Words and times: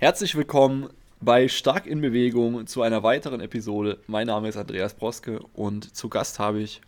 Herzlich 0.00 0.36
willkommen 0.36 0.90
bei 1.20 1.48
Stark 1.48 1.84
in 1.88 2.00
Bewegung 2.00 2.68
zu 2.68 2.82
einer 2.82 3.02
weiteren 3.02 3.40
Episode. 3.40 3.98
Mein 4.06 4.28
Name 4.28 4.48
ist 4.48 4.56
Andreas 4.56 4.94
Broske 4.94 5.40
und 5.54 5.96
zu 5.96 6.08
Gast 6.08 6.38
habe 6.38 6.60
ich 6.60 6.80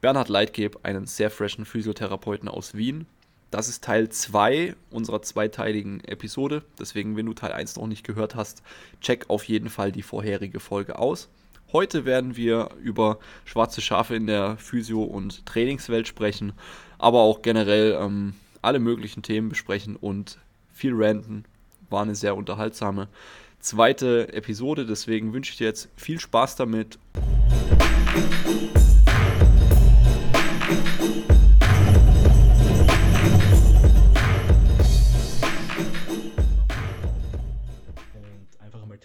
Bernhard 0.00 0.28
Leitgeb, 0.28 0.80
einen 0.82 1.06
sehr 1.06 1.30
freshen 1.30 1.64
Physiotherapeuten 1.64 2.48
aus 2.48 2.74
Wien. 2.74 3.06
Das 3.52 3.68
ist 3.68 3.84
Teil 3.84 4.08
2 4.08 4.74
unserer 4.90 5.22
zweiteiligen 5.22 6.02
Episode. 6.02 6.64
Deswegen, 6.80 7.16
wenn 7.16 7.26
du 7.26 7.32
Teil 7.32 7.52
1 7.52 7.76
noch 7.76 7.86
nicht 7.86 8.04
gehört 8.04 8.34
hast, 8.34 8.64
check 9.00 9.30
auf 9.30 9.44
jeden 9.44 9.68
Fall 9.68 9.92
die 9.92 10.02
vorherige 10.02 10.58
Folge 10.58 10.98
aus. 10.98 11.28
Heute 11.72 12.04
werden 12.06 12.34
wir 12.34 12.70
über 12.82 13.20
schwarze 13.44 13.80
Schafe 13.82 14.16
in 14.16 14.26
der 14.26 14.56
Physio- 14.56 15.04
und 15.04 15.46
Trainingswelt 15.46 16.08
sprechen, 16.08 16.54
aber 16.98 17.20
auch 17.20 17.40
generell 17.42 17.96
ähm, 18.00 18.34
alle 18.62 18.80
möglichen 18.80 19.22
Themen 19.22 19.48
besprechen 19.48 19.94
und 19.94 20.38
viel 20.74 20.92
ranten. 20.96 21.44
War 21.92 22.02
eine 22.02 22.14
sehr 22.14 22.34
unterhaltsame 22.34 23.08
zweite 23.60 24.32
Episode, 24.32 24.86
deswegen 24.86 25.34
wünsche 25.34 25.52
ich 25.52 25.58
dir 25.58 25.66
jetzt 25.66 25.90
viel 25.94 26.18
Spaß 26.18 26.56
damit. 26.56 26.98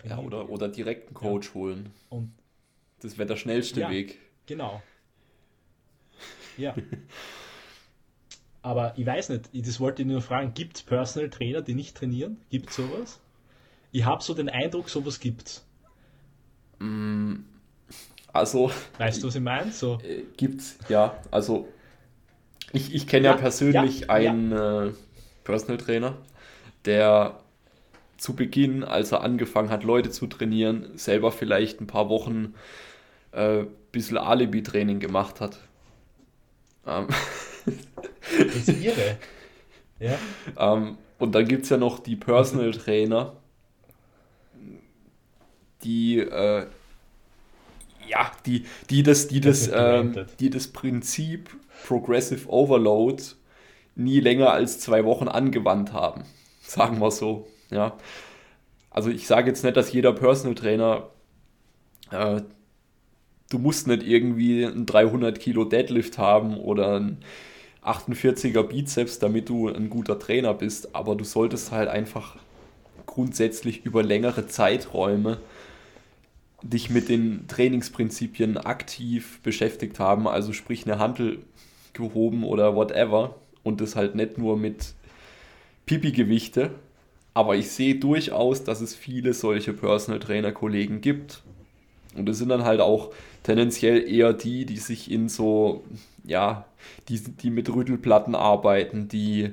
Ja, 0.05 0.20
oder, 0.20 0.49
oder 0.49 0.70
direkt 0.70 1.08
einen 1.08 1.13
Coach 1.13 1.49
ja. 1.49 1.54
holen. 1.55 1.91
Und 2.08 2.32
das 3.02 3.18
wäre 3.18 3.27
der 3.27 3.35
schnellste 3.35 3.82
ja, 3.82 3.90
Weg. 3.90 4.18
Genau. 4.46 4.82
Ja. 6.58 6.74
Aber 8.67 8.91
ich 8.98 9.05
weiß 9.05 9.30
nicht, 9.30 9.49
das 9.53 9.80
wollte 9.80 10.02
ich 10.02 10.07
nur 10.09 10.21
fragen, 10.21 10.53
gibt 10.53 10.76
es 10.76 10.84
Personal 10.84 11.30
Trainer, 11.30 11.62
die 11.62 11.73
nicht 11.73 11.95
trainieren? 11.95 12.35
Gibt 12.49 12.70
es 12.70 12.76
sowas? 12.76 13.21
Ich 13.93 14.04
habe 14.04 14.21
so 14.21 14.34
den 14.34 14.49
Eindruck, 14.49 14.90
sowas 14.90 15.21
gibt's. 15.21 15.65
Mm, 16.79 17.35
also. 18.34 18.70
Weißt 18.98 19.23
du, 19.23 19.27
was 19.27 19.35
ich 19.35 19.41
meine? 19.41 19.71
So. 19.71 19.99
Äh, 20.04 20.23
gibt's, 20.35 20.77
ja. 20.90 21.18
Also, 21.32 21.70
ich, 22.73 22.93
ich 22.93 23.07
kenne 23.07 23.27
ja, 23.27 23.32
ja, 23.32 23.38
persönlich 23.38 24.01
ja, 24.01 24.10
einen 24.10 24.51
ja. 24.51 24.88
Äh, 24.88 24.91
Personal 25.45 25.77
Trainer, 25.77 26.18
der 26.84 27.40
zu 28.18 28.35
Beginn, 28.35 28.84
als 28.84 29.13
er 29.13 29.21
angefangen 29.21 29.70
hat, 29.70 29.85
Leute 29.85 30.10
zu 30.10 30.27
trainieren, 30.27 30.98
selber 30.98 31.32
vielleicht 31.32 31.79
ein 31.79 31.88
paar 31.88 32.10
Wochen 32.10 32.54
äh, 33.32 33.63
bisschen 33.93 34.18
Alibi-Training 34.18 34.99
gemacht 34.99 35.40
hat. 35.40 35.57
Ähm. 36.85 37.07
Das 38.37 38.68
ist 38.68 38.84
irre. 38.84 39.18
Ja. 39.99 40.18
Ähm, 40.57 40.98
und 41.18 41.34
dann 41.34 41.48
gibt 41.48 41.63
es 41.63 41.70
ja 41.70 41.77
noch 41.77 41.99
die 41.99 42.15
Personal 42.15 42.71
Trainer, 42.71 43.34
die 45.84 46.20
äh, 46.20 46.68
ja, 48.07 48.32
die, 48.45 48.65
die 48.90 49.04
das, 49.04 49.27
die 49.27 49.41
das, 49.41 49.70
ähm, 49.73 50.26
die 50.40 50.49
das 50.49 50.68
Prinzip 50.68 51.49
Progressive 51.85 52.49
Overload 52.49 53.23
nie 53.95 54.20
länger 54.20 54.51
als 54.51 54.79
zwei 54.79 55.05
Wochen 55.05 55.27
angewandt 55.27 55.93
haben. 55.93 56.23
Sagen 56.62 56.99
wir 56.99 57.12
so. 57.12 57.48
Ja. 57.70 57.98
Also 58.90 59.10
ich 59.10 59.27
sage 59.27 59.49
jetzt 59.49 59.63
nicht, 59.63 59.77
dass 59.77 59.91
jeder 59.91 60.13
Personal 60.13 60.55
Trainer, 60.55 61.10
äh, 62.12 62.41
du 63.49 63.60
musst 63.60 63.88
nicht 63.88 64.03
irgendwie 64.03 64.63
ein 64.63 64.85
300 64.85 65.40
Kilo 65.40 65.66
Deadlift 65.66 66.18
haben 66.18 66.57
oder 66.57 67.00
ein 67.00 67.19
48er 67.88 68.63
Bizeps, 68.63 69.19
damit 69.19 69.50
du 69.50 69.69
ein 69.69 69.90
guter 69.90 70.19
Trainer 70.19 70.53
bist, 70.53 70.96
aber 70.96 71.16
du 71.16 71.24
solltest 71.24 71.72
halt 71.72 71.90
einfach 71.90 72.38
grundsätzlich 73.06 73.85
über 73.85 74.03
längere 74.03 74.47
Zeiträume 74.47 75.40
dich 76.62 76.89
mit 76.89 77.09
den 77.09 77.47
Trainingsprinzipien 77.47 78.57
aktiv 78.57 79.39
beschäftigt 79.41 80.00
haben, 80.00 80.28
also 80.28 80.53
sprich 80.53 80.85
eine 80.85 81.00
Handel 81.00 81.39
gehoben 81.94 82.44
oder 82.44 82.75
whatever. 82.75 83.35
Und 83.63 83.81
das 83.81 83.95
halt 83.95 84.16
nicht 84.16 84.38
nur 84.38 84.57
mit 84.57 84.94
Pipi-Gewichte, 85.85 86.72
aber 87.34 87.56
ich 87.56 87.69
sehe 87.69 87.95
durchaus, 87.95 88.63
dass 88.63 88.81
es 88.81 88.95
viele 88.95 89.34
solche 89.34 89.73
Personal 89.73 90.19
Trainer 90.19 90.51
Kollegen 90.51 91.01
gibt. 91.01 91.44
Und 92.17 92.28
das 92.28 92.38
sind 92.38 92.50
dann 92.50 92.63
halt 92.63 92.81
auch 92.81 93.11
tendenziell 93.44 94.07
eher 94.09 94.33
die, 94.33 94.66
die 94.66 94.78
sich 94.78 95.11
in 95.11 95.29
so, 95.29 95.83
ja, 96.23 96.66
die, 97.09 97.19
die 97.19 97.50
mit 97.50 97.73
Rüttelplatten 97.73 98.35
arbeiten, 98.35 99.07
die 99.07 99.51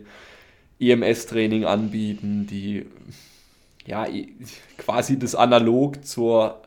EMS-Training 0.80 1.64
anbieten, 1.64 2.46
die 2.46 2.86
ja 3.86 4.06
quasi 4.78 5.18
das 5.18 5.34
analog 5.34 6.04
zur 6.04 6.62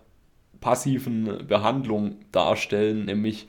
passiven 0.61 1.47
Behandlung 1.47 2.15
darstellen, 2.31 3.05
nämlich 3.05 3.47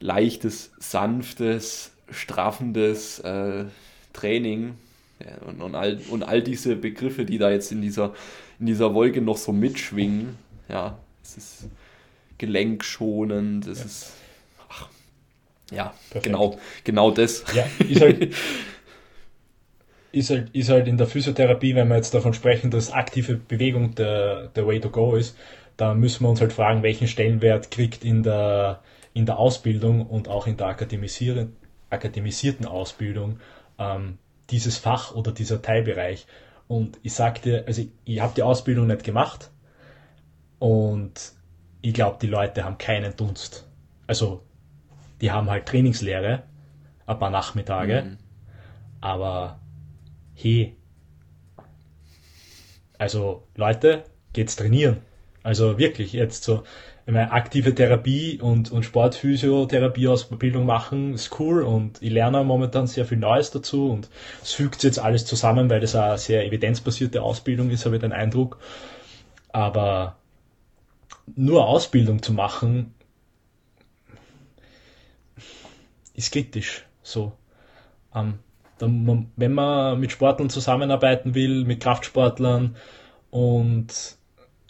leichtes, 0.00 0.72
sanftes, 0.78 1.92
straffendes 2.10 3.20
äh, 3.20 3.64
Training, 4.12 4.74
ja, 5.20 5.46
und, 5.46 5.62
und, 5.62 5.74
all, 5.74 6.00
und 6.10 6.22
all 6.22 6.42
diese 6.42 6.76
Begriffe, 6.76 7.24
die 7.24 7.38
da 7.38 7.50
jetzt 7.50 7.72
in 7.72 7.80
dieser, 7.80 8.14
in 8.58 8.66
dieser 8.66 8.94
Wolke 8.94 9.20
noch 9.20 9.36
so 9.36 9.52
mitschwingen, 9.52 10.36
ja, 10.68 10.98
es 11.24 11.36
ist 11.36 11.68
gelenkschonend, 12.38 13.66
es 13.66 13.78
ja. 13.78 13.84
ist, 13.84 14.12
ach, 14.68 14.88
ja, 15.70 15.94
genau, 16.22 16.58
genau 16.84 17.10
das. 17.10 17.44
Ja, 17.54 17.66
ist 17.88 18.00
halt, 18.00 18.34
ist 20.12 20.30
halt, 20.30 20.50
ist 20.54 20.68
halt 20.68 20.86
in 20.86 20.98
der 20.98 21.06
Physiotherapie, 21.06 21.74
wenn 21.74 21.88
wir 21.88 21.96
jetzt 21.96 22.14
davon 22.14 22.34
sprechen, 22.34 22.70
dass 22.70 22.92
aktive 22.92 23.36
Bewegung 23.36 23.94
der, 23.94 24.48
der 24.48 24.66
Way 24.66 24.80
to 24.80 24.90
go 24.90 25.16
ist, 25.16 25.36
da 25.76 25.94
müssen 25.94 26.24
wir 26.24 26.28
uns 26.30 26.40
halt 26.40 26.52
fragen, 26.52 26.82
welchen 26.82 27.08
Stellenwert 27.08 27.70
kriegt 27.70 28.04
in 28.04 28.22
der, 28.22 28.82
in 29.12 29.26
der 29.26 29.38
Ausbildung 29.38 30.06
und 30.06 30.28
auch 30.28 30.46
in 30.46 30.56
der 30.56 30.68
akademisierten 30.68 32.66
Ausbildung 32.66 33.40
ähm, 33.78 34.18
dieses 34.50 34.76
Fach 34.76 35.14
oder 35.14 35.32
dieser 35.32 35.62
Teilbereich. 35.62 36.26
Und 36.68 36.98
ich 37.02 37.14
sagte, 37.14 37.64
also 37.66 37.82
ich, 37.82 37.88
ich 38.04 38.20
habe 38.20 38.34
die 38.36 38.42
Ausbildung 38.42 38.86
nicht 38.86 39.02
gemacht 39.02 39.50
und 40.64 41.34
ich 41.82 41.92
glaube, 41.92 42.16
die 42.22 42.26
Leute 42.26 42.64
haben 42.64 42.78
keinen 42.78 43.14
Dunst. 43.14 43.68
Also 44.06 44.40
die 45.20 45.30
haben 45.30 45.50
halt 45.50 45.66
Trainingslehre, 45.66 46.44
ein 47.04 47.18
paar 47.18 47.28
Nachmittage, 47.28 48.02
mhm. 48.02 48.16
aber 49.02 49.60
hey, 50.32 50.74
also 52.96 53.46
Leute, 53.56 54.04
geht's 54.32 54.56
trainieren. 54.56 55.02
Also 55.42 55.76
wirklich 55.76 56.14
jetzt 56.14 56.44
so, 56.44 56.62
meine, 57.04 57.30
aktive 57.32 57.74
Therapie 57.74 58.40
und, 58.40 58.72
und 58.72 58.84
Sportphysiotherapie-Ausbildung 58.84 60.64
machen, 60.64 61.12
ist 61.12 61.38
cool 61.38 61.62
und 61.62 62.00
ich 62.00 62.10
lerne 62.10 62.42
momentan 62.42 62.86
sehr 62.86 63.04
viel 63.04 63.18
Neues 63.18 63.50
dazu 63.50 63.90
und 63.90 64.08
es 64.42 64.54
fügt 64.54 64.82
jetzt 64.82 64.98
alles 64.98 65.26
zusammen, 65.26 65.68
weil 65.68 65.80
das 65.80 65.94
eine 65.94 66.16
sehr 66.16 66.46
evidenzbasierte 66.46 67.20
Ausbildung 67.20 67.68
ist, 67.68 67.84
habe 67.84 67.96
ich 67.96 68.00
den 68.00 68.12
Eindruck. 68.12 68.58
Aber 69.52 70.16
nur 71.34 71.66
Ausbildung 71.66 72.22
zu 72.22 72.32
machen, 72.32 72.94
ist 76.14 76.32
kritisch. 76.32 76.84
So. 77.02 77.32
Ähm, 78.14 78.38
dann, 78.78 79.30
wenn 79.36 79.52
man 79.52 80.00
mit 80.00 80.12
Sportlern 80.12 80.50
zusammenarbeiten 80.50 81.34
will, 81.34 81.64
mit 81.64 81.80
Kraftsportlern 81.80 82.76
und 83.30 84.16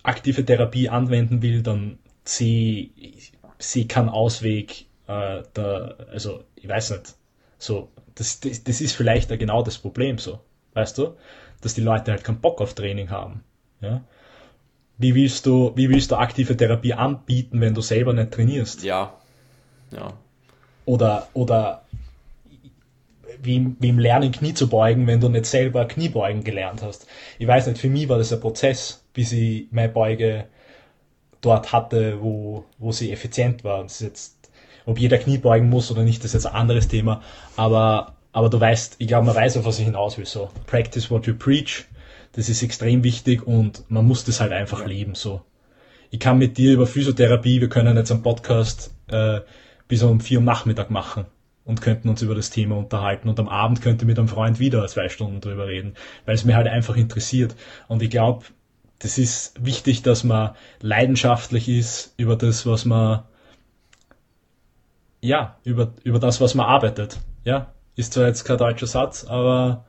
aktive 0.03 0.45
Therapie 0.45 0.89
anwenden 0.89 1.43
will, 1.43 1.63
dann 1.63 1.99
sie, 2.25 2.93
sie 3.59 3.89
keinen 3.89 4.09
Ausweg, 4.09 4.87
äh, 5.07 5.43
da, 5.53 5.95
also 6.11 6.45
ich 6.57 6.69
weiß 6.69 6.91
nicht, 6.91 7.15
so, 7.59 7.89
das, 8.15 8.41
das, 8.41 8.65
das 8.65 8.81
ist 8.81 8.93
vielleicht 8.95 9.31
genau 9.39 9.63
das 9.63 9.79
Problem 9.79 10.19
so, 10.19 10.41
weißt 10.75 10.99
du, 10.99 11.17
dass 11.61 11.75
die 11.75 11.81
Leute 11.81 12.13
halt 12.13 12.25
keinen 12.25 12.41
Bock 12.41 12.61
auf 12.61 12.75
Training 12.75 13.11
haben, 13.11 13.43
ja. 13.81 14.05
Wie 14.99 15.15
willst 15.15 15.47
du, 15.47 15.73
wie 15.75 15.89
willst 15.89 16.11
du 16.11 16.17
aktive 16.17 16.57
Therapie 16.57 16.95
anbieten, 16.95 17.61
wenn 17.61 17.75
du 17.75 17.81
selber 17.81 18.13
nicht 18.13 18.31
trainierst? 18.31 18.85
Ja, 18.85 19.15
ja. 19.91 20.13
Oder, 20.87 21.29
oder 21.35 21.83
wie, 23.43 23.75
wie 23.79 23.89
im 23.89 23.99
Lernen 23.99 24.33
Knie 24.33 24.55
zu 24.55 24.69
beugen, 24.69 25.07
wenn 25.07 25.21
du 25.21 25.29
nicht 25.29 25.47
selber 25.47 25.87
Kniebeugen 25.87 26.45
gelernt 26.45 26.83
hast. 26.83 27.07
Ich 27.39 27.47
weiß 27.47 27.67
nicht, 27.67 27.79
für 27.79 27.89
mich 27.89 28.09
war 28.09 28.19
das 28.19 28.33
ein 28.33 28.41
Prozess, 28.41 29.05
bis 29.13 29.33
ich 29.33 29.67
meine 29.71 29.89
Beuge 29.89 30.47
dort 31.41 31.73
hatte, 31.73 32.23
wo, 32.23 32.65
wo 32.79 32.93
sie 32.93 33.13
effizient 33.13 33.65
war. 33.65 33.83
Das 33.83 34.01
ist 34.01 34.01
jetzt, 34.01 34.51
ob 34.87 34.99
jeder 34.99 35.19
Knie 35.19 35.39
beugen 35.39 35.69
muss 35.69 35.91
oder 35.91 36.03
nicht, 36.03 36.19
das 36.19 36.27
ist 36.27 36.45
jetzt 36.45 36.47
ein 36.47 36.55
anderes 36.55 36.89
Thema. 36.89 37.23
Aber, 37.57 38.15
aber 38.33 38.49
du 38.49 38.61
weißt, 38.61 38.97
ich 38.99 39.09
glaube, 39.09 39.27
man 39.27 39.37
weiß, 39.37 39.57
auf 39.59 39.65
was 39.65 39.79
ich 39.79 39.85
hinaus 39.85 40.19
will. 40.19 40.27
So, 40.27 40.51
practice 40.67 41.11
what 41.11 41.27
you 41.27 41.35
preach. 41.35 41.87
Das 42.37 42.49
ist 42.49 42.63
extrem 42.63 43.05
wichtig 43.05 43.47
und 43.47 43.89
man 43.91 44.07
muss 44.07 44.25
das 44.25 44.41
halt 44.41 44.53
einfach 44.53 44.81
ja. 44.81 44.87
leben. 44.87 45.15
So, 45.15 45.43
ich 46.11 46.21
kann 46.21 46.39
mit 46.39 46.59
dir 46.59 46.73
über 46.73 46.87
Physiotherapie, 46.87 47.61
wir 47.61 47.69
können 47.69 47.97
jetzt 47.97 48.11
einen 48.11 48.23
Podcast 48.23 48.95
äh, 49.09 49.41
bis 49.89 50.03
um 50.03 50.21
vier 50.21 50.39
Uhr 50.39 50.45
Nachmittag 50.45 50.91
machen. 50.91 51.27
und 51.65 51.81
könnten 51.81 52.09
uns 52.09 52.23
über 52.23 52.35
das 52.35 52.51
Thema 52.51 52.77
unterhalten 52.77 53.29
und 53.29 53.41
am 53.41 53.49
Abend 53.49 53.81
könnte 53.81 54.05
mit 54.05 54.19
einem 54.19 54.29
Freund 54.29 54.59
wieder 54.59 54.87
zwei 54.87 55.09
Stunden 55.09 55.41
drüber 55.41 55.67
reden, 55.67 55.95
weil 56.27 56.35
es 56.35 56.45
mir 56.45 56.57
halt 56.57 56.69
einfach 56.69 56.97
interessiert. 56.97 57.57
Und 57.89 58.03
ich 58.03 58.11
glaube, 58.11 58.45
das 58.99 59.19
ist 59.19 59.65
wichtig, 59.65 60.03
dass 60.03 60.25
man 60.25 60.55
leidenschaftlich 60.81 61.69
ist 61.69 62.15
über 62.17 62.37
das, 62.37 62.67
was 62.67 62.85
man, 62.85 63.23
ja, 65.21 65.59
über, 65.65 65.95
über 66.05 66.19
das, 66.19 66.41
was 66.41 66.55
man 66.55 66.67
arbeitet. 66.67 67.19
Ja, 67.45 67.73
ist 67.97 68.13
zwar 68.13 68.27
jetzt 68.27 68.45
kein 68.45 68.59
deutscher 68.59 68.87
Satz, 68.87 69.25
aber 69.25 69.87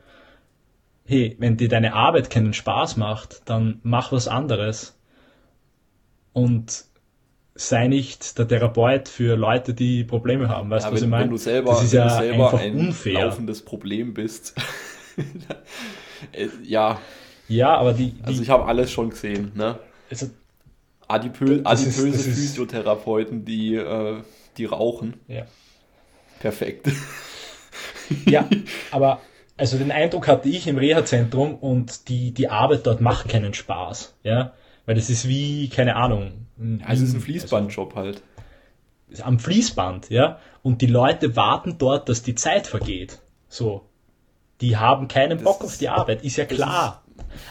hey, 1.06 1.36
wenn 1.40 1.58
dir 1.58 1.70
deine 1.70 1.94
Arbeit 1.94 2.30
keinen 2.30 2.54
Spaß 2.54 2.98
macht, 2.98 3.44
dann 3.46 3.80
mach 3.84 4.12
was 4.12 4.28
anderes. 4.28 4.98
Und 6.34 6.86
sei 7.54 7.88
nicht 7.88 8.38
der 8.38 8.48
Therapeut 8.48 9.08
für 9.08 9.38
Leute, 9.38 9.74
die 9.74 10.04
Probleme 10.04 10.50
haben. 10.50 10.70
Weißt 10.70 10.86
du, 10.86 10.90
ja, 10.90 10.94
was 10.94 11.02
ich 11.02 11.08
meine? 11.08 11.24
Wenn 11.26 11.32
du 11.32 11.38
selber, 11.38 11.72
das 11.72 11.84
ist 11.84 11.94
ja 11.94 12.10
selber 12.10 12.46
einfach 12.46 12.60
ein 12.60 12.76
unfair. 12.76 13.26
laufendes 13.26 13.64
Problem 13.64 14.14
bist. 14.14 14.56
Äh, 16.32 16.48
ja. 16.64 17.00
Ja, 17.50 17.76
aber 17.76 17.94
die. 17.94 18.12
die 18.12 18.24
also 18.24 18.42
ich 18.42 18.50
habe 18.50 18.66
alles 18.66 18.90
schon 18.90 19.10
gesehen, 19.10 19.52
ne? 19.54 19.78
Also, 20.10 20.30
Adipö 21.08 21.62
adipöse 21.64 22.08
ist, 22.08 22.24
Physiotherapeuten, 22.24 23.44
die, 23.44 23.76
äh, 23.76 24.22
die 24.58 24.66
rauchen. 24.66 25.16
Ja. 25.28 25.46
Perfekt. 26.40 26.90
Ja, 28.26 28.48
aber 28.92 29.20
also 29.58 29.78
den 29.78 29.92
Eindruck 29.92 30.28
hatte 30.28 30.50
ich 30.50 30.68
im 30.68 30.78
Reha-Zentrum 30.78 31.56
und 31.56 32.10
die, 32.10 32.32
die 32.32 32.50
Arbeit 32.50 32.86
dort 32.86 33.02
macht 33.02 33.30
keinen 33.30 33.54
Spaß. 33.54 34.16
Ja. 34.24 34.54
Weil 34.86 34.96
das 34.96 35.10
ist 35.10 35.28
wie, 35.28 35.70
keine 35.70 35.96
Ahnung. 35.96 36.48
Ja, 36.58 36.92
es 36.92 37.02
ist 37.02 37.14
ein 37.14 37.22
Fließbandjob 37.22 37.96
also, 37.96 38.08
halt. 38.08 38.24
Am 39.24 39.40
Fließband, 39.40 40.10
ja. 40.10 40.40
Und 40.62 40.82
die 40.82 40.88
Leute 40.88 41.36
warten 41.36 41.78
dort, 41.78 42.10
dass 42.10 42.24
die 42.24 42.36
Zeit 42.36 42.68
vergeht. 42.68 43.20
So. 43.48 43.86
Die 44.62 44.78
haben 44.78 45.08
keinen 45.08 45.44
Bock 45.44 45.60
das 45.60 45.74
auf 45.74 45.78
die 45.78 45.90
Arbeit, 45.90 46.24
ist 46.24 46.38
ja 46.38 46.46
klar. 46.46 47.04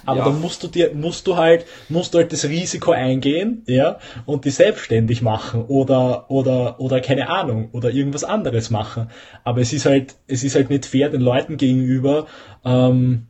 Aber 0.07 0.19
ja. 0.19 0.25
dann 0.27 0.41
musst 0.41 0.63
du 0.63 0.69
dir, 0.69 0.93
musst 0.95 1.27
du 1.27 1.37
halt, 1.37 1.65
musst 1.89 2.15
du 2.15 2.19
halt 2.19 2.33
das 2.33 2.45
Risiko 2.45 2.93
eingehen, 2.93 3.63
ja, 3.67 3.99
und 4.27 4.45
die 4.45 4.51
selbstständig 4.51 5.23
machen 5.23 5.65
oder, 5.65 6.31
oder, 6.31 6.81
oder 6.81 7.01
keine 7.01 7.29
Ahnung, 7.29 7.71
oder 7.73 7.91
irgendwas 7.91 8.25
anderes 8.25 8.71
machen. 8.71 9.11
Aber 9.45 9.61
es 9.61 9.73
ist 9.73 9.87
halt, 9.87 10.15
es 10.27 10.45
ist 10.45 10.55
halt 10.55 10.71
nicht 10.71 10.87
fair 10.87 11.09
den 11.09 11.21
Leuten 11.21 11.57
gegenüber, 11.57 12.27
ähm, 12.65 13.27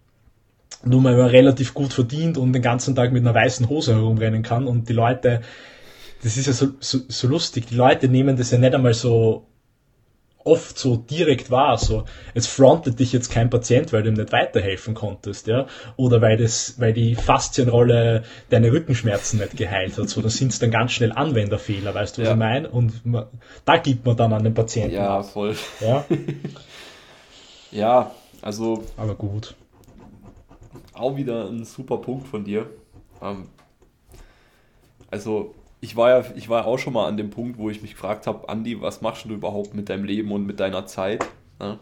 nur 0.85 1.05
weil 1.05 1.17
man 1.17 1.27
relativ 1.27 1.75
gut 1.75 1.93
verdient 1.93 2.37
und 2.37 2.53
den 2.53 2.63
ganzen 2.63 2.95
Tag 2.95 3.13
mit 3.13 3.23
einer 3.23 3.35
weißen 3.35 3.69
Hose 3.69 3.95
herumrennen 3.95 4.43
kann 4.43 4.67
und 4.67 4.89
die 4.89 4.93
Leute, 4.93 5.41
das 6.23 6.37
ist 6.37 6.47
ja 6.47 6.53
so, 6.53 6.69
so, 6.81 6.99
so 7.09 7.29
lustig, 7.29 7.67
die 7.67 7.77
Leute 7.77 8.09
nehmen 8.09 8.37
das 8.37 8.51
ja 8.51 8.59
nicht 8.59 8.75
einmal 8.75 8.95
so 8.95 9.47
oft 10.45 10.79
so 10.79 10.97
direkt 10.97 11.51
wahr, 11.51 11.79
so 11.79 12.05
es 12.35 12.47
frontet 12.47 13.01
dich 13.01 13.13
jetzt 13.13 13.31
kein 13.31 13.51
Patient, 13.51 13.93
weil 13.93 14.03
du 14.03 14.11
ihm 14.11 14.15
nicht 14.15 14.33
weiterhelfen 14.33 14.95
konntest, 14.95 15.47
ja, 15.47 15.67
oder 15.97 16.21
weil 16.21 16.37
das, 16.37 16.79
weil 16.79 16.93
die 16.93 17.15
Faszienrolle 17.15 18.25
deine 18.51 18.71
Rückenschmerzen 18.71 19.41
nicht 19.41 19.57
geheilt 19.57 19.99
hat, 19.99 20.09
so, 20.09 20.21
da 20.23 20.29
sind 20.29 20.53
es 20.53 20.59
dann 20.59 20.71
ganz 20.71 20.93
schnell 20.93 21.13
Anwenderfehler, 21.13 21.95
weißt 21.95 22.19
du, 22.19 22.23
was 22.23 22.29
ja. 22.29 22.35
ich 22.35 22.39
meine? 22.39 22.71
Und 22.71 23.05
man, 23.05 23.27
da 23.65 23.79
gibt 23.79 24.05
man 24.07 24.17
dann 24.17 24.33
an 24.33 24.45
den 24.45 24.55
Patienten. 24.55 24.95
Ja, 24.95 25.23
voll. 25.23 25.57
Ja, 25.81 26.05
ja 27.71 28.11
also. 28.43 28.85
Aber 28.97 29.15
gut 29.15 29.55
auch 30.95 31.17
wieder 31.17 31.49
ein 31.49 31.65
super 31.65 31.99
Punkt 31.99 32.27
von 32.29 32.45
dir. 32.45 32.67
Ähm, 33.21 33.49
also 35.11 35.55
ich 35.85 35.97
war 35.97 36.09
ja, 36.09 36.25
ich 36.35 36.49
war 36.49 36.67
auch 36.67 36.79
schon 36.79 36.95
mal 36.95 37.07
an 37.07 37.19
dem 37.19 37.29
Punkt, 37.29 37.59
wo 37.59 37.69
ich 37.69 37.83
mich 37.83 37.91
gefragt 37.91 38.27
habe, 38.27 38.49
Andi, 38.49 38.81
was 38.81 39.03
machst 39.03 39.27
du 39.27 39.35
überhaupt 39.35 39.75
mit 39.75 39.91
deinem 39.91 40.05
Leben 40.05 40.33
und 40.33 40.47
mit 40.47 40.59
deiner 40.59 40.87
Zeit? 40.87 41.27
Ja? 41.61 41.79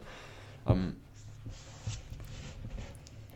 Ähm, 0.67 0.97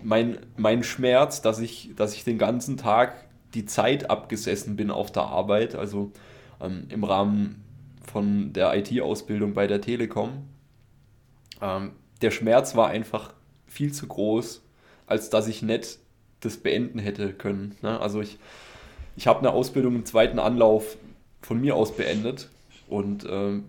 mein, 0.02 0.38
mein 0.56 0.82
Schmerz, 0.82 1.40
dass 1.40 1.60
ich, 1.60 1.92
dass 1.94 2.14
ich 2.14 2.24
den 2.24 2.36
ganzen 2.36 2.76
Tag 2.76 3.14
die 3.54 3.64
Zeit 3.64 4.10
abgesessen 4.10 4.74
bin 4.74 4.90
auf 4.90 5.12
der 5.12 5.22
Arbeit, 5.22 5.76
also 5.76 6.10
ähm, 6.60 6.88
im 6.88 7.04
Rahmen 7.04 7.62
von 8.04 8.52
der 8.52 8.76
IT-Ausbildung 8.76 9.54
bei 9.54 9.68
der 9.68 9.80
Telekom. 9.80 10.48
Ähm, 11.62 11.92
der 12.22 12.32
Schmerz 12.32 12.74
war 12.74 12.88
einfach 12.88 13.34
viel 13.68 13.92
zu 13.92 14.08
groß, 14.08 14.64
als 15.06 15.30
dass 15.30 15.46
ich 15.46 15.62
nicht 15.62 16.00
das 16.40 16.56
beenden 16.56 16.98
hätte 16.98 17.32
können. 17.32 17.76
Ne? 17.82 18.00
Also 18.00 18.20
ich, 18.20 18.40
ich 19.16 19.26
habe 19.26 19.40
eine 19.40 19.52
Ausbildung 19.52 19.94
im 19.94 20.04
zweiten 20.04 20.38
Anlauf 20.38 20.96
von 21.42 21.60
mir 21.60 21.76
aus 21.76 21.96
beendet 21.96 22.48
und 22.88 23.24
äh, 23.24 23.60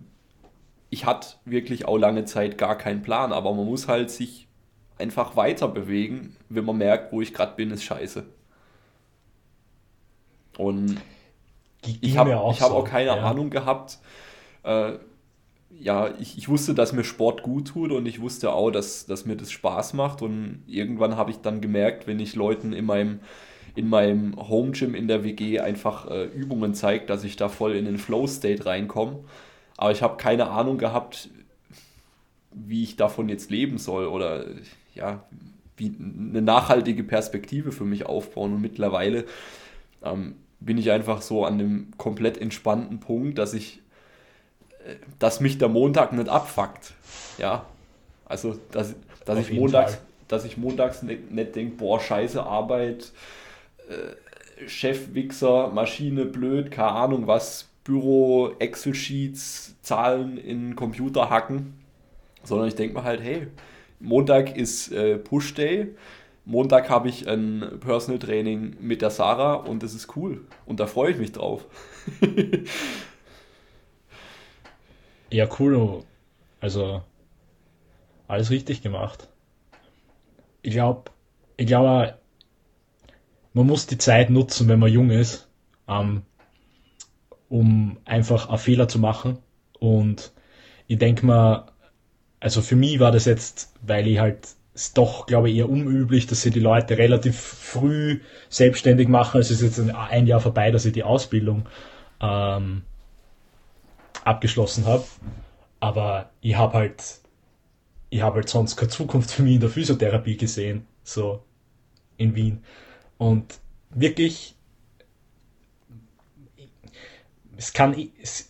ich 0.89 1.05
hatte 1.05 1.35
wirklich 1.45 1.85
auch 1.85 1.97
lange 1.97 2.25
Zeit 2.25 2.57
gar 2.57 2.77
keinen 2.77 3.01
Plan, 3.01 3.33
aber 3.33 3.53
man 3.53 3.65
muss 3.65 3.87
halt 3.87 4.09
sich 4.09 4.47
einfach 4.97 5.35
weiter 5.35 5.67
bewegen, 5.67 6.35
wenn 6.49 6.65
man 6.65 6.77
merkt, 6.77 7.11
wo 7.11 7.21
ich 7.21 7.33
gerade 7.33 7.55
bin, 7.55 7.71
ist 7.71 7.83
scheiße. 7.83 8.25
Und 10.57 10.97
ich 12.01 12.17
habe 12.17 12.35
hab 12.35 12.55
so. 12.55 12.65
auch 12.65 12.85
keine 12.85 13.07
ja. 13.07 13.17
Ahnung 13.17 13.49
gehabt, 13.49 13.99
äh, 14.63 14.93
ja, 15.79 16.09
ich, 16.19 16.37
ich 16.37 16.49
wusste, 16.49 16.73
dass 16.73 16.93
mir 16.93 17.03
Sport 17.03 17.43
gut 17.43 17.67
tut 17.69 17.91
und 17.91 18.05
ich 18.07 18.21
wusste 18.21 18.51
auch, 18.51 18.71
dass, 18.71 19.05
dass 19.05 19.25
mir 19.25 19.35
das 19.35 19.51
Spaß 19.51 19.93
macht. 19.93 20.21
Und 20.21 20.63
irgendwann 20.65 21.17
habe 21.17 21.31
ich 21.31 21.37
dann 21.37 21.61
gemerkt, 21.61 22.07
wenn 22.07 22.19
ich 22.19 22.35
Leuten 22.35 22.73
in 22.73 22.85
meinem, 22.85 23.19
in 23.77 23.89
meinem 23.89 24.35
Home 24.49 24.71
Gym 24.71 24.95
in 24.95 25.07
der 25.07 25.23
WG 25.23 25.59
einfach 25.59 26.09
äh, 26.09 26.25
Übungen 26.25 26.73
zeige, 26.73 27.05
dass 27.05 27.23
ich 27.23 27.35
da 27.35 27.49
voll 27.49 27.75
in 27.75 27.85
den 27.85 27.97
Flow-State 27.97 28.65
reinkomme. 28.65 29.19
Aber 29.77 29.91
ich 29.91 30.01
habe 30.01 30.17
keine 30.17 30.49
Ahnung 30.49 30.77
gehabt, 30.77 31.29
wie 32.51 32.83
ich 32.83 32.95
davon 32.95 33.29
jetzt 33.29 33.51
leben 33.51 33.77
soll 33.77 34.07
oder 34.07 34.45
ja, 34.95 35.23
wie 35.77 35.95
eine 35.99 36.41
nachhaltige 36.41 37.03
Perspektive 37.03 37.71
für 37.71 37.85
mich 37.85 38.05
aufbauen. 38.05 38.53
Und 38.53 38.61
mittlerweile 38.61 39.25
ähm, 40.03 40.35
bin 40.59 40.77
ich 40.77 40.91
einfach 40.91 41.21
so 41.21 41.45
an 41.45 41.59
dem 41.59 41.91
komplett 41.97 42.39
entspannten 42.39 42.99
Punkt, 42.99 43.37
dass 43.37 43.53
ich 43.53 43.81
dass 45.19 45.39
mich 45.39 45.57
der 45.57 45.69
Montag 45.69 46.13
nicht 46.13 46.29
abfuckt. 46.29 46.93
Ja, 47.37 47.65
also 48.25 48.59
dass, 48.71 48.95
dass, 49.25 49.39
ich, 49.39 49.53
montags, 49.53 49.99
dass 50.27 50.45
ich 50.45 50.57
montags 50.57 51.03
nicht, 51.03 51.31
nicht 51.31 51.55
denke, 51.55 51.77
boah, 51.77 51.99
scheiße 51.99 52.43
Arbeit, 52.43 53.11
äh, 53.89 54.67
Chefwichser, 54.67 55.69
Maschine 55.69 56.25
blöd, 56.25 56.71
keine 56.71 56.91
Ahnung 56.91 57.27
was, 57.27 57.69
Büro, 57.83 58.51
Excel-Sheets, 58.59 59.75
Zahlen 59.81 60.37
in 60.37 60.75
Computer 60.75 61.29
hacken, 61.29 61.73
sondern 62.43 62.67
ich 62.67 62.75
denke 62.75 62.95
mir 62.95 63.03
halt, 63.03 63.21
hey, 63.21 63.47
Montag 63.99 64.55
ist 64.57 64.91
äh, 64.91 65.17
Push-Day, 65.17 65.95
Montag 66.45 66.89
habe 66.89 67.09
ich 67.09 67.27
ein 67.27 67.79
Personal 67.79 68.19
Training 68.19 68.77
mit 68.79 69.01
der 69.01 69.09
Sarah 69.09 69.55
und 69.55 69.83
das 69.83 69.93
ist 69.93 70.15
cool 70.15 70.45
und 70.65 70.79
da 70.79 70.87
freue 70.87 71.11
ich 71.11 71.17
mich 71.17 71.31
drauf. 71.31 71.65
Ja, 75.29 75.47
cool. 75.59 76.03
Also, 76.61 77.01
alles 78.27 78.49
richtig 78.49 78.81
gemacht. 78.81 79.27
Ich 80.61 80.73
glaube, 80.73 81.11
ich 81.57 81.67
glaube, 81.67 82.17
man 83.57 83.65
muss 83.65 83.87
die 83.87 83.97
Zeit 83.97 84.29
nutzen, 84.29 84.67
wenn 84.67 84.77
man 84.77 84.91
jung 84.91 85.09
ist, 85.09 85.47
ähm, 85.87 86.21
um 87.49 87.97
einfach 88.05 88.49
einen 88.49 88.59
Fehler 88.59 88.87
zu 88.87 88.99
machen. 88.99 89.39
Und 89.79 90.31
ich 90.85 90.99
denke 90.99 91.25
mal, 91.25 91.71
also 92.39 92.61
für 92.61 92.75
mich 92.75 92.99
war 92.99 93.11
das 93.11 93.25
jetzt, 93.25 93.73
weil 93.81 94.07
ich 94.07 94.19
halt 94.19 94.49
ist 94.75 94.95
doch, 94.95 95.25
glaube 95.25 95.49
ich, 95.49 95.57
eher 95.57 95.69
unüblich, 95.69 96.27
dass 96.27 96.43
sie 96.43 96.51
die 96.51 96.59
Leute 96.59 96.99
relativ 96.99 97.35
früh 97.35 98.19
selbstständig 98.47 99.07
machen. 99.07 99.41
Es 99.41 99.49
ist 99.49 99.63
jetzt 99.63 99.79
ein 99.79 100.27
Jahr 100.27 100.39
vorbei, 100.39 100.69
dass 100.69 100.85
ich 100.85 100.93
die 100.93 101.01
Ausbildung 101.01 101.65
ähm, 102.21 102.83
abgeschlossen 104.23 104.85
habe. 104.85 105.03
Aber 105.79 106.29
ich 106.41 106.55
habe 106.55 106.77
halt, 106.77 107.01
ich 108.11 108.21
habe 108.21 108.35
halt 108.35 108.49
sonst 108.49 108.75
keine 108.75 108.91
Zukunft 108.91 109.31
für 109.31 109.41
mich 109.41 109.55
in 109.55 109.61
der 109.61 109.71
Physiotherapie 109.71 110.37
gesehen, 110.37 110.85
so 111.03 111.41
in 112.17 112.35
Wien. 112.35 112.61
Und 113.17 113.59
wirklich, 113.89 114.55
es 117.57 117.73
kann, 117.73 117.95
es, 118.21 118.49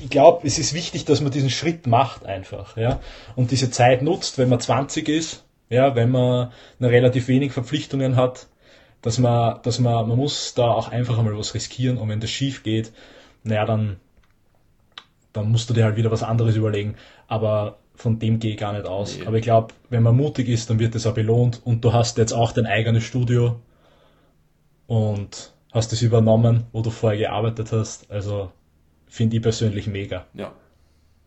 ich 0.00 0.10
glaube, 0.10 0.46
es 0.46 0.58
ist 0.58 0.74
wichtig, 0.74 1.04
dass 1.04 1.20
man 1.20 1.30
diesen 1.30 1.50
Schritt 1.50 1.86
macht 1.86 2.24
einfach, 2.24 2.76
ja, 2.76 3.00
und 3.36 3.50
diese 3.50 3.70
Zeit 3.70 4.02
nutzt, 4.02 4.38
wenn 4.38 4.48
man 4.48 4.60
20 4.60 5.08
ist, 5.08 5.44
ja, 5.68 5.94
wenn 5.94 6.10
man 6.10 6.52
noch 6.78 6.90
relativ 6.90 7.28
wenig 7.28 7.52
Verpflichtungen 7.52 8.16
hat, 8.16 8.48
dass 9.02 9.18
man, 9.18 9.60
dass 9.62 9.78
man, 9.78 10.08
man 10.08 10.16
muss 10.16 10.54
da 10.54 10.70
auch 10.70 10.88
einfach 10.88 11.18
einmal 11.18 11.36
was 11.36 11.54
riskieren 11.54 11.98
und 11.98 12.08
wenn 12.08 12.20
das 12.20 12.30
schief 12.30 12.62
geht, 12.62 12.92
naja, 13.42 13.66
dann, 13.66 14.00
dann 15.32 15.50
musst 15.50 15.68
du 15.68 15.74
dir 15.74 15.84
halt 15.84 15.96
wieder 15.96 16.10
was 16.10 16.22
anderes 16.22 16.56
überlegen. 16.56 16.96
Aber 17.28 17.78
von 17.94 18.18
dem 18.18 18.38
gehe 18.38 18.52
ich 18.52 18.58
gar 18.58 18.72
nicht 18.72 18.86
aus. 18.86 19.18
Nee. 19.18 19.26
Aber 19.26 19.36
ich 19.36 19.42
glaube, 19.42 19.74
wenn 19.88 20.02
man 20.02 20.16
mutig 20.16 20.48
ist, 20.48 20.68
dann 20.70 20.78
wird 20.78 20.94
das 20.94 21.06
auch 21.06 21.14
belohnt 21.14 21.60
und 21.64 21.84
du 21.84 21.92
hast 21.92 22.18
jetzt 22.18 22.32
auch 22.32 22.52
dein 22.52 22.66
eigenes 22.66 23.04
Studio 23.04 23.60
und 24.86 25.52
hast 25.72 25.92
es 25.92 26.02
übernommen, 26.02 26.64
wo 26.72 26.82
du 26.82 26.90
vorher 26.90 27.18
gearbeitet 27.18 27.72
hast. 27.72 28.10
Also 28.10 28.50
finde 29.06 29.36
ich 29.36 29.42
persönlich 29.42 29.86
mega. 29.86 30.26
Ja. 30.34 30.52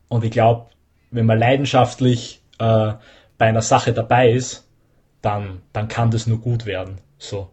Und 0.09 0.23
ich 0.23 0.31
glaube, 0.31 0.67
wenn 1.11 1.25
man 1.25 1.39
leidenschaftlich 1.39 2.41
äh, 2.59 2.93
bei 3.37 3.45
einer 3.45 3.61
Sache 3.61 3.93
dabei 3.93 4.31
ist, 4.31 4.67
dann, 5.21 5.61
dann 5.73 5.87
kann 5.87 6.11
das 6.11 6.27
nur 6.27 6.39
gut 6.39 6.65
werden. 6.65 6.99
So. 7.17 7.49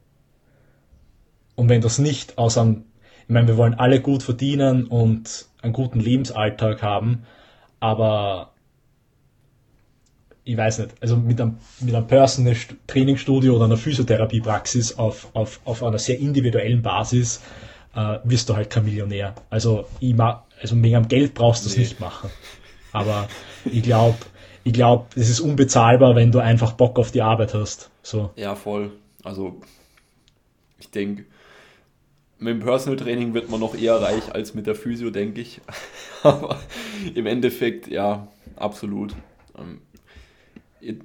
Und 1.54 1.68
wenn 1.68 1.80
das 1.80 1.99
nicht 1.99 2.38
aus 2.38 2.59
einem, 2.59 2.85
ich 3.23 3.28
meine, 3.30 3.49
wir 3.49 3.56
wollen 3.56 3.75
alle 3.75 4.00
gut 4.00 4.23
verdienen 4.23 4.87
und 4.87 5.47
einen 5.62 5.73
guten 5.73 6.00
Lebensalltag 6.00 6.83
haben, 6.83 7.25
aber 7.80 8.53
ich 10.44 10.56
weiß 10.56 10.80
nicht, 10.80 10.90
also 11.00 11.16
mit 11.16 11.40
einem, 11.40 11.56
mit 11.80 11.94
einem 11.94 12.06
Personal 12.06 12.54
Trainingsstudio 12.86 13.56
oder 13.56 13.64
einer 13.64 13.76
Physiotherapiepraxis 13.76 14.98
auf, 14.98 15.28
auf, 15.34 15.60
auf 15.64 15.82
einer 15.82 15.98
sehr 15.98 16.18
individuellen 16.18 16.82
Basis 16.82 17.40
äh, 17.94 18.18
wirst 18.24 18.48
du 18.48 18.56
halt 18.56 18.70
kein 18.70 18.84
Millionär. 18.84 19.34
Also, 19.48 19.86
ich 20.00 20.14
ma, 20.14 20.44
also 20.60 20.80
wegen 20.82 20.96
am 20.96 21.08
Geld 21.08 21.34
brauchst 21.34 21.64
du 21.64 21.68
es 21.68 21.76
nee. 21.76 21.84
nicht 21.84 22.00
machen. 22.00 22.30
Aber 22.92 23.28
ich 23.64 23.82
glaube, 23.82 24.18
ich 24.64 24.72
glaube, 24.72 25.06
es 25.16 25.30
ist 25.30 25.40
unbezahlbar, 25.40 26.14
wenn 26.14 26.30
du 26.30 26.38
einfach 26.38 26.72
Bock 26.72 26.98
auf 26.98 27.10
die 27.10 27.22
Arbeit 27.22 27.54
hast. 27.54 27.90
So. 28.02 28.30
Ja, 28.36 28.54
voll. 28.54 28.92
Also, 29.22 29.60
ich 30.78 30.90
denke, 30.90 31.24
mit 32.38 32.54
dem 32.54 32.60
Personal 32.60 32.98
Training 32.98 33.32
wird 33.32 33.50
man 33.50 33.60
noch 33.60 33.74
eher 33.74 34.00
reich 34.00 34.34
als 34.34 34.54
mit 34.54 34.66
der 34.66 34.74
Physio, 34.74 35.10
denke 35.10 35.40
ich. 35.40 35.60
Aber 36.22 36.60
im 37.14 37.26
Endeffekt, 37.26 37.88
ja, 37.88 38.28
absolut. 38.56 39.14
Ähm, 39.58 39.80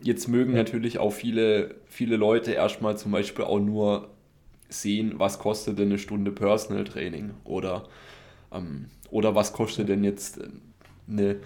jetzt 0.02 0.28
mögen 0.28 0.54
natürlich 0.54 1.00
auch 1.00 1.12
viele, 1.12 1.76
viele 1.86 2.18
Leute 2.18 2.52
erstmal 2.52 2.98
zum 2.98 3.12
Beispiel 3.12 3.46
auch 3.46 3.60
nur 3.60 4.10
sehen, 4.70 5.16
was 5.18 5.40
kostet 5.40 5.80
denn 5.80 5.90
eine 5.90 5.98
Stunde 5.98 6.32
Personal 6.32 6.84
Training 6.84 7.32
oder, 7.44 7.88
ähm, 8.52 8.90
oder 9.10 9.36
was 9.36 9.54
kostet 9.54 9.90
denn 9.90 10.04
jetzt 10.04 10.40
eine, 11.08 11.38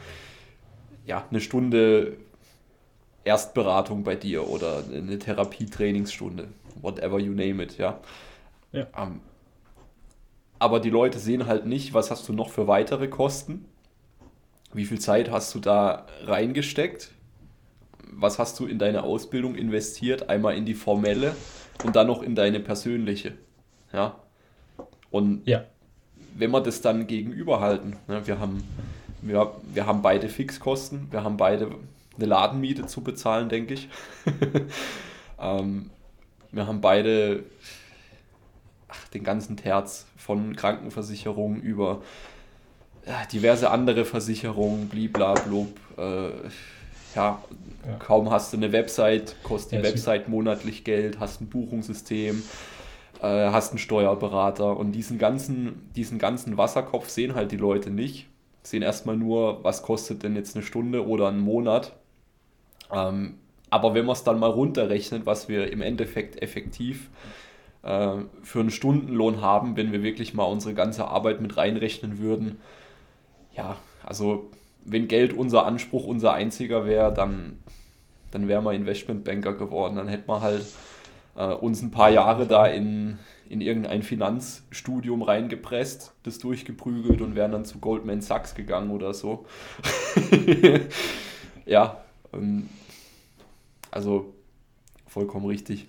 ja, 1.05 1.25
eine 1.29 1.39
Stunde 1.39 2.17
Erstberatung 3.23 4.03
bei 4.03 4.15
dir 4.15 4.49
oder 4.49 4.83
eine 4.93 5.17
Therapietrainingsstunde, 5.17 6.49
whatever 6.81 7.19
you 7.19 7.33
name 7.33 7.63
it, 7.63 7.77
ja. 7.77 8.01
ja. 8.73 8.87
Ähm, 8.97 9.21
aber 10.59 10.79
die 10.79 10.89
Leute 10.89 11.19
sehen 11.19 11.45
halt 11.45 11.65
nicht, 11.65 11.93
was 11.93 12.11
hast 12.11 12.27
du 12.27 12.33
noch 12.33 12.49
für 12.49 12.67
weitere 12.67 13.07
Kosten, 13.07 13.65
wie 14.73 14.85
viel 14.85 14.99
Zeit 14.99 15.31
hast 15.31 15.53
du 15.55 15.59
da 15.59 16.07
reingesteckt, 16.25 17.12
was 18.17 18.39
hast 18.39 18.59
du 18.59 18.65
in 18.65 18.79
deine 18.79 19.03
Ausbildung 19.03 19.55
investiert, 19.55 20.29
einmal 20.29 20.55
in 20.55 20.65
die 20.65 20.73
formelle 20.73 21.35
und 21.83 21.95
dann 21.95 22.07
noch 22.07 22.21
in 22.21 22.35
deine 22.35 22.59
persönliche. 22.59 23.33
Ja. 23.91 24.15
Und 25.11 25.47
ja. 25.47 25.65
wenn 26.35 26.51
wir 26.51 26.61
das 26.61 26.81
dann 26.81 27.07
gegenüberhalten, 27.07 27.95
ne, 28.07 28.25
wir, 28.25 28.39
haben, 28.39 28.63
wir, 29.21 29.55
wir 29.73 29.85
haben 29.85 30.01
beide 30.01 30.29
Fixkosten, 30.29 31.07
wir 31.11 31.23
haben 31.23 31.37
beide 31.37 31.71
eine 32.17 32.25
Ladenmiete 32.25 32.85
zu 32.85 33.01
bezahlen, 33.01 33.49
denke 33.49 33.75
ich. 33.75 33.89
ähm, 35.39 35.89
wir 36.51 36.67
haben 36.67 36.81
beide 36.81 37.43
ach, 38.87 39.07
den 39.09 39.23
ganzen 39.23 39.57
Terz 39.57 40.05
von 40.17 40.55
Krankenversicherung 40.55 41.59
über 41.61 42.01
ja, 43.05 43.25
diverse 43.25 43.69
andere 43.69 44.05
Versicherungen, 44.05 44.87
bliblablub. 44.87 45.77
Äh, 45.97 46.29
ja, 47.15 47.41
ja, 47.85 47.95
kaum 47.99 48.31
hast 48.31 48.53
du 48.53 48.57
eine 48.57 48.71
Website, 48.71 49.35
kostet 49.43 49.79
die 49.79 49.83
Website 49.83 50.29
monatlich 50.29 50.83
Geld, 50.83 51.19
hast 51.19 51.41
ein 51.41 51.49
Buchungssystem, 51.49 52.43
äh, 53.21 53.25
hast 53.51 53.71
einen 53.71 53.79
Steuerberater 53.79 54.77
und 54.77 54.93
diesen 54.93 55.17
ganzen, 55.17 55.89
diesen 55.95 56.19
ganzen 56.19 56.57
Wasserkopf 56.57 57.09
sehen 57.09 57.35
halt 57.35 57.51
die 57.51 57.57
Leute 57.57 57.89
nicht. 57.89 58.27
Sehen 58.63 58.81
erstmal 58.81 59.17
nur, 59.17 59.63
was 59.63 59.83
kostet 59.83 60.23
denn 60.23 60.35
jetzt 60.35 60.55
eine 60.55 60.63
Stunde 60.63 61.05
oder 61.05 61.27
einen 61.27 61.41
Monat. 61.41 61.93
Ähm, 62.91 63.35
aber 63.69 63.93
wenn 63.93 64.05
man 64.05 64.13
es 64.13 64.23
dann 64.23 64.39
mal 64.39 64.49
runterrechnet, 64.49 65.25
was 65.25 65.49
wir 65.49 65.71
im 65.71 65.81
Endeffekt 65.81 66.41
effektiv 66.41 67.09
äh, 67.81 68.17
für 68.41 68.59
einen 68.59 68.71
Stundenlohn 68.71 69.41
haben, 69.41 69.75
wenn 69.75 69.91
wir 69.91 70.03
wirklich 70.03 70.33
mal 70.33 70.45
unsere 70.45 70.73
ganze 70.73 71.07
Arbeit 71.07 71.41
mit 71.41 71.57
reinrechnen 71.57 72.19
würden, 72.19 72.61
ja, 73.55 73.77
also 74.05 74.49
wenn 74.85 75.07
Geld 75.07 75.33
unser 75.33 75.65
Anspruch, 75.65 76.05
unser 76.05 76.33
einziger 76.33 76.85
wäre, 76.85 77.13
dann, 77.13 77.59
dann 78.31 78.47
wären 78.47 78.63
wir 78.63 78.73
Investmentbanker 78.73 79.53
geworden. 79.53 79.95
Dann 79.95 80.07
hätten 80.07 80.27
wir 80.27 80.41
halt 80.41 80.65
äh, 81.35 81.53
uns 81.53 81.81
ein 81.81 81.91
paar 81.91 82.09
Jahre 82.09 82.47
da 82.47 82.65
in, 82.65 83.19
in 83.49 83.61
irgendein 83.61 84.03
Finanzstudium 84.03 85.21
reingepresst, 85.21 86.13
das 86.23 86.39
durchgeprügelt 86.39 87.21
und 87.21 87.35
wären 87.35 87.51
dann 87.51 87.65
zu 87.65 87.79
Goldman 87.79 88.21
Sachs 88.21 88.55
gegangen 88.55 88.91
oder 88.91 89.13
so. 89.13 89.45
ja, 91.65 92.03
ähm, 92.33 92.69
also 93.91 94.33
vollkommen 95.07 95.45
richtig. 95.45 95.87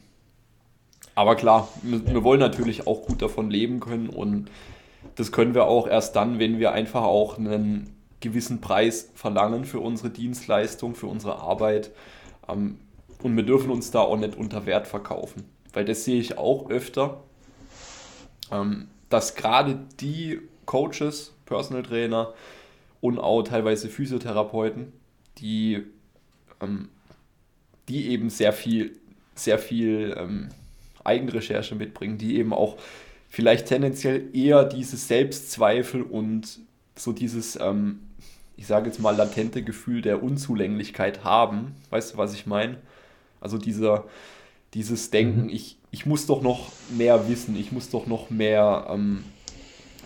Aber 1.15 1.37
klar, 1.37 1.69
wir, 1.83 2.07
wir 2.07 2.25
wollen 2.25 2.41
natürlich 2.41 2.87
auch 2.87 3.07
gut 3.07 3.23
davon 3.23 3.51
leben 3.51 3.81
können 3.81 4.09
und 4.09 4.51
das 5.17 5.33
können 5.33 5.55
wir 5.55 5.67
auch 5.67 5.87
erst 5.87 6.17
dann, 6.17 6.39
wenn 6.39 6.59
wir 6.59 6.73
einfach 6.73 7.03
auch 7.03 7.39
einen 7.39 7.95
gewissen 8.25 8.61
Preis 8.61 9.11
verlangen 9.14 9.64
für 9.64 9.81
unsere 9.81 10.11
Dienstleistung, 10.11 10.95
für 10.95 11.07
unsere 11.07 11.37
Arbeit. 11.37 11.90
Ähm, 12.49 12.78
und 13.23 13.37
wir 13.37 13.45
dürfen 13.45 13.71
uns 13.71 13.90
da 13.90 14.00
auch 14.00 14.16
nicht 14.16 14.37
unter 14.37 14.66
Wert 14.66 14.88
verkaufen. 14.88 15.45
Weil 15.73 15.85
das 15.85 16.04
sehe 16.04 16.19
ich 16.19 16.38
auch 16.38 16.71
öfter, 16.71 17.23
ähm, 18.50 18.88
dass 19.11 19.37
gerade 19.37 19.81
die 20.00 20.40
Coaches, 20.66 21.35
Personal 21.47 21.83
Trainer 21.83 22.33
und 23.00 23.19
auch 23.19 23.43
teilweise 23.43 23.88
Physiotherapeuten, 23.88 24.93
die, 25.38 25.83
ähm, 26.61 26.88
die 27.88 28.09
eben 28.09 28.31
sehr 28.31 28.52
viel, 28.52 28.97
sehr 29.35 29.59
viel 29.59 30.40
Eigenrecherche 31.02 31.75
mitbringen, 31.75 32.19
die 32.19 32.38
eben 32.38 32.52
auch 32.52 32.78
vielleicht 33.28 33.66
tendenziell 33.66 34.35
eher 34.35 34.64
diese 34.64 34.97
Selbstzweifel 34.97 36.02
und 36.02 36.61
so 36.97 37.12
dieses 37.12 37.59
ähm, 37.61 38.00
ich 38.56 38.66
sage 38.66 38.87
jetzt 38.87 39.00
mal, 39.00 39.16
latente 39.16 39.62
Gefühl 39.62 40.02
der 40.02 40.23
Unzulänglichkeit 40.23 41.25
haben. 41.25 41.75
Weißt 41.90 42.14
du, 42.14 42.18
was 42.18 42.34
ich 42.34 42.46
meine? 42.46 42.78
Also 43.40 43.58
dieser, 43.58 44.04
dieses 44.75 45.11
Denken, 45.11 45.44
mhm. 45.44 45.50
ich, 45.50 45.78
ich 45.90 46.06
muss 46.06 46.26
doch 46.26 46.42
noch 46.42 46.70
mehr 46.90 47.28
wissen, 47.28 47.56
ich 47.56 47.73
muss 47.73 47.90
doch 47.90 48.06
noch 48.06 48.30
mehr 48.30 48.87
ähm, 48.88 49.25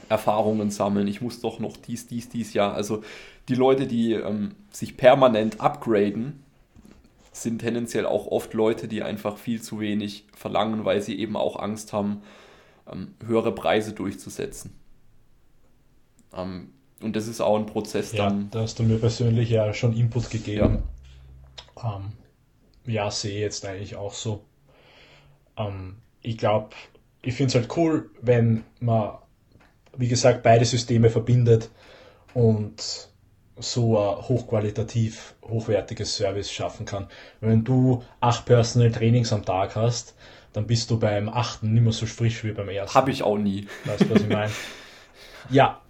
Erfahrungen 0.09 0.71
sammeln, 0.71 1.09
ich 1.09 1.21
muss 1.21 1.41
doch 1.41 1.59
noch 1.59 1.77
dies, 1.77 2.07
dies, 2.07 2.29
dies, 2.29 2.55
ja. 2.55 2.73
Also 2.73 3.03
die 3.49 3.55
Leute, 3.55 3.87
die 3.87 4.13
ähm, 4.13 4.55
sich 4.71 4.97
permanent 4.97 5.61
upgraden, 5.61 6.43
sind 7.33 7.61
tendenziell 7.61 8.07
auch 8.07 8.27
oft 8.27 8.55
Leute, 8.55 8.89
die 8.89 9.03
einfach 9.03 9.37
viel 9.37 9.63
zu 9.63 9.81
wenig 9.81 10.25
verlangen, 10.35 10.85
weil 10.85 11.03
sie 11.03 11.19
eben 11.19 11.37
auch 11.37 11.59
Angst 11.59 11.93
haben, 11.93 12.23
ähm, 12.91 13.15
höhere 13.25 13.55
Preise 13.55 13.93
durchzusetzen. 13.93 14.75
Ähm, 16.35 16.71
und 17.01 17.15
das 17.15 17.29
ist 17.29 17.41
auch 17.41 17.57
ein 17.57 17.67
Prozess 17.67 18.13
ja, 18.13 18.25
dann. 18.25 18.51
Da 18.51 18.61
hast 18.61 18.79
du 18.79 18.83
mir 18.83 18.99
persönlich 18.99 19.51
ja 19.51 19.73
schon 19.73 19.97
Input 19.97 20.31
gegeben. 20.31 20.83
Ja, 21.77 21.97
ähm, 21.97 22.13
ja 22.87 23.11
sehe 23.11 23.41
jetzt 23.41 23.65
eigentlich 23.65 23.97
auch 23.97 24.15
so. 24.15 24.45
Ähm, 25.57 25.97
ich 26.23 26.39
glaube, 26.39 26.71
ich 27.23 27.35
finde 27.35 27.49
es 27.49 27.55
halt 27.55 27.77
cool, 27.77 28.11
wenn 28.21 28.65
man, 28.81 29.19
wie 29.97 30.09
gesagt, 30.09 30.43
beide 30.43 30.65
Systeme 30.65 31.11
verbindet 31.11 31.71
und 32.35 33.09
so 33.61 33.99
ein 33.99 34.29
hochqualitativ 34.29 35.35
hochwertiges 35.43 36.17
Service 36.17 36.51
schaffen 36.51 36.87
kann. 36.87 37.09
Wenn 37.41 37.65
du 37.65 38.03
acht 38.21 38.45
Personal 38.45 38.93
Trainings 38.93 39.33
am 39.33 39.45
Tag 39.45 39.75
hast, 39.77 40.15
dann 40.53 40.67
bist 40.67 40.91
du 40.91 40.99
beim 40.99 41.29
achten 41.29 41.75
nicht 41.75 41.83
mehr 41.83 41.93
so 41.93 42.07
frisch 42.07 42.45
wie 42.45 42.53
beim 42.53 42.69
ersten. 42.69 42.95
Habe 42.95 43.11
ich 43.11 43.23
auch 43.23 43.39
nie. 43.39 43.67
Weißt 43.85 44.03
du, 44.03 44.11
was 44.11 44.23
ich 44.23 44.29
meine? 44.29 44.53
ja, 45.51 45.81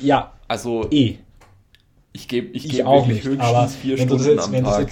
ja, 0.00 0.32
also 0.46 0.88
eh. 0.90 1.18
Ich 2.12 2.26
gebe 2.28 2.48
ich, 2.48 2.64
ich 2.64 2.72
geb 2.72 2.86
auch 2.86 3.06
nicht, 3.06 3.24
höchstens 3.24 3.76
vier 3.76 3.96
Stunden 3.98 4.24
jetzt, 4.24 4.54
am 4.54 4.64
Tag 4.64 4.90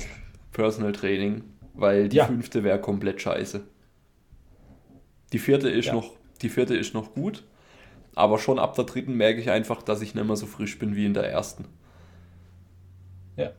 Personal 0.53 0.93
Training, 0.93 1.45
weil 1.75 2.09
die 2.09 2.17
ja. 2.17 2.27
fünfte 2.27 2.63
wäre 2.63 2.81
komplett 2.81 3.21
scheiße. 3.21 3.65
Die 5.33 5.39
vierte 5.39 5.69
ist 5.69 5.87
ja. 5.87 5.95
noch, 5.95 6.13
die 6.43 6.49
vierte 6.49 6.77
ist 6.77 6.95
noch 6.95 7.15
gut, 7.15 7.45
aber 8.15 8.39
schon 8.39 8.59
ab 8.59 8.75
der 8.75 8.85
dritten 8.85 9.15
merke 9.15 9.41
ich 9.41 9.51
einfach, 9.51 9.83
dass 9.83 10.03
ich 10.03 10.15
nicht 10.15 10.27
mehr 10.27 10.37
so 10.37 10.47
frisch 10.47 10.79
bin 10.79 10.95
wie 10.95 11.05
in 11.05 11.15
der 11.15 11.25
ersten. 11.25 11.67
Ja. 13.37 13.51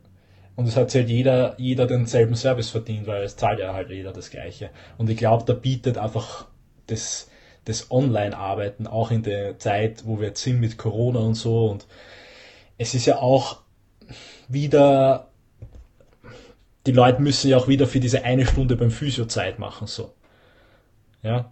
Und 0.56 0.68
es 0.68 0.75
hat 0.75 0.94
halt 0.96 1.10
jeder, 1.10 1.56
jeder 1.60 1.86
denselben 1.86 2.36
Service 2.36 2.70
verdient, 2.70 3.06
weil 3.06 3.24
es 3.24 3.36
zahlt 3.36 3.60
ja 3.60 3.74
halt 3.74 3.89
jeder 3.89 4.12
das 4.12 4.32
Gleiche. 4.32 4.72
Und 4.98 5.10
ich 5.10 5.18
glaube, 5.18 5.44
da 5.46 5.54
bietet 5.54 5.98
einfach 6.00 6.48
das, 6.88 7.30
das 7.67 7.91
Online-Arbeiten, 7.91 8.88
auch 8.88 9.12
in 9.12 9.24
der 9.24 9.59
Zeit, 9.59 10.03
wo 10.05 10.19
wir 10.19 10.29
jetzt 10.29 10.41
sind 10.41 10.62
mit 10.62 10.77
Corona 10.77 11.19
und 11.19 11.36
so. 11.36 11.67
Und 11.67 11.86
es 12.77 12.93
ist 12.93 13.05
ja 13.05 13.17
auch 13.17 13.57
wieder, 14.47 15.27
die 16.86 16.93
Leute 16.93 17.21
müssen 17.21 17.50
ja 17.50 17.57
auch 17.57 17.67
wieder 17.67 17.86
für 17.86 18.00
diese 18.00 18.24
eine 18.24 18.45
Stunde 18.45 18.77
beim 18.77 18.91
Physio 18.91 19.25
Zeit 19.25 19.59
machen, 19.59 19.88
so. 19.88 20.13
Ja. 21.24 21.51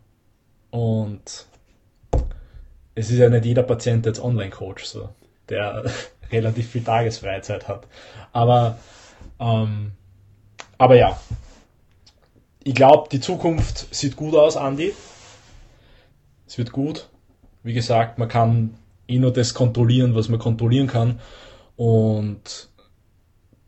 Und 0.72 1.46
es 2.96 3.10
ist 3.10 3.18
ja 3.18 3.30
nicht 3.30 3.46
jeder 3.46 3.64
Patient 3.64 4.06
jetzt 4.06 4.24
Online-Coach, 4.24 4.86
so. 4.86 5.10
Der 5.50 5.84
relativ 6.32 6.70
viel 6.70 6.84
Tagesfreizeit 6.84 7.68
hat. 7.68 7.88
Aber, 8.32 8.80
ähm, 9.40 9.92
aber 10.78 10.96
ja, 10.96 11.20
ich 12.64 12.74
glaube, 12.74 13.10
die 13.12 13.20
Zukunft 13.20 13.94
sieht 13.94 14.16
gut 14.16 14.34
aus, 14.34 14.56
Andi. 14.56 14.94
Es 16.48 16.58
wird 16.58 16.72
gut. 16.72 17.10
Wie 17.64 17.74
gesagt, 17.74 18.18
man 18.20 18.28
kann 18.28 18.76
eh 19.08 19.20
nur 19.20 19.34
das 19.34 19.54
kontrollieren, 19.54 20.16
was 20.16 20.30
man 20.30 20.40
kontrollieren 20.40 20.88
kann. 20.88 21.20
Und 21.76 22.70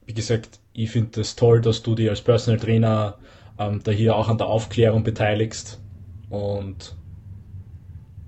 wie 0.05 0.13
gesagt, 0.13 0.59
ich 0.73 0.91
finde 0.91 1.21
es 1.21 1.29
das 1.29 1.35
toll, 1.35 1.61
dass 1.61 1.83
du 1.83 1.95
dich 1.95 2.09
als 2.09 2.21
Personal 2.21 2.59
Trainer 2.59 3.17
ähm, 3.59 3.81
da 3.83 3.91
hier 3.91 4.15
auch 4.15 4.29
an 4.29 4.37
der 4.37 4.47
Aufklärung 4.47 5.03
beteiligst 5.03 5.79
und 6.29 6.95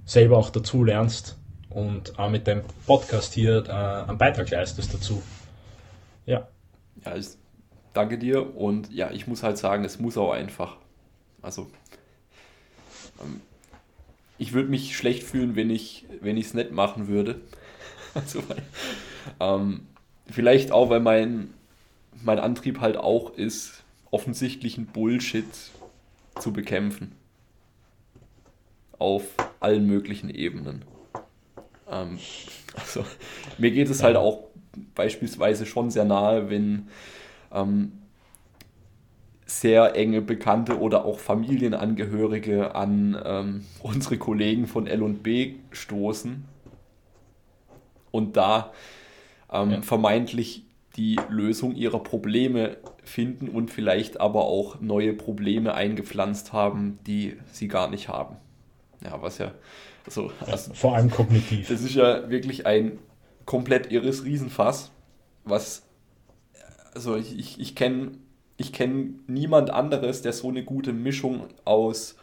selber 0.05 0.37
auch 0.37 0.49
dazu 0.49 0.83
lernst 0.83 1.37
und 1.69 2.17
auch 2.17 2.29
mit 2.29 2.47
dem 2.47 2.63
Podcast 2.87 3.33
hier 3.33 3.63
äh, 3.67 4.09
einen 4.09 4.17
Beitrag 4.17 4.49
leistest 4.49 4.93
dazu. 4.93 5.21
Ja. 6.25 6.47
Ja, 7.05 7.15
ich 7.15 7.27
danke 7.93 8.17
dir 8.17 8.55
und 8.57 8.91
ja, 8.91 9.11
ich 9.11 9.27
muss 9.27 9.43
halt 9.43 9.57
sagen, 9.57 9.85
es 9.85 9.99
muss 9.99 10.17
auch 10.17 10.31
einfach. 10.31 10.77
Also, 11.41 11.67
ähm, 13.21 13.41
ich 14.39 14.53
würde 14.53 14.69
mich 14.69 14.97
schlecht 14.97 15.23
fühlen, 15.23 15.55
wenn 15.55 15.69
ich 15.69 16.05
wenn 16.21 16.37
es 16.37 16.53
nicht 16.55 16.71
machen 16.71 17.07
würde. 17.07 17.39
also, 18.15 18.41
ähm, 19.39 19.81
vielleicht 20.31 20.71
auch, 20.71 20.89
weil 20.89 21.01
mein, 21.01 21.53
mein 22.23 22.39
Antrieb 22.39 22.79
halt 22.79 22.97
auch 22.97 23.35
ist, 23.35 23.83
offensichtlichen 24.09 24.87
Bullshit 24.87 25.45
zu 26.39 26.51
bekämpfen. 26.51 27.11
Auf 28.97 29.23
allen 29.59 29.85
möglichen 29.85 30.29
Ebenen. 30.29 30.83
Ähm, 31.89 32.17
also, 32.75 33.05
mir 33.57 33.71
geht 33.71 33.89
es 33.89 34.01
halt 34.01 34.15
auch 34.15 34.47
beispielsweise 34.95 35.65
schon 35.65 35.91
sehr 35.91 36.05
nahe, 36.05 36.49
wenn 36.49 36.87
ähm, 37.51 37.91
sehr 39.49 39.95
enge 39.95 40.21
Bekannte 40.21 40.79
oder 40.79 41.05
auch 41.05 41.17
Familienangehörige 41.17 42.75
an 42.75 43.19
ähm, 43.25 43.65
unsere 43.81 44.17
Kollegen 44.17 44.67
von 44.67 44.85
LB 44.85 45.55
stoßen 45.71 46.45
und 48.11 48.37
da 48.37 48.71
ähm, 49.51 49.71
ja. 49.71 49.81
vermeintlich 49.81 50.65
die 50.97 51.19
Lösung 51.29 51.75
ihrer 51.75 51.99
Probleme 51.99 52.77
finden 53.03 53.49
und 53.49 53.71
vielleicht 53.71 54.21
aber 54.21 54.43
auch 54.45 54.81
neue 54.81 55.13
Probleme 55.13 55.73
eingepflanzt 55.73 56.53
haben, 56.53 56.99
die 57.07 57.37
sie 57.51 57.67
gar 57.67 57.89
nicht 57.89 58.07
haben. 58.07 58.35
Ja, 59.03 59.19
was 59.21 59.39
ja 59.39 59.51
so. 60.07 60.31
Also, 60.45 60.73
Vor 60.75 60.95
allem 60.95 61.09
kognitiv. 61.09 61.69
Das 61.69 61.81
ist 61.81 61.95
ja 61.95 62.29
wirklich 62.29 62.67
ein 62.67 62.99
komplett 63.45 63.91
irres 63.91 64.25
Riesenfass, 64.25 64.91
was. 65.43 65.87
Also, 66.93 67.15
ich, 67.15 67.37
ich, 67.37 67.59
ich 67.59 67.75
kenne 67.75 68.11
ich 68.59 68.73
kenn 68.73 69.21
niemand 69.25 69.69
anderes, 69.69 70.21
der 70.21 70.33
so 70.33 70.49
eine 70.49 70.63
gute 70.63 70.91
Mischung 70.91 71.45
aus 71.63 72.17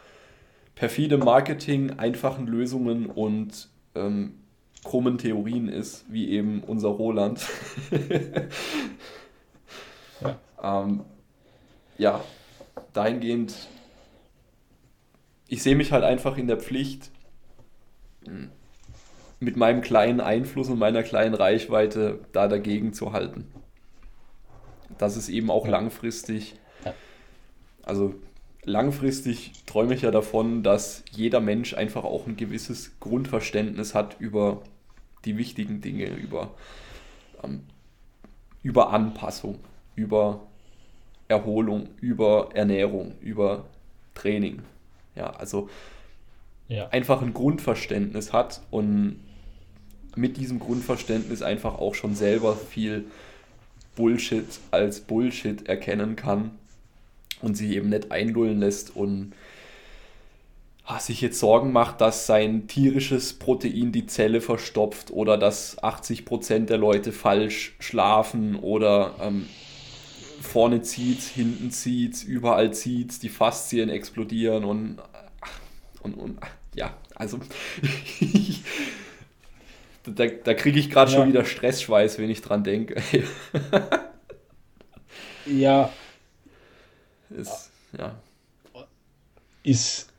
perfidem 0.75 1.21
Marketing, 1.21 1.97
einfachen 1.97 2.45
Lösungen 2.45 3.07
und 3.07 3.69
ähm, 3.95 4.35
krummen 4.83 5.17
Theorien 5.17 5.67
ist, 5.67 6.05
wie 6.09 6.29
eben 6.29 6.63
unser 6.63 6.89
Roland. 6.89 7.43
ja. 10.21 10.83
Ähm, 10.83 11.01
ja, 11.97 12.23
dahingehend, 12.93 13.55
ich 15.47 15.63
sehe 15.63 15.75
mich 15.75 15.91
halt 15.91 16.03
einfach 16.03 16.37
in 16.37 16.45
der 16.45 16.57
Pflicht, 16.57 17.09
mit 19.39 19.57
meinem 19.57 19.81
kleinen 19.81 20.21
Einfluss 20.21 20.69
und 20.69 20.77
meiner 20.77 21.01
kleinen 21.01 21.33
Reichweite 21.33 22.19
da 22.31 22.47
dagegen 22.47 22.93
zu 22.93 23.13
halten. 23.13 23.47
Dass 24.97 25.15
es 25.15 25.29
eben 25.29 25.49
auch 25.51 25.67
langfristig, 25.67 26.55
also 27.83 28.15
langfristig 28.63 29.53
träume 29.65 29.93
ich 29.93 30.01
ja 30.01 30.11
davon, 30.11 30.61
dass 30.61 31.03
jeder 31.11 31.39
Mensch 31.39 31.73
einfach 31.73 32.03
auch 32.03 32.27
ein 32.27 32.35
gewisses 32.35 32.99
Grundverständnis 32.99 33.95
hat 33.95 34.17
über 34.19 34.61
die 35.25 35.37
wichtigen 35.37 35.81
Dinge, 35.81 36.07
über, 36.15 36.53
ähm, 37.43 37.63
über 38.63 38.91
Anpassung, 38.91 39.59
über 39.95 40.41
Erholung, 41.27 41.89
über 42.01 42.49
Ernährung, 42.53 43.15
über 43.21 43.65
Training. 44.15 44.61
Ja, 45.15 45.31
also 45.31 45.69
ja. 46.67 46.89
einfach 46.89 47.21
ein 47.21 47.33
Grundverständnis 47.33 48.33
hat 48.33 48.61
und 48.69 49.19
mit 50.15 50.37
diesem 50.37 50.59
Grundverständnis 50.59 51.41
einfach 51.41 51.75
auch 51.75 51.95
schon 51.95 52.15
selber 52.15 52.55
viel 52.55 53.05
Bullshit 53.97 54.45
als 54.71 55.01
Bullshit 55.01 55.67
erkennen 55.67 56.15
kann 56.15 56.51
und 57.41 57.57
sich 57.57 57.71
eben 57.71 57.89
nicht 57.89 58.11
einlullen 58.11 58.59
lässt 58.59 58.95
und 58.95 59.33
ah, 60.85 60.99
sich 60.99 61.19
jetzt 61.19 61.39
Sorgen 61.39 61.73
macht, 61.73 61.99
dass 61.99 62.27
sein 62.27 62.67
tierisches 62.67 63.33
Protein 63.33 63.91
die 63.91 64.05
Zelle 64.05 64.39
verstopft 64.39 65.11
oder 65.11 65.37
dass 65.37 65.77
80% 65.79 66.65
der 66.65 66.77
Leute 66.77 67.11
falsch 67.11 67.75
schlafen 67.79 68.55
oder 68.55 69.15
ähm, 69.19 69.47
vorne 70.41 70.83
zieht, 70.83 71.21
hinten 71.21 71.71
zieht, 71.71 72.23
überall 72.23 72.73
zieht, 72.73 73.21
die 73.23 73.29
Faszien 73.29 73.89
explodieren 73.89 74.63
und, 74.63 74.97
und, 76.01 76.13
und 76.13 76.37
ja, 76.75 76.95
also 77.15 77.39
da, 80.15 80.27
da 80.27 80.53
kriege 80.53 80.79
ich 80.79 80.89
gerade 80.89 81.11
ja. 81.11 81.17
schon 81.17 81.27
wieder 81.29 81.45
Stressschweiß, 81.45 82.19
wenn 82.19 82.29
ich 82.29 82.41
dran 82.41 82.63
denke. 82.63 83.01
ja. 85.45 85.89
Ist, 87.29 87.71
ja. 87.97 88.15
Ist, 89.63 90.13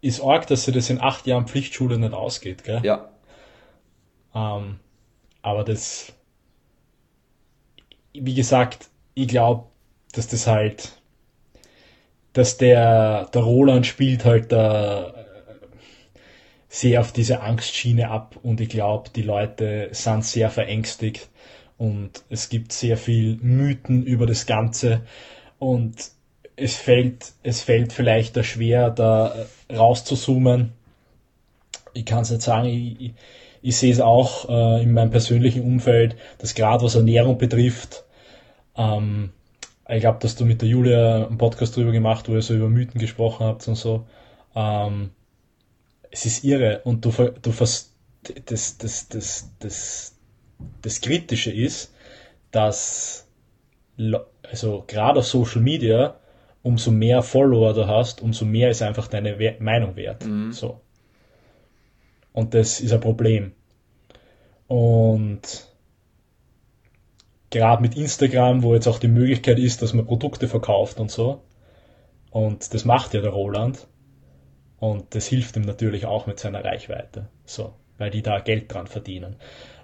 ist 0.00 0.20
arg, 0.20 0.46
dass 0.46 0.64
sie 0.64 0.72
das 0.72 0.90
in 0.90 1.00
acht 1.00 1.26
Jahren 1.26 1.46
Pflichtschule 1.46 1.98
nicht 1.98 2.14
ausgeht, 2.14 2.64
gell? 2.64 2.80
Ja. 2.82 3.10
Ähm, 4.34 4.80
aber 5.42 5.64
das, 5.64 6.12
wie 8.12 8.34
gesagt, 8.34 8.88
ich 9.14 9.28
glaube, 9.28 9.68
dass 10.12 10.28
das 10.28 10.46
halt, 10.46 11.00
dass 12.32 12.56
der, 12.56 13.26
der 13.26 13.42
Roland 13.42 13.86
spielt 13.86 14.24
halt 14.24 14.52
da 14.52 15.25
sehr 16.68 17.00
auf 17.00 17.12
diese 17.12 17.40
Angstschiene 17.40 18.10
ab 18.10 18.36
und 18.42 18.60
ich 18.60 18.68
glaube, 18.68 19.10
die 19.14 19.22
Leute 19.22 19.88
sind 19.92 20.24
sehr 20.24 20.50
verängstigt 20.50 21.28
und 21.78 22.24
es 22.28 22.48
gibt 22.48 22.72
sehr 22.72 22.96
viel 22.96 23.36
Mythen 23.40 24.04
über 24.04 24.26
das 24.26 24.46
Ganze 24.46 25.02
und 25.58 26.10
es 26.56 26.76
fällt, 26.76 27.32
es 27.42 27.62
fällt 27.62 27.92
vielleicht 27.92 28.36
da 28.36 28.42
schwer, 28.42 28.90
da 28.90 29.46
rauszuzoomen. 29.70 30.72
Ich 31.92 32.04
kann 32.06 32.22
es 32.22 32.30
nicht 32.30 32.42
sagen, 32.42 32.68
ich, 32.68 33.12
ich, 33.62 33.76
sehe 33.76 33.92
es 33.92 34.00
auch 34.00 34.48
äh, 34.48 34.82
in 34.82 34.92
meinem 34.92 35.10
persönlichen 35.10 35.62
Umfeld, 35.62 36.16
dass 36.38 36.54
gerade 36.54 36.84
was 36.84 36.94
Ernährung 36.94 37.38
betrifft, 37.38 38.04
ähm, 38.76 39.30
ich 39.88 40.00
glaube, 40.00 40.18
dass 40.20 40.34
du 40.34 40.44
mit 40.44 40.62
der 40.62 40.68
Julia 40.68 41.26
einen 41.26 41.38
Podcast 41.38 41.76
drüber 41.76 41.92
gemacht, 41.92 42.28
wo 42.28 42.34
ihr 42.34 42.42
so 42.42 42.54
über 42.54 42.68
Mythen 42.68 43.00
gesprochen 43.00 43.46
habt 43.46 43.66
und 43.68 43.76
so. 43.76 44.04
Ähm, 44.54 45.10
es 46.16 46.24
ist 46.24 46.44
irre 46.44 46.80
und 46.84 47.04
du, 47.04 47.10
du 47.10 47.50
das, 47.50 47.92
das, 48.78 49.08
das, 49.08 49.50
das, 49.58 50.16
das 50.80 51.00
Kritische 51.02 51.52
ist, 51.52 51.92
dass 52.50 53.28
also 54.42 54.84
gerade 54.86 55.18
auf 55.18 55.26
Social 55.26 55.60
Media 55.60 56.18
umso 56.62 56.90
mehr 56.90 57.22
Follower 57.22 57.74
du 57.74 57.86
hast, 57.86 58.22
umso 58.22 58.46
mehr 58.46 58.70
ist 58.70 58.80
einfach 58.80 59.08
deine 59.08 59.38
We 59.38 59.56
Meinung 59.60 59.94
wert. 59.96 60.24
Mhm. 60.24 60.52
So. 60.52 60.80
Und 62.32 62.54
das 62.54 62.80
ist 62.80 62.94
ein 62.94 63.00
Problem. 63.00 63.52
Und 64.68 65.68
gerade 67.50 67.82
mit 67.82 67.94
Instagram, 67.94 68.62
wo 68.62 68.74
jetzt 68.74 68.88
auch 68.88 68.98
die 68.98 69.08
Möglichkeit 69.08 69.58
ist, 69.58 69.82
dass 69.82 69.92
man 69.92 70.06
Produkte 70.06 70.48
verkauft 70.48 70.98
und 70.98 71.10
so. 71.10 71.42
Und 72.30 72.72
das 72.72 72.86
macht 72.86 73.12
ja 73.12 73.20
der 73.20 73.30
Roland. 73.30 73.86
Und 74.78 75.14
das 75.14 75.26
hilft 75.26 75.56
ihm 75.56 75.62
natürlich 75.62 76.06
auch 76.06 76.26
mit 76.26 76.38
seiner 76.38 76.64
Reichweite. 76.64 77.28
So, 77.44 77.74
weil 77.98 78.10
die 78.10 78.22
da 78.22 78.40
Geld 78.40 78.72
dran 78.72 78.86
verdienen. 78.86 79.36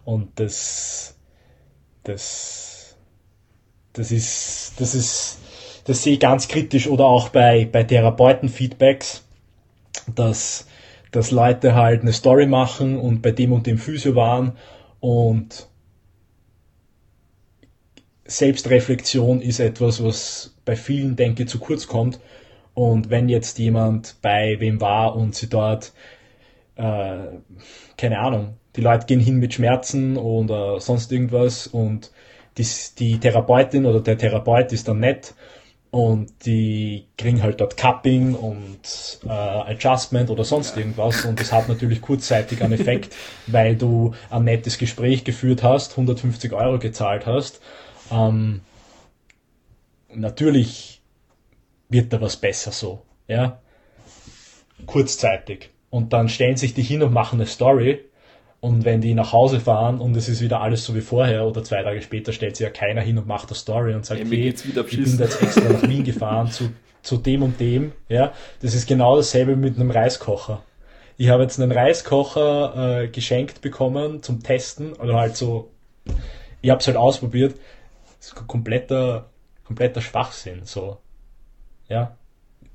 Und 0.04 0.38
das, 0.38 1.16
das, 2.04 2.96
das 3.92 4.10
ist, 4.10 4.74
das 4.78 4.94
ist, 4.94 5.38
das 5.84 6.02
sehe 6.02 6.14
ich 6.14 6.20
ganz 6.20 6.48
kritisch 6.48 6.86
oder 6.88 7.06
auch 7.06 7.30
bei, 7.30 7.64
bei 7.64 7.84
Therapeuten-Feedbacks, 7.84 9.24
dass, 10.14 10.66
dass 11.10 11.30
Leute 11.30 11.74
halt 11.74 12.02
eine 12.02 12.12
Story 12.12 12.46
machen 12.46 12.98
und 12.98 13.22
bei 13.22 13.30
dem 13.30 13.52
und 13.52 13.66
dem 13.66 13.78
Physio 13.78 14.14
waren 14.14 14.56
und 15.00 15.68
Selbstreflexion 18.24 19.42
ist 19.42 19.60
etwas, 19.60 20.02
was 20.02 20.54
bei 20.64 20.76
vielen, 20.76 21.16
denke 21.16 21.42
ich, 21.42 21.48
zu 21.48 21.58
kurz 21.58 21.86
kommt 21.86 22.18
und 22.74 23.10
wenn 23.10 23.28
jetzt 23.28 23.58
jemand 23.58 24.16
bei 24.22 24.56
wem 24.58 24.80
war 24.80 25.14
und 25.16 25.34
sie 25.34 25.48
dort, 25.48 25.92
äh, 26.76 27.18
keine 27.96 28.18
Ahnung, 28.18 28.54
die 28.76 28.80
Leute 28.80 29.06
gehen 29.06 29.20
hin 29.20 29.38
mit 29.38 29.54
Schmerzen 29.54 30.16
oder 30.16 30.80
sonst 30.80 31.12
irgendwas 31.12 31.66
und 31.66 32.10
die, 32.56 32.66
die 32.98 33.18
Therapeutin 33.18 33.86
oder 33.86 34.00
der 34.00 34.18
Therapeut 34.18 34.72
ist 34.72 34.88
dann 34.88 35.00
nett 35.00 35.34
und 35.90 36.46
die 36.46 37.04
kriegen 37.18 37.42
halt 37.42 37.60
dort 37.60 37.76
Cupping 37.76 38.34
und 38.34 39.20
äh, 39.26 39.28
Adjustment 39.28 40.30
oder 40.30 40.44
sonst 40.44 40.76
irgendwas 40.76 41.26
und 41.26 41.38
das 41.38 41.52
hat 41.52 41.68
natürlich 41.68 42.00
kurzzeitig 42.00 42.62
einen 42.62 42.72
Effekt, 42.72 43.14
weil 43.46 43.76
du 43.76 44.14
ein 44.30 44.44
nettes 44.44 44.78
Gespräch 44.78 45.24
geführt 45.24 45.62
hast, 45.62 45.92
150 45.92 46.52
Euro 46.54 46.78
gezahlt 46.78 47.26
hast. 47.26 47.60
Ähm, 48.10 48.62
natürlich 50.14 50.91
wird 51.92 52.12
da 52.12 52.20
was 52.20 52.36
besser 52.36 52.72
so, 52.72 53.02
ja, 53.28 53.60
kurzzeitig. 54.86 55.70
Und 55.90 56.12
dann 56.12 56.28
stellen 56.28 56.56
sich 56.56 56.74
die 56.74 56.82
hin 56.82 57.02
und 57.02 57.12
machen 57.12 57.38
eine 57.38 57.46
Story 57.46 58.00
und 58.60 58.84
wenn 58.84 59.00
die 59.00 59.14
nach 59.14 59.32
Hause 59.32 59.58
fahren 59.58 60.00
und 60.00 60.16
es 60.16 60.28
ist 60.28 60.40
wieder 60.40 60.60
alles 60.60 60.84
so 60.84 60.94
wie 60.94 61.00
vorher 61.00 61.46
oder 61.46 61.64
zwei 61.64 61.82
Tage 61.82 62.00
später 62.00 62.32
stellt 62.32 62.56
sich 62.56 62.64
ja 62.64 62.70
keiner 62.70 63.00
hin 63.00 63.18
und 63.18 63.26
macht 63.26 63.48
eine 63.48 63.56
Story 63.56 63.92
und 63.92 64.06
sagt, 64.06 64.20
ja, 64.20 64.26
hey, 64.26 64.48
ich 64.50 64.62
bin 64.62 65.18
jetzt 65.18 65.42
extra 65.42 65.68
nach 65.68 65.82
Wien 65.82 66.04
gefahren 66.04 66.48
zu, 66.50 66.70
zu 67.02 67.16
dem 67.16 67.42
und 67.42 67.58
dem. 67.58 67.90
Ja, 68.08 68.32
das 68.60 68.74
ist 68.74 68.86
genau 68.86 69.16
dasselbe 69.16 69.56
mit 69.56 69.76
einem 69.76 69.90
Reiskocher. 69.90 70.62
Ich 71.16 71.28
habe 71.28 71.42
jetzt 71.42 71.60
einen 71.60 71.72
Reiskocher 71.72 73.02
äh, 73.02 73.08
geschenkt 73.08 73.60
bekommen 73.62 74.22
zum 74.22 74.44
Testen 74.44 74.92
oder 74.92 75.14
halt 75.14 75.36
so, 75.36 75.70
ich 76.60 76.70
habe 76.70 76.80
es 76.80 76.86
halt 76.86 76.96
ausprobiert. 76.96 77.56
Das 78.18 78.28
ist 78.28 78.46
kompletter, 78.46 79.28
kompletter 79.64 80.00
Schwachsinn. 80.00 80.60
So, 80.62 80.98
ja, 81.92 82.16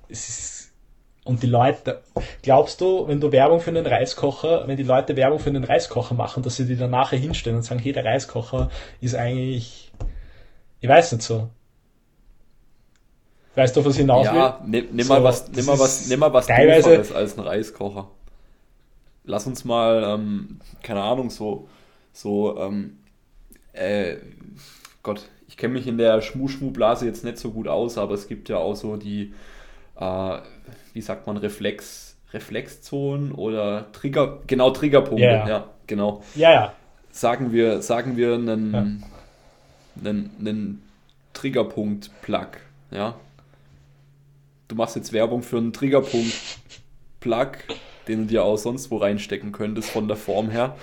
es 0.07 0.29
ist 0.29 0.67
und 1.27 1.43
die 1.43 1.47
Leute, 1.47 2.03
glaubst 2.41 2.79
du, 2.79 3.05
wenn 3.09 3.19
du 3.19 3.33
Werbung 3.33 3.59
für 3.59 3.69
einen 3.69 3.85
Reiskocher, 3.85 4.65
wenn 4.65 4.77
die 4.77 4.83
Leute 4.83 5.17
Werbung 5.17 5.39
für 5.39 5.49
einen 5.49 5.65
Reiskocher 5.65 6.15
machen, 6.15 6.41
dass 6.41 6.55
sie 6.55 6.65
die 6.65 6.77
dann 6.77 6.91
nachher 6.91 7.19
hinstellen 7.19 7.57
und 7.57 7.63
sagen, 7.63 7.81
hey, 7.81 7.91
der 7.91 8.05
Reiskocher 8.05 8.69
ist 9.01 9.13
eigentlich, 9.13 9.91
ich 10.79 10.87
weiß 10.87 11.11
nicht 11.11 11.23
so. 11.23 11.49
Weißt 13.55 13.75
du, 13.75 13.83
was 13.83 13.95
ich 13.95 13.99
hinaus 13.99 14.25
will? 14.27 14.37
Ja, 14.37 14.63
nimm, 14.65 14.87
nimm 14.93 15.05
so, 15.05 15.13
mal 15.13 15.23
was, 15.25 15.49
nimm 15.51 15.65
mal 15.65 15.77
was, 15.77 16.07
nimm 16.07 16.19
mal 16.19 16.31
was 16.31 16.47
teilweise, 16.47 17.13
als 17.13 17.37
ein 17.37 17.43
Reiskocher. 17.43 18.09
Lass 19.25 19.45
uns 19.47 19.65
mal, 19.65 20.03
ähm, 20.05 20.61
keine 20.81 21.01
Ahnung, 21.01 21.29
so, 21.29 21.67
so, 22.13 22.57
ähm, 22.57 22.99
äh, 23.73 24.15
Gott, 25.03 25.27
ich 25.47 25.57
kenne 25.57 25.73
mich 25.73 25.87
in 25.87 25.97
der 25.97 26.21
Schmu-Schmu-Blase 26.21 27.05
jetzt 27.05 27.23
nicht 27.23 27.37
so 27.37 27.51
gut 27.51 27.67
aus, 27.67 27.97
aber 27.97 28.13
es 28.13 28.27
gibt 28.27 28.49
ja 28.49 28.57
auch 28.57 28.75
so 28.75 28.97
die, 28.97 29.33
äh, 29.99 30.37
wie 30.93 31.01
sagt 31.01 31.25
man, 31.25 31.37
Reflex, 31.37 32.17
Reflexzonen 32.33 33.31
oder 33.31 33.91
Trigger, 33.93 34.39
genau, 34.45 34.71
Triggerpunkte, 34.71 35.25
yeah. 35.25 35.47
ja, 35.47 35.69
genau. 35.87 36.23
Ja, 36.35 36.51
ja. 36.51 36.73
Sagen 37.11 37.51
wir, 37.51 37.81
sagen 37.81 38.17
wir 38.17 38.33
einen, 38.33 38.73
ja. 38.73 40.09
einen, 40.09 40.31
einen 40.39 40.83
Triggerpunkt-Plug, 41.33 42.47
ja. 42.91 43.15
Du 44.67 44.75
machst 44.75 44.97
jetzt 44.97 45.13
Werbung 45.13 45.43
für 45.43 45.57
einen 45.57 45.71
Triggerpunkt-Plug, 45.71 47.51
den 48.09 48.21
du 48.21 48.25
dir 48.25 48.43
auch 48.43 48.57
sonst 48.57 48.91
wo 48.91 48.97
reinstecken 48.97 49.53
könntest 49.53 49.89
von 49.89 50.09
der 50.09 50.17
Form 50.17 50.49
her. 50.49 50.75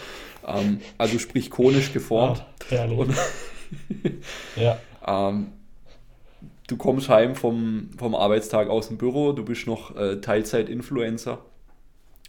Ähm, 0.47 0.81
also 0.97 1.19
sprich 1.19 1.51
konisch 1.51 1.93
geformt. 1.93 2.45
Ja, 2.71 2.87
Und, 2.87 3.15
ja. 4.57 4.79
Ähm, 5.07 5.49
du 6.67 6.77
kommst 6.77 7.09
heim 7.09 7.35
vom, 7.35 7.91
vom 7.97 8.15
Arbeitstag 8.15 8.69
aus 8.69 8.89
dem 8.89 8.97
Büro, 8.97 9.33
du 9.33 9.45
bist 9.45 9.67
noch 9.67 9.97
äh, 9.97 10.21
Teilzeit-Influencer, 10.21 11.39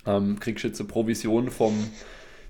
ähm, 0.05 0.39
kriegst 0.39 0.63
jetzt 0.63 0.79
eine 0.79 0.89
Provision 0.89 1.49
vom 1.49 1.89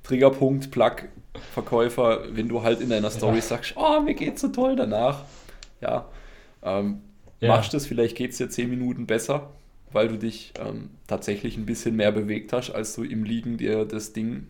Triggerpunkt, 0.03 0.71
Plug-Verkäufer, 0.71 2.35
wenn 2.35 2.47
du 2.47 2.63
halt 2.63 2.81
in 2.81 2.89
deiner 2.89 3.09
Story 3.09 3.37
ja. 3.37 3.41
sagst, 3.41 3.73
oh, 3.75 4.01
mir 4.01 4.13
geht's 4.13 4.41
so 4.41 4.49
toll 4.49 4.75
danach. 4.75 5.23
Ja, 5.81 6.07
ähm, 6.63 7.01
ja. 7.39 7.49
machst 7.49 7.73
das, 7.73 7.85
vielleicht 7.85 8.15
geht 8.15 8.31
es 8.31 8.37
dir 8.37 8.49
zehn 8.49 8.69
Minuten 8.69 9.07
besser, 9.07 9.49
weil 9.91 10.07
du 10.07 10.17
dich 10.17 10.53
ähm, 10.59 10.89
tatsächlich 11.07 11.57
ein 11.57 11.65
bisschen 11.65 11.95
mehr 11.95 12.11
bewegt 12.11 12.53
hast, 12.53 12.71
als 12.71 12.95
du 12.95 13.03
im 13.03 13.23
Liegen 13.23 13.57
dir 13.57 13.85
das 13.85 14.13
Ding 14.13 14.47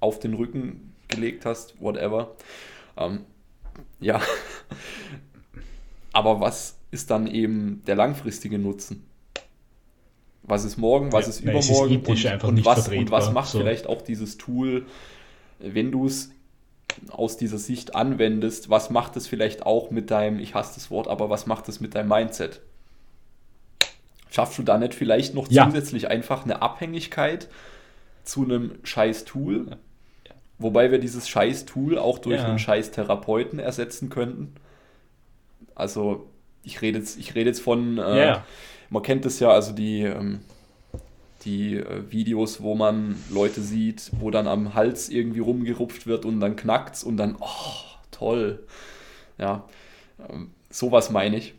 auf 0.00 0.18
den 0.18 0.34
Rücken 0.34 0.94
gelegt 1.08 1.44
hast, 1.44 1.80
whatever. 1.80 2.36
Ähm, 2.98 3.24
ja, 4.00 4.20
aber 6.12 6.40
was 6.40 6.76
ist 6.90 7.10
dann 7.10 7.26
eben 7.26 7.82
der 7.86 7.96
langfristige 7.96 8.58
Nutzen? 8.58 9.06
Was 10.42 10.64
ist 10.64 10.78
morgen, 10.78 11.12
was 11.12 11.26
ja, 11.26 11.30
ist 11.30 11.40
übermorgen 11.40 12.02
ist 12.02 12.24
und, 12.24 12.44
und, 12.44 12.64
was, 12.64 12.88
und, 12.88 13.10
was, 13.10 13.32
macht 13.32 13.50
so. 13.50 13.58
vielleicht 13.58 13.86
auch 13.86 14.00
dieses 14.00 14.38
Tool, 14.38 14.86
wenn 15.58 15.92
du 15.92 16.06
es 16.06 16.30
aus 17.10 17.36
dieser 17.36 17.58
Sicht 17.58 17.94
anwendest, 17.94 18.70
was 18.70 18.90
macht 18.90 19.16
es 19.16 19.26
vielleicht 19.26 19.66
auch 19.66 19.90
mit 19.90 20.10
deinem, 20.10 20.38
ich 20.38 20.54
hasse 20.54 20.74
das 20.74 20.90
Wort, 20.90 21.06
aber 21.06 21.28
was 21.28 21.46
macht 21.46 21.68
es 21.68 21.80
mit 21.80 21.94
deinem 21.94 22.08
Mindset? 22.08 22.62
Schaffst 24.30 24.58
du 24.58 24.62
da 24.62 24.78
nicht 24.78 24.94
vielleicht 24.94 25.34
noch 25.34 25.50
ja. 25.50 25.66
zusätzlich 25.66 26.08
einfach 26.08 26.44
eine 26.44 26.62
Abhängigkeit 26.62 27.48
zu 28.24 28.44
einem 28.44 28.78
scheiß 28.82 29.24
Tool? 29.24 29.78
Ja. 30.58 30.64
Wobei 30.64 30.90
wir 30.90 30.98
dieses 30.98 31.28
scheiß 31.28 31.66
Tool 31.66 31.98
auch 31.98 32.18
durch 32.18 32.40
einen 32.40 32.58
scheiß 32.58 32.90
Therapeuten 32.90 33.58
ersetzen 33.58 34.08
könnten. 34.08 34.54
Also 35.74 36.28
ich 36.62 36.82
rede 36.82 36.98
jetzt, 36.98 37.18
ich 37.18 37.34
rede 37.34 37.50
jetzt 37.50 37.60
von, 37.60 37.98
äh, 37.98 38.00
yeah. 38.00 38.46
man 38.90 39.02
kennt 39.02 39.24
das 39.24 39.40
ja, 39.40 39.50
also 39.50 39.72
die, 39.72 40.02
ähm, 40.02 40.40
die 41.44 41.76
äh, 41.76 42.10
Videos, 42.10 42.62
wo 42.62 42.74
man 42.74 43.16
Leute 43.30 43.60
sieht, 43.60 44.10
wo 44.18 44.30
dann 44.30 44.48
am 44.48 44.74
Hals 44.74 45.08
irgendwie 45.08 45.40
rumgerupft 45.40 46.06
wird 46.06 46.24
und 46.24 46.40
dann 46.40 46.56
knackt's 46.56 47.04
und 47.04 47.16
dann, 47.16 47.36
oh, 47.40 47.84
toll. 48.10 48.66
Ja, 49.38 49.64
ähm, 50.28 50.50
sowas 50.70 51.10
meine 51.10 51.36
ich. 51.36 51.54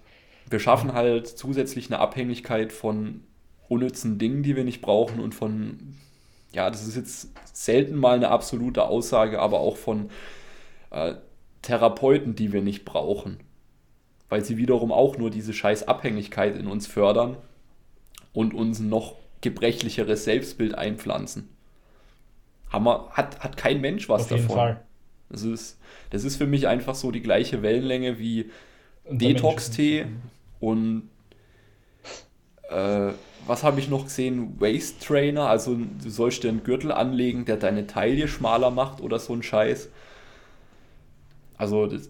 Wir 0.50 0.60
schaffen 0.60 0.94
halt 0.94 1.28
zusätzlich 1.28 1.88
eine 1.88 2.00
Abhängigkeit 2.00 2.74
von 2.74 3.22
unnützen 3.68 4.18
Dingen, 4.18 4.44
die 4.44 4.56
wir 4.56 4.64
nicht 4.64 4.82
brauchen 4.82 5.20
und 5.20 5.34
von, 5.34 5.96
ja, 6.52 6.70
das 6.70 6.88
ist 6.88 6.96
jetzt 6.96 7.30
selten 7.54 7.96
mal 7.96 8.16
eine 8.16 8.30
absolute 8.30 8.84
Aussage, 8.84 9.40
aber 9.40 9.60
auch 9.60 9.78
von 9.78 10.10
äh, 10.92 11.16
Therapeuten, 11.62 12.36
die 12.36 12.54
wir 12.54 12.62
nicht 12.62 12.86
brauchen 12.86 13.40
weil 14.30 14.46
sie 14.46 14.58
wiederum 14.58 14.92
auch 14.92 15.18
nur 15.18 15.32
diese 15.32 15.54
scheiß 15.54 15.88
Abhängigkeit 15.88 16.56
in 16.56 16.68
uns 16.68 16.88
fördern 16.88 17.36
und 18.32 18.54
uns 18.54 18.80
ein 18.80 18.90
noch 18.90 19.16
gebrechlicheres 19.42 20.24
Selbstbild 20.24 20.76
einpflanzen. 20.76 21.50
Hammer, 22.72 23.10
hat, 23.12 23.40
hat 23.40 23.58
kein 23.58 23.82
Mensch 23.82 24.08
was 24.08 24.24
Auf 24.24 24.30
davon. 24.30 24.48
Jeden 24.48 24.54
Fall. 24.54 24.82
Das 25.30 25.42
ist, 25.42 25.80
das 26.12 26.24
ist 26.24 26.38
für 26.38 26.48
mich 26.48 26.68
einfach 26.68 26.96
so 26.96 27.12
die 27.12 27.22
gleiche 27.22 27.62
Wellenlänge 27.62 28.20
wie 28.20 28.52
Detox-Tee 29.10 30.06
und 30.60 31.10
äh, 32.70 33.14
was 33.48 33.64
habe 33.64 33.80
ich 33.80 33.90
noch 33.90 34.06
gesehen? 34.06 34.60
Waist 34.60 35.06
Trainer, 35.06 35.48
also 35.48 35.76
du 35.76 36.10
sollst 36.10 36.44
dir 36.44 36.50
einen 36.50 36.64
Gürtel 36.64 36.92
anlegen, 36.92 37.46
der 37.46 37.58
deine 37.58 37.88
Taille 37.88 38.28
schmaler 38.28 38.70
macht 38.70 39.02
oder 39.02 39.20
so 39.20 39.34
ein 39.34 39.44
Scheiß. 39.44 39.90
Also 41.58 41.88
das, 41.88 42.10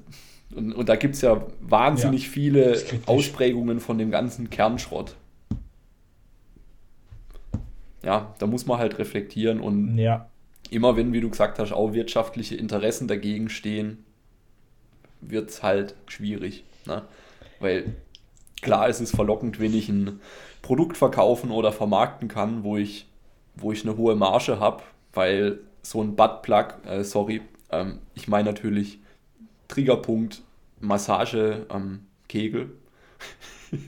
und, 0.55 0.73
und 0.73 0.89
da 0.89 0.95
gibt 0.95 1.15
es 1.15 1.21
ja 1.21 1.45
wahnsinnig 1.61 2.23
ja, 2.23 2.29
viele 2.29 2.83
Ausprägungen 3.05 3.79
von 3.79 3.97
dem 3.97 4.11
ganzen 4.11 4.49
Kernschrott. 4.49 5.15
Ja, 8.03 8.33
da 8.39 8.47
muss 8.47 8.65
man 8.65 8.79
halt 8.79 8.97
reflektieren 8.97 9.59
und 9.59 9.97
ja. 9.97 10.29
immer 10.69 10.95
wenn, 10.95 11.13
wie 11.13 11.21
du 11.21 11.29
gesagt 11.29 11.59
hast, 11.59 11.73
auch 11.73 11.93
wirtschaftliche 11.93 12.55
Interessen 12.55 13.07
dagegen 13.07 13.49
stehen, 13.49 14.05
wird 15.21 15.49
es 15.49 15.63
halt 15.63 15.95
schwierig. 16.07 16.63
Ne? 16.85 17.03
Weil 17.59 17.93
klar, 18.61 18.87
es 18.87 19.01
ist 19.01 19.15
verlockend, 19.15 19.59
wenn 19.59 19.73
ich 19.73 19.89
ein 19.89 20.21
Produkt 20.69 20.97
verkaufen 20.97 21.49
oder 21.49 21.71
vermarkten 21.71 22.27
kann, 22.27 22.63
wo 22.63 22.77
ich, 22.77 23.07
wo 23.55 23.71
ich 23.71 23.83
eine 23.83 23.97
hohe 23.97 24.15
Marge 24.15 24.59
habe, 24.59 24.83
weil 25.15 25.61
so 25.81 25.99
ein 25.99 26.15
Buttplug, 26.15 26.75
äh, 26.85 27.03
sorry, 27.03 27.41
ähm, 27.71 27.97
ich 28.13 28.27
meine 28.27 28.51
natürlich 28.51 28.99
Triggerpunkt 29.67 30.43
Massage 30.79 31.65
am 31.69 32.05
Kegel. 32.27 32.69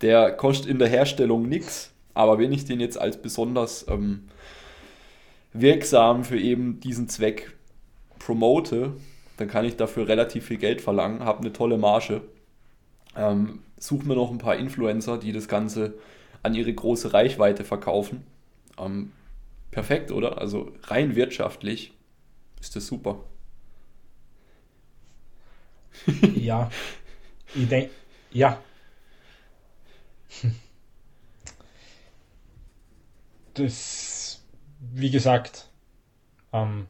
der 0.00 0.32
kostet 0.32 0.70
in 0.70 0.78
der 0.78 0.88
Herstellung 0.88 1.46
nichts, 1.46 1.92
aber 2.14 2.38
wenn 2.38 2.52
ich 2.52 2.64
den 2.64 2.80
jetzt 2.80 2.98
als 2.98 3.20
besonders 3.20 3.86
ähm, 3.86 4.30
wirksam 5.52 6.24
für 6.24 6.38
eben 6.38 6.80
diesen 6.80 7.06
Zweck 7.10 7.54
promote, 8.18 8.94
dann 9.36 9.48
kann 9.48 9.66
ich 9.66 9.76
dafür 9.76 10.08
relativ 10.08 10.46
viel 10.46 10.56
Geld 10.56 10.80
verlangen, 10.80 11.22
habe 11.22 11.40
eine 11.40 11.52
tolle 11.52 11.76
Marge. 11.76 12.22
Ähm, 13.14 13.58
suche 13.86 14.06
mir 14.06 14.14
noch 14.14 14.30
ein 14.30 14.38
paar 14.38 14.56
Influencer, 14.56 15.18
die 15.18 15.32
das 15.32 15.48
Ganze 15.48 15.94
an 16.42 16.54
ihre 16.54 16.72
große 16.72 17.12
Reichweite 17.14 17.64
verkaufen. 17.64 18.24
Ähm, 18.78 19.12
perfekt, 19.70 20.12
oder? 20.12 20.38
Also 20.38 20.72
rein 20.84 21.16
wirtschaftlich 21.16 21.92
ist 22.60 22.76
das 22.76 22.86
super 22.86 23.20
ja, 26.36 26.70
ich 27.54 27.68
denke, 27.68 27.90
ja. 28.32 28.58
Das, 33.54 34.42
wie 34.80 35.10
gesagt, 35.10 35.68
Ähm, 36.52 36.86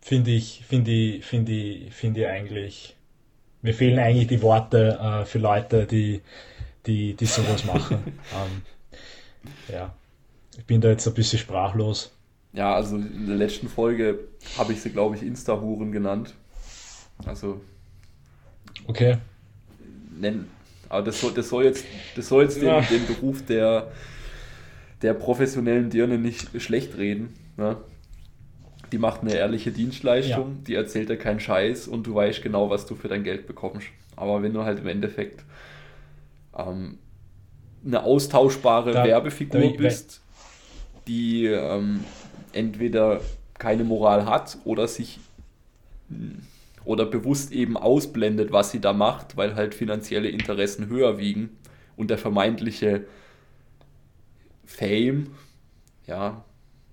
finde 0.00 0.32
ich, 0.32 0.64
finde 0.66 0.90
ich, 0.90 1.24
finde 1.24 1.52
ich, 1.52 1.94
finde 1.94 2.20
ich 2.22 2.26
eigentlich, 2.26 2.96
mir 3.62 3.74
fehlen 3.74 3.98
eigentlich 3.98 4.28
die 4.28 4.42
Worte 4.42 4.98
äh, 5.00 5.24
für 5.24 5.38
Leute, 5.38 5.86
die, 5.86 6.22
die, 6.86 7.14
die 7.14 7.26
sowas 7.26 7.64
machen. 7.64 7.98
ähm, 8.06 8.62
ja, 9.72 9.94
ich 10.56 10.64
bin 10.64 10.80
da 10.80 10.88
jetzt 10.88 11.06
ein 11.06 11.14
bisschen 11.14 11.38
sprachlos. 11.38 12.12
Ja, 12.52 12.74
also 12.74 12.96
in 12.96 13.26
der 13.26 13.36
letzten 13.36 13.68
Folge 13.68 14.20
habe 14.56 14.72
ich 14.72 14.80
sie, 14.80 14.90
glaube 14.90 15.16
ich, 15.16 15.22
Insta-Huren 15.22 15.92
genannt. 15.92 16.34
Also. 17.24 17.60
Okay. 18.86 19.18
Nennen. 20.18 20.50
Aber 20.88 21.02
das 21.02 21.20
soll, 21.20 21.32
das 21.34 21.48
soll 21.48 21.64
jetzt, 21.64 21.84
das 22.16 22.28
soll 22.28 22.44
jetzt 22.44 22.60
ja. 22.60 22.80
den, 22.80 23.06
den, 23.06 23.14
Beruf 23.14 23.44
der, 23.44 23.92
der 25.02 25.14
professionellen 25.14 25.90
Dirne 25.90 26.18
nicht 26.18 26.48
schlecht 26.60 26.96
reden. 26.96 27.34
Ne? 27.56 27.76
Die 28.92 28.98
macht 28.98 29.22
eine 29.22 29.34
ehrliche 29.34 29.70
Dienstleistung, 29.70 30.48
ja. 30.48 30.64
die 30.66 30.74
erzählt 30.74 31.08
dir 31.08 31.18
keinen 31.18 31.40
Scheiß 31.40 31.88
und 31.88 32.06
du 32.06 32.14
weißt 32.14 32.42
genau, 32.42 32.70
was 32.70 32.86
du 32.86 32.94
für 32.94 33.08
dein 33.08 33.24
Geld 33.24 33.46
bekommst. 33.46 33.88
Aber 34.16 34.42
wenn 34.42 34.52
du 34.54 34.64
halt 34.64 34.80
im 34.80 34.86
Endeffekt 34.86 35.44
ähm, 36.56 36.98
eine 37.84 38.02
austauschbare 38.02 38.92
da, 38.92 39.04
Werbefigur 39.04 39.60
da, 39.60 39.76
bist, 39.76 40.22
die 41.06 41.46
ähm, 41.46 42.04
entweder 42.52 43.20
keine 43.58 43.84
Moral 43.84 44.26
hat 44.26 44.58
oder 44.64 44.88
sich 44.88 45.18
oder 46.84 47.04
bewusst 47.04 47.52
eben 47.52 47.76
ausblendet, 47.76 48.50
was 48.50 48.70
sie 48.70 48.80
da 48.80 48.92
macht, 48.92 49.36
weil 49.36 49.54
halt 49.54 49.74
finanzielle 49.74 50.28
Interessen 50.28 50.88
höher 50.88 51.18
wiegen 51.18 51.50
und 51.96 52.08
der 52.08 52.18
vermeintliche 52.18 53.04
Fame, 54.64 55.28
ja, 56.06 56.44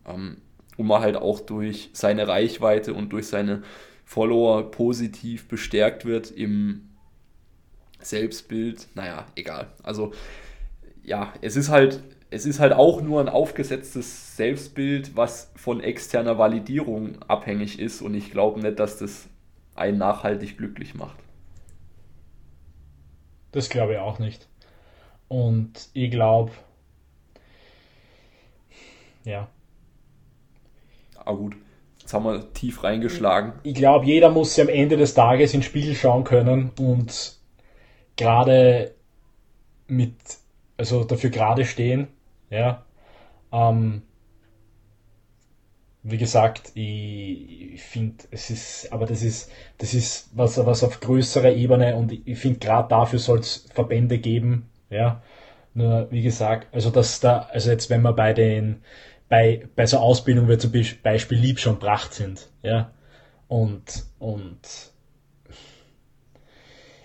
ähm, 0.05 0.37
um 0.77 0.89
er 0.91 1.01
halt 1.01 1.15
auch 1.15 1.39
durch 1.39 1.89
seine 1.93 2.27
Reichweite 2.27 2.93
und 2.93 3.13
durch 3.13 3.27
seine 3.27 3.63
Follower 4.03 4.69
positiv 4.71 5.47
bestärkt 5.47 6.05
wird 6.05 6.31
im 6.31 6.89
Selbstbild. 7.99 8.87
Naja, 8.93 9.25
egal. 9.35 9.67
Also 9.83 10.13
ja, 11.03 11.33
es 11.41 11.55
ist 11.55 11.69
halt, 11.69 12.01
es 12.29 12.45
ist 12.45 12.59
halt 12.59 12.73
auch 12.73 13.01
nur 13.01 13.21
ein 13.21 13.29
aufgesetztes 13.29 14.35
Selbstbild, 14.35 15.15
was 15.15 15.51
von 15.55 15.81
externer 15.81 16.37
Validierung 16.37 17.21
abhängig 17.23 17.79
ist 17.79 18.01
und 18.01 18.13
ich 18.13 18.31
glaube 18.31 18.61
nicht, 18.61 18.79
dass 18.79 18.97
das 18.97 19.27
einen 19.75 19.97
nachhaltig 19.97 20.57
glücklich 20.57 20.95
macht. 20.95 21.17
Das 23.51 23.69
glaube 23.69 23.93
ich 23.93 23.99
auch 23.99 24.19
nicht. 24.19 24.47
Und 25.27 25.89
ich 25.93 26.11
glaube, 26.11 26.51
ja, 29.23 29.49
Ah 31.25 31.33
gut, 31.33 31.55
jetzt 31.99 32.13
haben 32.13 32.25
wir 32.25 32.53
tief 32.53 32.83
reingeschlagen. 32.83 33.53
Ich 33.63 33.73
glaube, 33.73 34.05
jeder 34.05 34.29
muss 34.29 34.57
am 34.59 34.69
Ende 34.69 34.95
des 34.95 35.15
Tages 35.15 35.53
ins 35.53 35.65
Spiegel 35.65 35.95
schauen 35.95 36.23
können 36.23 36.71
und 36.79 37.39
gerade 38.15 38.93
mit, 39.87 40.15
also 40.77 41.03
dafür 41.03 41.31
gerade 41.31 41.65
stehen, 41.65 42.07
ja. 42.49 42.85
Ähm, 43.51 44.03
wie 46.03 46.17
gesagt, 46.17 46.71
ich, 46.75 47.73
ich 47.73 47.81
finde, 47.81 48.23
es 48.29 48.51
ist, 48.51 48.93
aber 48.93 49.07
das 49.07 49.23
ist, 49.23 49.51
das 49.79 49.95
ist 49.95 50.29
was, 50.35 50.63
was 50.63 50.83
auf 50.83 50.99
größerer 50.99 51.53
Ebene 51.53 51.95
und 51.95 52.11
ich 52.11 52.37
finde, 52.37 52.59
gerade 52.59 52.87
dafür 52.89 53.17
soll 53.17 53.39
es 53.39 53.67
Verbände 53.73 54.19
geben, 54.19 54.69
ja. 54.91 55.23
Nur, 55.73 56.07
wie 56.11 56.21
gesagt, 56.21 56.73
also 56.73 56.89
dass 56.89 57.19
da, 57.19 57.49
also 57.51 57.71
jetzt, 57.71 57.89
wenn 57.89 58.01
man 58.01 58.15
bei 58.15 58.33
den, 58.33 58.83
bei, 59.29 59.67
bei 59.75 59.85
so 59.85 59.97
Ausbildung 59.97 60.47
wie 60.49 60.57
zum 60.57 60.71
Beispiel 61.03 61.37
lieb 61.37 61.59
schon 61.59 61.79
Pracht 61.79 62.13
sind. 62.13 62.49
Ja? 62.61 62.91
Und, 63.47 64.05
und 64.19 64.59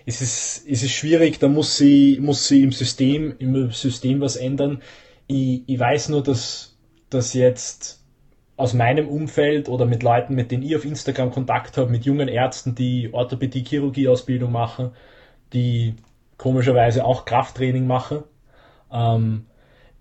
es 0.05 0.21
ist, 0.21 0.67
es 0.67 0.83
ist 0.83 0.91
schwierig, 0.91 1.39
da 1.39 1.47
muss 1.47 1.77
sie, 1.77 2.19
muss 2.21 2.47
sie 2.47 2.63
im 2.63 2.71
System, 2.71 3.35
im 3.39 3.71
System 3.71 4.21
was 4.21 4.35
ändern. 4.35 4.81
Ich, 5.27 5.63
ich 5.67 5.79
weiß 5.79 6.09
nur, 6.09 6.23
dass, 6.23 6.77
dass 7.09 7.33
jetzt 7.33 8.03
aus 8.57 8.73
meinem 8.73 9.07
Umfeld 9.07 9.69
oder 9.69 9.85
mit 9.85 10.03
Leuten, 10.03 10.35
mit 10.35 10.51
denen 10.51 10.63
ich 10.63 10.75
auf 10.75 10.85
Instagram 10.85 11.31
Kontakt 11.31 11.77
habe, 11.77 11.89
mit 11.89 12.05
jungen 12.05 12.27
Ärzten, 12.27 12.75
die 12.75 13.11
Orthopädie-Chirurgie-Ausbildung 13.11 14.51
machen, 14.51 14.91
die 15.53 15.95
komischerweise 16.37 17.05
auch 17.05 17.25
Krafttraining 17.25 17.87
machen, 17.87 18.23
ähm, 18.91 19.45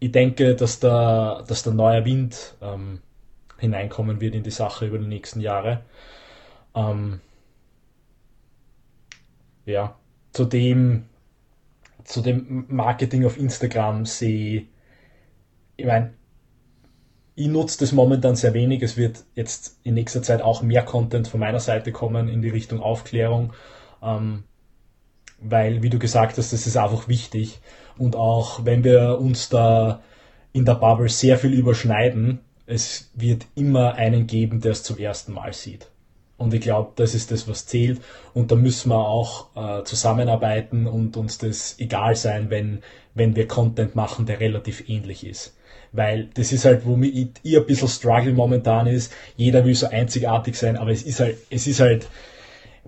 ich 0.00 0.12
denke, 0.12 0.56
dass 0.56 0.80
da, 0.80 1.44
dass 1.46 1.62
der 1.62 1.74
neue 1.74 2.04
Wind 2.04 2.56
ähm, 2.60 3.00
hineinkommen 3.58 4.20
wird 4.20 4.34
in 4.34 4.42
die 4.42 4.50
Sache 4.50 4.86
über 4.86 4.98
die 4.98 5.06
nächsten 5.06 5.40
Jahre. 5.40 5.82
Ähm, 6.74 7.20
ja, 9.66 9.96
zu 10.32 10.44
dem, 10.46 11.04
zu 12.04 12.22
dem 12.22 12.64
Marketing 12.68 13.24
auf 13.24 13.38
Instagram 13.38 14.06
sehe 14.06 14.66
ich 15.80 15.86
meine, 15.86 16.12
ich 17.34 17.48
nutze 17.48 17.78
das 17.78 17.92
momentan 17.92 18.36
sehr 18.36 18.52
wenig. 18.52 18.82
Es 18.82 18.96
wird 18.96 19.24
jetzt 19.34 19.78
in 19.82 19.94
nächster 19.94 20.22
Zeit 20.22 20.42
auch 20.42 20.62
mehr 20.62 20.82
Content 20.82 21.26
von 21.26 21.40
meiner 21.40 21.60
Seite 21.60 21.90
kommen 21.90 22.28
in 22.28 22.42
die 22.42 22.50
Richtung 22.50 22.80
Aufklärung, 22.80 23.54
ähm, 24.02 24.44
weil, 25.40 25.82
wie 25.82 25.88
du 25.88 25.98
gesagt 25.98 26.36
hast, 26.36 26.52
das 26.52 26.66
ist 26.66 26.76
einfach 26.76 27.08
wichtig. 27.08 27.60
Und 27.98 28.16
auch 28.16 28.64
wenn 28.64 28.85
wir 28.85 29.18
uns 29.18 29.48
da 29.48 30.03
in 30.53 30.64
der 30.64 30.74
Bubble 30.74 31.09
sehr 31.09 31.38
viel 31.38 31.53
überschneiden, 31.53 32.40
es 32.66 33.11
wird 33.14 33.46
immer 33.55 33.94
einen 33.94 34.26
geben, 34.26 34.61
der 34.61 34.72
es 34.72 34.83
zum 34.83 34.98
ersten 34.98 35.33
Mal 35.33 35.53
sieht. 35.53 35.88
Und 36.37 36.55
ich 36.55 36.61
glaube, 36.62 36.92
das 36.96 37.14
ist 37.14 37.31
das, 37.31 37.48
was 37.48 37.66
zählt. 37.66 38.00
Und 38.33 38.50
da 38.50 38.57
müssen 38.57 38.90
wir 38.90 39.07
auch 39.07 39.48
äh, 39.57 39.85
zusammenarbeiten 39.85 40.87
und 40.87 41.16
uns 41.16 41.37
das 41.38 41.79
egal 41.79 42.16
sein, 42.16 42.48
wenn, 42.48 42.83
wenn 43.14 43.37
wir 43.37 43.46
Content 43.46 43.94
machen, 43.94 44.24
der 44.24 44.40
relativ 44.40 44.88
ähnlich 44.88 45.26
ist. 45.26 45.57
Weil 45.92 46.31
das 46.35 46.53
ist 46.53 46.64
halt, 46.64 46.87
wo 46.87 46.96
ich, 47.03 47.29
ich 47.42 47.57
ein 47.57 47.66
bisschen 47.66 47.88
struggle 47.88 48.33
momentan 48.33 48.87
ist. 48.87 49.12
Jeder 49.37 49.64
will 49.64 49.74
so 49.74 49.88
einzigartig 49.88 50.57
sein, 50.57 50.76
aber 50.76 50.92
es 50.92 51.03
ist 51.03 51.20
halt, 51.20 51.37
es 51.50 51.66
ist 51.66 51.81
halt, 51.81 52.09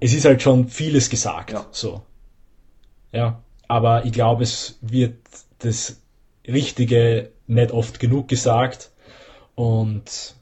es 0.01 0.15
ist 0.15 0.25
halt 0.25 0.41
schon 0.41 0.69
vieles 0.69 1.11
gesagt. 1.11 1.53
Ja. 1.53 1.67
So. 1.73 2.03
Ja 3.12 3.43
aber 3.73 4.05
ich 4.05 4.13
glaube, 4.13 4.43
es 4.43 4.79
wird 4.83 5.17
das 5.61 5.99
Richtige 6.47 7.31
nicht 7.47 7.73
oft 7.73 7.99
genug 8.01 8.29
gesagt 8.29 8.91
und 9.55 10.35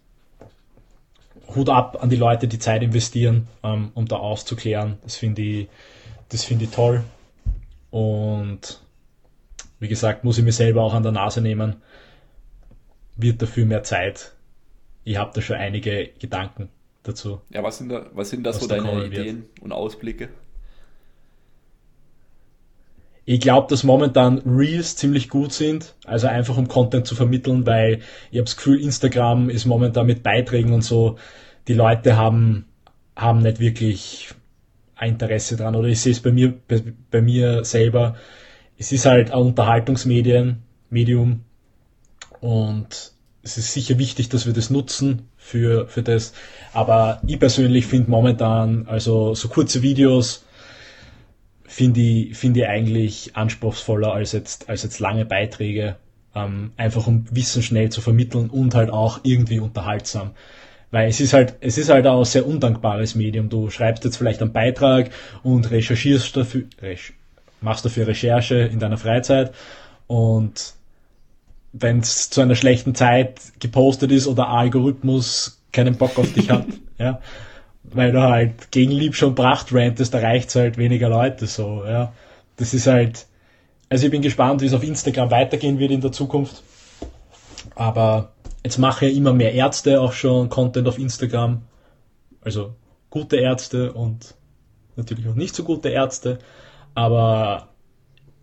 Hut 1.55 1.69
ab 1.69 2.03
an 2.03 2.11
die 2.11 2.17
Leute, 2.17 2.49
die 2.49 2.59
Zeit 2.59 2.83
investieren, 2.83 3.47
ähm, 3.63 3.93
um 3.95 4.09
da 4.09 4.17
aufzuklären. 4.17 4.99
Das 5.05 5.15
finde 5.15 5.43
ich, 5.43 5.69
das 6.29 6.43
finde 6.43 6.65
ich 6.65 6.73
toll. 6.73 7.05
Und 7.93 8.81
wie 9.79 9.89
gesagt, 9.89 10.25
muss 10.25 10.39
ich 10.39 10.45
mir 10.45 10.53
selber 10.53 10.83
auch 10.83 10.95
an 10.95 11.05
der 11.05 11.13
Nase 11.13 11.41
nehmen. 11.41 11.77
Wird 13.17 13.41
dafür 13.41 13.65
mehr 13.65 13.85
Zeit. 13.85 14.33
Ich 15.05 15.19
habe 15.19 15.31
da 15.33 15.41
schon 15.41 15.55
einige 15.55 16.11
Gedanken 16.19 16.69
dazu. 17.05 17.43
Ja, 17.51 17.63
was 17.63 17.79
sind 17.79 17.91
da, 17.91 18.07
was 18.13 18.31
sind 18.31 18.43
da 18.43 18.53
so 18.53 18.67
deine 18.67 19.05
Ideen 19.05 19.37
wird. 19.37 19.61
und 19.61 19.71
Ausblicke? 19.71 20.31
Ich 23.25 23.41
glaube, 23.41 23.69
dass 23.69 23.85
momentan 23.85 24.39
Reels 24.39 24.97
ziemlich 24.97 25.29
gut 25.29 25.53
sind, 25.53 25.95
also 26.05 26.27
einfach 26.27 26.57
um 26.57 26.69
Content 26.69 27.07
zu 27.07 27.15
vermitteln, 27.15 27.67
weil 27.67 28.01
ich 28.31 28.39
habe 28.39 28.47
das 28.47 28.57
Gefühl, 28.57 28.81
Instagram 28.81 29.51
ist 29.51 29.67
momentan 29.67 30.07
mit 30.07 30.23
Beiträgen 30.23 30.73
und 30.73 30.83
so, 30.83 31.17
die 31.69 31.75
Leute 31.75 32.17
haben, 32.17 32.67
haben 33.15 33.43
nicht 33.43 33.61
wirklich 33.61 34.31
ein 34.97 35.11
Interesse 35.11 35.57
dran. 35.57 35.77
Oder 35.77 35.89
ich 35.89 36.01
sehe 36.01 36.13
es 36.13 36.21
bei 36.21 36.33
mir, 36.33 36.55
bei, 36.67 36.83
bei 37.11 37.21
mir 37.21 37.65
selber, 37.65 38.17
es 38.79 38.93
ist 38.93 39.07
halt 39.07 39.31
ein 39.31 39.39
Unterhaltungsmedium 39.39 40.57
Medium 40.91 41.45
und 42.41 43.13
es 43.43 43.57
ist 43.57 43.73
sicher 43.73 43.99
wichtig, 43.99 44.29
dass 44.29 44.47
wir 44.47 44.53
das 44.53 44.71
nutzen 44.71 45.29
für, 45.37 45.87
für 45.87 46.03
das. 46.03 46.35
Aber 46.73 47.23
ich 47.27 47.39
persönlich 47.39 47.87
finde 47.87 48.11
momentan, 48.11 48.87
also 48.87 49.35
so 49.35 49.49
kurze 49.49 49.83
Videos, 49.83 50.45
finde 51.71 52.01
ich, 52.01 52.37
finde 52.37 52.61
ich 52.61 52.67
eigentlich 52.67 53.37
anspruchsvoller 53.37 54.13
als 54.13 54.33
jetzt, 54.33 54.69
als 54.69 54.83
jetzt 54.83 54.99
lange 54.99 55.25
Beiträge, 55.25 55.97
ähm, 56.35 56.73
einfach 56.77 57.07
um 57.07 57.27
Wissen 57.31 57.63
schnell 57.63 57.91
zu 57.91 58.01
vermitteln 58.01 58.51
und 58.51 58.75
halt 58.75 58.91
auch 58.91 59.21
irgendwie 59.23 59.61
unterhaltsam. 59.61 60.33
Weil 60.91 61.09
es 61.09 61.21
ist 61.21 61.33
halt, 61.33 61.55
es 61.61 61.79
ist 61.79 61.89
halt 61.89 62.09
auch 62.09 62.19
ein 62.19 62.25
sehr 62.25 62.45
undankbares 62.45 63.15
Medium. 63.15 63.49
Du 63.49 63.71
schreibst 63.71 64.05
jetzt 64.05 64.17
vielleicht 64.17 64.43
einen 64.43 64.53
Beitrag 64.53 65.11
und 65.45 65.71
recherchierst 65.71 66.37
dafür, 66.37 66.65
rech, 66.83 67.13
machst 67.61 67.85
dafür 67.85 68.09
Recherche 68.09 68.57
in 68.57 68.81
deiner 68.81 68.99
Freizeit 68.99 69.55
und 70.09 70.75
wenn 71.73 72.01
es 72.01 72.31
zu 72.31 72.41
einer 72.41 72.57
schlechten 72.57 72.97
Zeit 72.97 73.41
gepostet 73.61 74.11
ist 74.11 74.27
oder 74.27 74.49
Algorithmus 74.49 75.63
keinen 75.73 75.97
Bock 75.97 76.19
auf 76.19 76.33
dich 76.33 76.51
hat, 76.51 76.67
ja, 76.99 77.21
weil 77.83 78.13
du 78.13 78.23
halt 78.23 78.71
gegen 78.71 78.93
Lieb 78.93 79.15
schon 79.15 79.35
Pracht 79.35 79.73
rantest, 79.73 80.15
da 80.15 80.19
reicht's 80.19 80.55
halt 80.55 80.79
weniger 80.79 81.09
Leute 81.09 81.47
so, 81.47 81.85
ja. 81.85 82.13
Das 82.57 82.75
ist 82.75 82.87
halt, 82.87 83.27
also 83.89 84.05
ich 84.05 84.11
bin 84.11 84.23
gespannt, 84.23 84.61
wie 84.61 84.67
es 84.67 84.75
auf 84.75 84.85
Instagram 84.85 85.31
weitergehen 85.31 85.79
wird 85.79 85.91
in 85.91 86.01
der 86.01 86.13
Zukunft. 86.13 86.63
Aber 87.75 88.33
jetzt 88.63 88.79
machen 88.79 89.09
ja 89.09 89.15
immer 89.15 89.33
mehr 89.33 89.55
Ärzte 89.55 90.01
auch 90.01 90.13
schon 90.13 90.49
Content 90.49 90.87
auf 90.87 90.99
Instagram. 90.99 91.63
Also 92.43 92.75
gute 93.09 93.37
Ärzte 93.37 93.93
und 93.93 94.35
natürlich 94.97 95.27
auch 95.29 95.35
nicht 95.35 95.55
so 95.55 95.65
gute 95.65 95.89
Ärzte. 95.89 96.39
Aber 96.95 97.69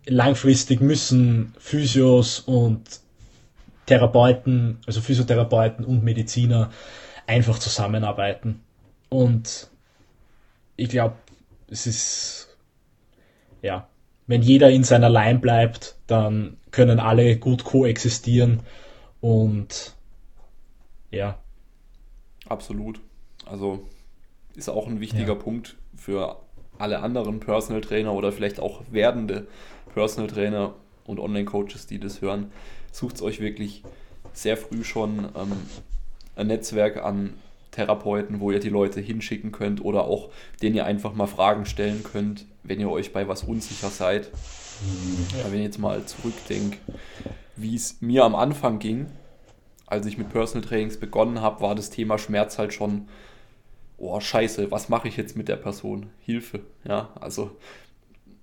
langfristig 0.06 0.80
müssen 0.80 1.54
Physios 1.58 2.40
und 2.40 3.00
Therapeuten, 3.86 4.78
also 4.86 5.00
Physiotherapeuten 5.00 5.84
und 5.84 6.02
Mediziner 6.02 6.70
einfach 7.26 7.58
zusammenarbeiten. 7.58 8.60
Und 9.08 9.70
ich 10.76 10.88
glaube, 10.88 11.16
es 11.68 11.86
ist, 11.86 12.56
ja, 13.62 13.88
wenn 14.26 14.42
jeder 14.42 14.70
in 14.70 14.84
seiner 14.84 15.08
Line 15.08 15.38
bleibt, 15.38 15.96
dann 16.06 16.56
können 16.70 17.00
alle 17.00 17.36
gut 17.38 17.64
koexistieren 17.64 18.60
und 19.20 19.94
ja. 21.10 21.38
Absolut. 22.46 23.00
Also 23.46 23.88
ist 24.54 24.68
auch 24.68 24.86
ein 24.86 25.00
wichtiger 25.00 25.34
ja. 25.34 25.34
Punkt 25.34 25.76
für 25.96 26.40
alle 26.78 27.00
anderen 27.00 27.40
Personal 27.40 27.80
Trainer 27.80 28.12
oder 28.12 28.32
vielleicht 28.32 28.60
auch 28.60 28.82
werdende 28.90 29.46
Personal 29.94 30.28
Trainer 30.28 30.74
und 31.04 31.18
Online-Coaches, 31.18 31.86
die 31.86 31.98
das 31.98 32.20
hören. 32.20 32.52
Sucht 32.92 33.16
es 33.16 33.22
euch 33.22 33.40
wirklich 33.40 33.82
sehr 34.32 34.56
früh 34.56 34.84
schon 34.84 35.30
ähm, 35.36 35.52
ein 36.36 36.46
Netzwerk 36.46 36.98
an 36.98 37.34
Therapeuten, 37.78 38.40
wo 38.40 38.50
ihr 38.50 38.58
die 38.58 38.68
Leute 38.68 39.00
hinschicken 39.00 39.52
könnt 39.52 39.84
oder 39.84 40.04
auch 40.04 40.30
denen 40.60 40.74
ihr 40.74 40.84
einfach 40.84 41.14
mal 41.14 41.28
Fragen 41.28 41.64
stellen 41.64 42.02
könnt, 42.02 42.44
wenn 42.64 42.80
ihr 42.80 42.90
euch 42.90 43.12
bei 43.12 43.28
was 43.28 43.44
unsicher 43.44 43.88
seid. 43.88 44.30
Ja. 45.36 45.50
Wenn 45.50 45.60
ich 45.60 45.66
jetzt 45.66 45.78
mal 45.78 46.04
zurückdenke, 46.04 46.78
wie 47.54 47.76
es 47.76 48.00
mir 48.00 48.24
am 48.24 48.34
Anfang 48.34 48.80
ging, 48.80 49.06
als 49.86 50.06
ich 50.06 50.18
mit 50.18 50.28
Personal 50.30 50.66
Trainings 50.68 50.98
begonnen 50.98 51.40
habe, 51.40 51.60
war 51.60 51.76
das 51.76 51.90
Thema 51.90 52.18
Schmerz 52.18 52.58
halt 52.58 52.74
schon, 52.74 53.06
oh 53.96 54.18
scheiße, 54.18 54.72
was 54.72 54.88
mache 54.88 55.06
ich 55.06 55.16
jetzt 55.16 55.36
mit 55.36 55.48
der 55.48 55.56
Person? 55.56 56.06
Hilfe. 56.20 56.60
Ja, 56.84 57.10
also 57.20 57.52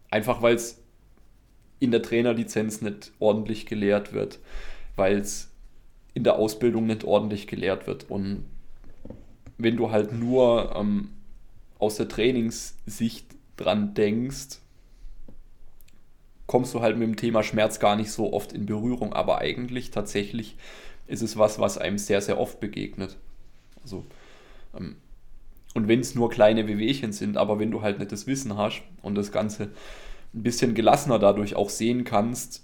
einfach 0.10 0.42
weil 0.42 0.56
es 0.56 0.82
in 1.80 1.92
der 1.92 2.02
Trainerlizenz 2.02 2.82
nicht 2.82 3.12
ordentlich 3.20 3.66
gelehrt 3.66 4.14
wird, 4.14 4.40
weil 4.96 5.18
es 5.18 5.52
in 6.14 6.24
der 6.24 6.38
Ausbildung 6.38 6.86
nicht 6.86 7.04
ordentlich 7.04 7.48
gelehrt 7.48 7.86
wird. 7.86 8.10
Und 8.10 8.46
wenn 9.58 9.78
du 9.78 9.92
halt 9.92 10.12
nur 10.12 10.76
ähm, 10.76 11.10
aus 11.80 11.96
der 11.98 12.08
Trainingssicht 12.08 13.26
dran 13.58 13.94
denkst, 13.94 14.60
kommst 16.48 16.74
du 16.74 16.82
halt 16.82 16.98
mit 16.98 17.08
dem 17.08 17.16
Thema 17.16 17.44
Schmerz 17.44 17.80
gar 17.80 17.96
nicht 17.96 18.12
so 18.12 18.34
oft 18.34 18.54
in 18.54 18.66
Berührung. 18.66 19.14
Aber 19.14 19.40
eigentlich 19.40 19.92
tatsächlich 19.92 20.58
ist 21.08 21.22
es 21.22 21.38
was, 21.38 21.60
was 21.60 21.78
einem 21.78 21.98
sehr, 21.98 22.22
sehr 22.22 22.40
oft 22.40 22.60
begegnet. 22.60 23.18
Also, 23.84 24.06
ähm, 24.78 24.98
und 25.74 25.88
wenn 25.88 26.00
es 26.00 26.16
nur 26.16 26.30
kleine 26.30 26.68
Wehwehchen 26.68 27.12
sind, 27.12 27.38
aber 27.38 27.60
wenn 27.60 27.72
du 27.72 27.82
halt 27.82 28.00
nicht 28.00 28.12
das 28.12 28.28
Wissen 28.28 28.58
hast 28.58 28.82
und 29.02 29.16
das 29.16 29.32
Ganze 29.32 29.72
ein 30.34 30.44
bisschen 30.44 30.74
gelassener 30.74 31.20
dadurch 31.20 31.56
auch 31.56 31.70
sehen 31.70 32.06
kannst, 32.06 32.64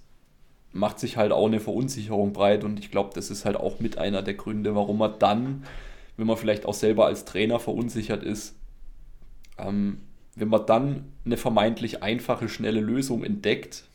macht 0.71 0.99
sich 0.99 1.17
halt 1.17 1.31
auch 1.31 1.47
eine 1.47 1.59
Verunsicherung 1.59 2.31
breit 2.31 2.63
und 2.63 2.79
ich 2.79 2.91
glaube, 2.91 3.11
das 3.13 3.29
ist 3.29 3.43
halt 3.43 3.57
auch 3.57 3.79
mit 3.79 3.97
einer 3.97 4.21
der 4.21 4.35
Gründe, 4.35 4.75
warum 4.75 4.99
man 4.99 5.19
dann, 5.19 5.65
wenn 6.21 6.27
man 6.27 6.37
vielleicht 6.37 6.67
auch 6.67 6.75
selber 6.75 7.07
als 7.07 7.25
Trainer 7.25 7.59
verunsichert 7.59 8.21
ist, 8.21 8.55
ähm, 9.57 10.01
wenn 10.35 10.49
man 10.49 10.67
dann 10.67 11.05
eine 11.25 11.35
vermeintlich 11.35 12.03
einfache, 12.03 12.47
schnelle 12.47 12.79
Lösung 12.79 13.23
entdeckt, 13.23 13.85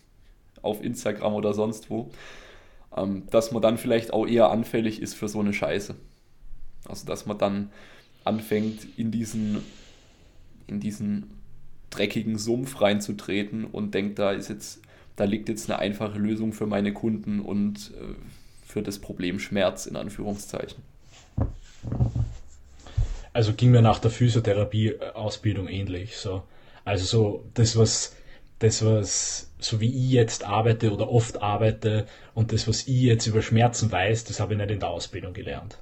auf 0.61 0.83
Instagram 0.83 1.35
oder 1.35 1.55
sonst 1.55 1.89
wo, 1.89 2.11
ähm, 2.97 3.23
dass 3.31 3.53
man 3.53 3.63
dann 3.63 3.79
vielleicht 3.79 4.13
auch 4.13 4.27
eher 4.27 4.51
anfällig 4.51 5.01
ist 5.01 5.15
für 5.15 5.29
so 5.29 5.39
eine 5.39 5.53
Scheiße. 5.53 5.95
Also 6.89 7.07
dass 7.07 7.27
man 7.27 7.39
dann 7.39 7.71
anfängt, 8.25 8.99
in 8.99 9.13
diesen, 9.13 9.63
in 10.67 10.81
diesen 10.81 11.31
dreckigen 11.91 12.39
Sumpf 12.39 12.81
reinzutreten 12.81 13.65
und 13.65 13.95
denkt, 13.95 14.19
da 14.19 14.33
ist 14.33 14.49
jetzt 14.49 14.81
da 15.15 15.23
liegt 15.25 15.49
jetzt 15.49 15.71
eine 15.71 15.79
einfache 15.79 16.19
Lösung 16.19 16.53
für 16.53 16.67
meine 16.67 16.93
Kunden 16.93 17.39
und 17.39 17.93
äh, 17.95 18.15
für 18.67 18.83
das 18.83 18.99
Problem 18.99 19.39
Schmerz 19.39 19.87
in 19.87 19.95
Anführungszeichen. 19.95 20.83
Also 23.33 23.53
ging 23.53 23.71
mir 23.71 23.83
nach 23.83 23.99
der 23.99 24.11
Physiotherapie-Ausbildung 24.11 25.69
ähnlich. 25.69 26.17
So. 26.17 26.43
Also 26.85 27.05
so 27.05 27.45
das, 27.55 27.77
was 27.77 28.17
das, 28.59 28.85
was 28.85 29.51
so 29.59 29.81
wie 29.81 29.89
ich 29.89 30.11
jetzt 30.11 30.45
arbeite 30.45 30.93
oder 30.93 31.11
oft 31.11 31.43
arbeite 31.43 32.07
und 32.35 32.53
das, 32.53 32.67
was 32.69 32.87
ich 32.89 33.03
jetzt 33.03 33.27
über 33.27 33.43
Schmerzen 33.43 33.91
weiß, 33.91 34.25
das 34.25 34.41
habe 34.41 34.55
ich 34.55 34.59
nicht 34.59 34.71
in 34.71 34.81
der 34.81 34.89
Ausbildung 34.89 35.35
gelernt. 35.35 35.79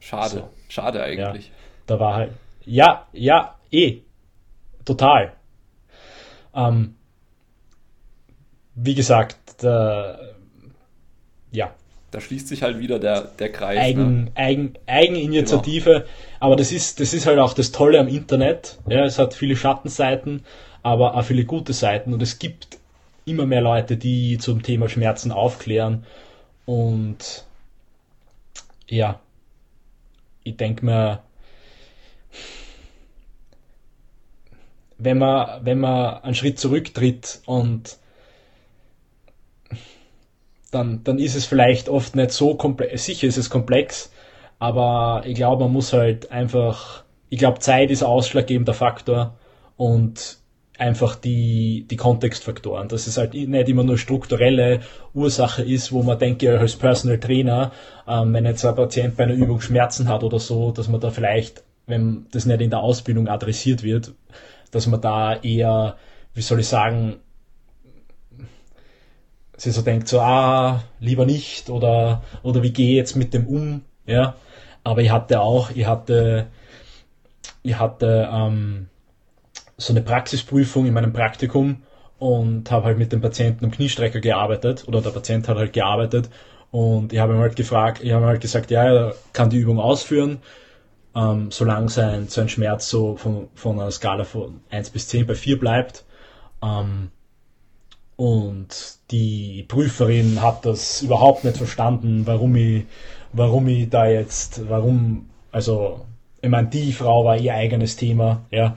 Schade, 0.00 0.34
so. 0.36 0.50
schade 0.68 1.02
eigentlich. 1.02 1.46
Ja, 1.46 1.52
da 1.86 2.00
war 2.00 2.14
halt, 2.14 2.32
ja, 2.64 3.06
ja, 3.12 3.58
eh, 3.70 4.00
total. 4.84 5.32
Ähm, 6.54 6.94
wie 8.74 8.94
gesagt, 8.94 9.62
äh, 9.62 10.14
ja. 11.52 11.74
Da 12.14 12.20
schließt 12.20 12.46
sich 12.46 12.62
halt 12.62 12.78
wieder 12.78 13.00
der, 13.00 13.22
der 13.22 13.50
Kreis. 13.50 13.76
Eigen, 13.76 14.24
ne? 14.26 14.30
Eigen, 14.36 14.74
Eigeninitiative. 14.86 15.90
Genau. 15.90 16.04
Aber 16.38 16.54
das 16.54 16.70
ist, 16.70 17.00
das 17.00 17.12
ist 17.12 17.26
halt 17.26 17.40
auch 17.40 17.54
das 17.54 17.72
Tolle 17.72 17.98
am 17.98 18.06
Internet. 18.06 18.78
Ja, 18.88 19.04
es 19.04 19.18
hat 19.18 19.34
viele 19.34 19.56
Schattenseiten, 19.56 20.44
aber 20.84 21.16
auch 21.16 21.24
viele 21.24 21.44
gute 21.44 21.72
Seiten. 21.72 22.12
Und 22.14 22.22
es 22.22 22.38
gibt 22.38 22.78
immer 23.24 23.46
mehr 23.46 23.62
Leute, 23.62 23.96
die 23.96 24.38
zum 24.38 24.62
Thema 24.62 24.88
Schmerzen 24.88 25.32
aufklären. 25.32 26.06
Und 26.66 27.46
ja, 28.86 29.18
ich 30.44 30.56
denke 30.56 30.86
mir, 30.86 31.18
wenn 34.98 35.18
man, 35.18 35.64
wenn 35.64 35.80
man 35.80 36.22
einen 36.22 36.36
Schritt 36.36 36.60
zurücktritt 36.60 37.40
und 37.44 37.98
dann, 40.74 41.02
dann 41.04 41.18
ist 41.18 41.34
es 41.34 41.46
vielleicht 41.46 41.88
oft 41.88 42.16
nicht 42.16 42.32
so 42.32 42.54
komplex. 42.54 43.04
Sicher 43.04 43.26
ist 43.26 43.38
es 43.38 43.50
komplex, 43.50 44.12
aber 44.58 45.22
ich 45.26 45.34
glaube, 45.34 45.64
man 45.64 45.72
muss 45.72 45.92
halt 45.92 46.30
einfach, 46.30 47.04
ich 47.28 47.38
glaube, 47.38 47.60
Zeit 47.60 47.90
ist 47.90 48.02
ein 48.02 48.08
ausschlaggebender 48.08 48.74
Faktor 48.74 49.38
und 49.76 50.38
einfach 50.78 51.14
die, 51.14 51.86
die 51.88 51.96
Kontextfaktoren, 51.96 52.88
dass 52.88 53.06
es 53.06 53.16
halt 53.16 53.34
nicht 53.34 53.68
immer 53.68 53.84
nur 53.84 53.96
strukturelle 53.96 54.80
Ursache 55.12 55.62
ist, 55.62 55.92
wo 55.92 56.02
man 56.02 56.18
denke, 56.18 56.58
als 56.58 56.76
Personal 56.76 57.20
Trainer, 57.20 57.72
ähm, 58.08 58.32
wenn 58.32 58.44
jetzt 58.44 58.64
ein 58.64 58.74
Patient 58.74 59.16
bei 59.16 59.24
einer 59.24 59.34
Übung 59.34 59.60
Schmerzen 59.60 60.08
hat 60.08 60.24
oder 60.24 60.40
so, 60.40 60.72
dass 60.72 60.88
man 60.88 61.00
da 61.00 61.10
vielleicht, 61.10 61.62
wenn 61.86 62.26
das 62.32 62.46
nicht 62.46 62.60
in 62.60 62.70
der 62.70 62.80
Ausbildung 62.80 63.28
adressiert 63.28 63.82
wird, 63.82 64.14
dass 64.72 64.86
man 64.86 65.00
da 65.00 65.36
eher, 65.36 65.96
wie 66.34 66.42
soll 66.42 66.60
ich 66.60 66.66
sagen, 66.66 67.16
sie 69.56 69.70
so 69.70 69.82
denkt, 69.82 70.08
so, 70.08 70.20
ah, 70.20 70.82
lieber 71.00 71.26
nicht 71.26 71.70
oder, 71.70 72.22
oder 72.42 72.62
wie 72.62 72.72
gehe 72.72 72.90
ich 72.90 72.96
jetzt 72.96 73.16
mit 73.16 73.34
dem 73.34 73.46
um, 73.46 73.82
ja. 74.06 74.34
Aber 74.82 75.02
ich 75.02 75.10
hatte 75.10 75.40
auch, 75.40 75.70
ich 75.70 75.86
hatte, 75.86 76.46
ich 77.62 77.78
hatte 77.78 78.28
ähm, 78.30 78.88
so 79.76 79.92
eine 79.92 80.02
Praxisprüfung 80.02 80.86
in 80.86 80.94
meinem 80.94 81.12
Praktikum 81.12 81.82
und 82.18 82.70
habe 82.70 82.86
halt 82.86 82.98
mit 82.98 83.12
dem 83.12 83.20
Patienten 83.20 83.64
am 83.64 83.70
Kniestrecker 83.70 84.20
gearbeitet 84.20 84.84
oder 84.86 85.00
der 85.00 85.10
Patient 85.10 85.48
hat 85.48 85.56
halt 85.56 85.72
gearbeitet 85.72 86.28
und 86.70 87.12
ich 87.12 87.18
habe 87.18 87.34
ihn 87.34 87.38
halt 87.38 87.56
gefragt, 87.56 88.02
ich 88.02 88.12
habe 88.12 88.26
halt 88.26 88.40
gesagt, 88.40 88.70
ja, 88.70 88.82
er 88.84 89.14
kann 89.32 89.50
die 89.50 89.58
Übung 89.58 89.78
ausführen, 89.78 90.38
ähm, 91.14 91.50
solange 91.50 91.88
sein, 91.88 92.28
sein 92.28 92.48
Schmerz 92.48 92.88
so 92.88 93.16
von, 93.16 93.48
von 93.54 93.78
einer 93.78 93.90
Skala 93.90 94.24
von 94.24 94.60
1 94.70 94.90
bis 94.90 95.08
10 95.08 95.26
bei 95.26 95.34
4 95.34 95.60
bleibt. 95.60 96.04
Ähm, 96.62 97.10
und 98.16 98.68
die 99.10 99.64
Prüferin 99.66 100.40
hat 100.40 100.64
das 100.64 101.02
überhaupt 101.02 101.44
nicht 101.44 101.56
verstanden, 101.56 102.22
warum 102.26 102.54
ich, 102.56 102.84
warum 103.32 103.66
ich 103.68 103.90
da 103.90 104.06
jetzt, 104.06 104.68
warum, 104.68 105.28
also, 105.50 106.04
ich 106.40 106.48
meine, 106.48 106.68
die 106.68 106.92
Frau 106.92 107.24
war 107.24 107.36
ihr 107.36 107.54
eigenes 107.54 107.96
Thema, 107.96 108.44
ja. 108.50 108.76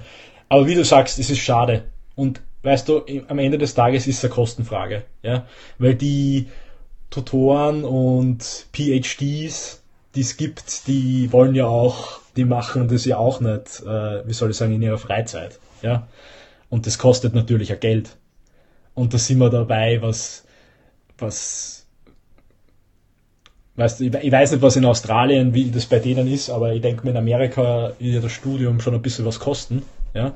Aber 0.50 0.66
wie 0.66 0.76
du 0.76 0.84
sagst, 0.84 1.20
es 1.20 1.30
ist 1.30 1.40
schade. 1.40 1.84
Und 2.16 2.42
weißt 2.64 2.88
du, 2.88 3.04
am 3.28 3.40
Ende 3.40 3.58
des 3.58 3.76
Tages 3.76 4.08
ist 4.08 4.18
es 4.18 4.26
eine 4.26 4.34
Kostenfrage, 4.34 5.04
ja. 5.22 5.46
Weil 5.78 5.96
die 5.96 6.48
Tutoren 7.10 7.84
und 7.84 8.68
PhDs, 8.74 9.84
die 10.16 10.22
es 10.22 10.38
gibt, 10.38 10.88
die 10.88 11.32
wollen 11.32 11.54
ja 11.54 11.68
auch, 11.68 12.22
die 12.36 12.46
machen 12.46 12.88
das 12.88 13.06
ja 13.06 13.18
auch 13.18 13.40
nicht, 13.40 13.82
äh, 13.86 14.28
wie 14.28 14.34
soll 14.34 14.52
ich 14.52 14.58
sagen, 14.58 14.74
in 14.74 14.82
ihrer 14.82 14.98
Freizeit, 14.98 15.60
ja. 15.84 16.08
Und 16.70 16.88
das 16.88 16.98
kostet 16.98 17.36
natürlich 17.36 17.74
auch 17.74 17.80
Geld. 17.80 18.18
Und 18.98 19.14
da 19.14 19.20
sind 19.20 19.38
wir 19.38 19.52
dabei, 19.52 20.02
was, 20.02 20.44
was, 21.20 21.86
weißt 23.76 24.00
du, 24.00 24.06
ich 24.06 24.32
weiß 24.32 24.54
nicht, 24.54 24.64
was 24.64 24.76
in 24.76 24.86
Australien, 24.86 25.54
wie 25.54 25.70
das 25.70 25.86
bei 25.86 26.00
denen 26.00 26.28
ist, 26.28 26.50
aber 26.50 26.74
ich 26.74 26.82
denke 26.82 27.04
mir, 27.04 27.12
in 27.12 27.18
Amerika 27.18 27.94
wird 28.00 28.16
ja 28.16 28.22
das 28.22 28.32
Studium 28.32 28.82
schon 28.82 28.96
ein 28.96 29.04
bisschen 29.04 29.24
was 29.24 29.40
kosten, 29.40 29.84
ja. 30.16 30.36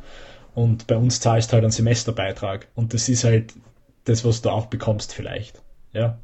Und 0.54 0.86
bei 0.86 0.96
uns 0.96 1.20
zahlst 1.20 1.50
du 1.50 1.54
halt 1.54 1.64
einen 1.64 1.72
Semesterbeitrag. 1.72 2.68
Und 2.76 2.94
das 2.94 3.10
ist 3.10 3.24
halt 3.24 3.54
das, 4.06 4.24
was 4.26 4.44
du 4.44 4.52
auch 4.52 4.68
bekommst 4.68 5.12
vielleicht, 5.12 5.60
ja. 5.92 6.20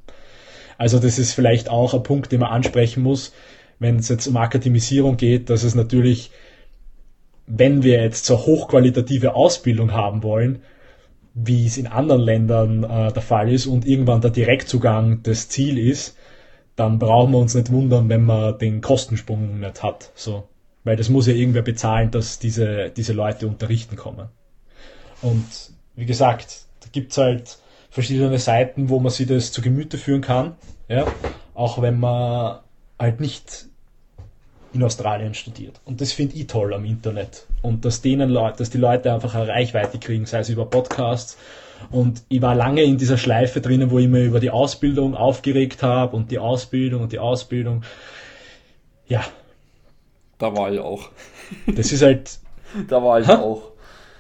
Also 0.77 0.99
das 0.99 1.17
ist 1.17 1.33
vielleicht 1.33 1.69
auch 1.69 1.95
ein 1.95 2.03
Punkt, 2.03 2.31
den 2.31 2.41
man 2.41 2.51
ansprechen 2.51 3.01
muss, 3.01 3.33
wenn 3.79 3.95
es 3.95 4.09
jetzt 4.09 4.27
um 4.27 4.37
Akademisierung 4.37 5.17
geht, 5.17 5.49
dass 5.49 5.63
es 5.63 5.73
natürlich, 5.73 6.29
wenn 7.47 7.81
wir 7.81 7.99
jetzt 7.99 8.25
so 8.25 8.37
hochqualitative 8.37 9.33
Ausbildung 9.33 9.91
haben 9.91 10.21
wollen, 10.21 10.61
wie 11.39 11.67
es 11.67 11.77
in 11.77 11.85
anderen 11.85 12.21
Ländern 12.21 12.83
äh, 12.83 13.13
der 13.13 13.21
Fall 13.21 13.51
ist 13.51 13.67
und 13.67 13.85
irgendwann 13.85 14.21
der 14.21 14.31
Direktzugang 14.31 15.21
das 15.21 15.49
Ziel 15.49 15.77
ist, 15.77 16.17
dann 16.75 16.97
brauchen 16.97 17.31
wir 17.31 17.37
uns 17.37 17.53
nicht 17.53 17.71
wundern, 17.71 18.09
wenn 18.09 18.25
man 18.25 18.57
den 18.57 18.81
Kostensprung 18.81 19.59
nicht 19.59 19.83
hat. 19.83 20.11
So. 20.15 20.47
Weil 20.83 20.95
das 20.95 21.09
muss 21.09 21.27
ja 21.27 21.33
irgendwer 21.33 21.61
bezahlen, 21.61 22.09
dass 22.09 22.39
diese, 22.39 22.89
diese 22.89 23.13
Leute 23.13 23.47
unterrichten 23.47 23.95
kommen. 23.95 24.29
Und 25.21 25.45
wie 25.95 26.05
gesagt, 26.07 26.65
da 26.79 26.87
gibt's 26.91 27.17
halt 27.17 27.59
verschiedene 27.91 28.39
Seiten, 28.39 28.89
wo 28.89 28.99
man 28.99 29.11
sich 29.11 29.27
das 29.27 29.51
zu 29.51 29.61
Gemüte 29.61 29.99
führen 29.99 30.21
kann. 30.21 30.55
Ja? 30.87 31.05
Auch 31.53 31.81
wenn 31.81 31.99
man 31.99 32.61
halt 32.97 33.19
nicht 33.19 33.66
in 34.73 34.83
Australien 34.83 35.33
studiert. 35.33 35.79
Und 35.85 36.01
das 36.01 36.11
finde 36.11 36.35
ich 36.35 36.47
toll 36.47 36.73
am 36.73 36.85
Internet. 36.85 37.45
Und 37.61 37.85
dass 37.85 38.01
denen 38.01 38.29
Leute, 38.29 38.59
dass 38.59 38.69
die 38.69 38.77
Leute 38.77 39.13
einfach 39.13 39.35
eine 39.35 39.47
Reichweite 39.47 39.97
kriegen, 39.99 40.25
sei 40.25 40.39
es 40.39 40.49
über 40.49 40.65
Podcasts. 40.65 41.37
Und 41.91 42.23
ich 42.29 42.41
war 42.41 42.55
lange 42.55 42.83
in 42.83 42.97
dieser 42.97 43.17
Schleife 43.17 43.61
drinnen, 43.61 43.91
wo 43.91 43.99
ich 43.99 44.07
mir 44.07 44.23
über 44.23 44.39
die 44.39 44.49
Ausbildung 44.49 45.15
aufgeregt 45.15 45.83
habe 45.83 46.15
und 46.15 46.31
die 46.31 46.39
Ausbildung 46.39 47.03
und 47.03 47.11
die 47.11 47.19
Ausbildung. 47.19 47.83
Ja. 49.07 49.23
Da 50.37 50.55
war 50.55 50.71
ich 50.71 50.79
auch. 50.79 51.09
Das 51.67 51.91
ist 51.91 52.01
halt. 52.01 52.39
da 52.87 53.03
war 53.03 53.19
ich 53.19 53.27
ha? 53.27 53.39
auch. 53.39 53.71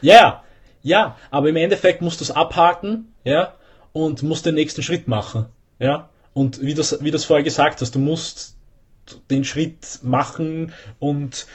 Ja, 0.01 0.43
ja, 0.83 1.17
aber 1.31 1.49
im 1.49 1.55
Endeffekt 1.55 2.01
musst 2.01 2.21
du 2.21 2.23
es 2.23 2.31
abhaken, 2.31 3.13
ja, 3.23 3.53
und 3.93 4.23
musst 4.23 4.45
den 4.45 4.55
nächsten 4.55 4.83
Schritt 4.83 5.07
machen, 5.07 5.47
ja. 5.79 6.09
Und 6.33 6.61
wie 6.61 6.75
das, 6.75 7.03
wie 7.03 7.11
das 7.11 7.25
vorher 7.25 7.43
gesagt 7.43 7.81
hast, 7.81 7.95
du 7.95 7.99
musst 7.99 8.56
den 9.29 9.43
Schritt 9.43 9.99
machen 10.03 10.73
und 10.99 11.47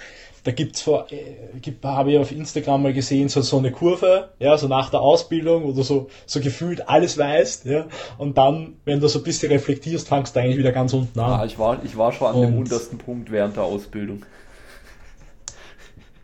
da 0.45 0.51
gibt's 0.51 0.83
vor, 0.83 1.07
äh, 1.11 1.59
gibt, 1.61 1.85
habe 1.85 2.13
ich 2.13 2.19
auf 2.19 2.33
Instagram 2.33 2.83
mal 2.83 2.93
gesehen, 2.93 3.29
so, 3.29 3.43
so 3.43 3.59
eine 3.59 3.71
Kurve, 3.71 4.31
ja, 4.41 4.57
so 4.59 4.67
nach 4.67 4.91
der 4.91 5.01
Ausbildung, 5.01 5.65
wo 5.65 5.73
du 5.73 5.83
so, 5.83 6.09
so 6.27 6.41
gefühlt 6.41 6.89
alles 6.89 7.17
weißt, 7.17 7.67
ja, 7.67 7.87
und 8.19 8.39
dann, 8.39 8.75
wenn 8.85 8.99
du 8.99 9.07
so 9.07 9.21
ein 9.21 9.25
bisschen 9.25 9.53
reflektierst, 9.53 10.09
fangst 10.09 10.35
du 10.35 10.41
eigentlich 10.41 10.59
wieder 10.59 10.73
ganz 10.73 10.93
unten 10.93 11.19
an. 11.21 11.31
Ja, 11.31 11.45
ich 11.45 11.59
war, 11.59 11.79
ich 11.85 11.97
war 11.97 12.13
schon 12.13 12.29
an 12.29 12.35
und, 12.35 12.43
dem 12.43 12.59
untersten 12.59 12.99
Punkt 12.99 13.31
während 13.31 13.57
der 13.57 13.65
Ausbildung. 13.65 14.25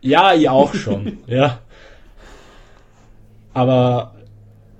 Ja, 0.01 0.33
ich 0.33 0.49
auch 0.49 0.73
schon, 0.73 1.19
ja. 1.27 1.59
Aber 3.53 4.15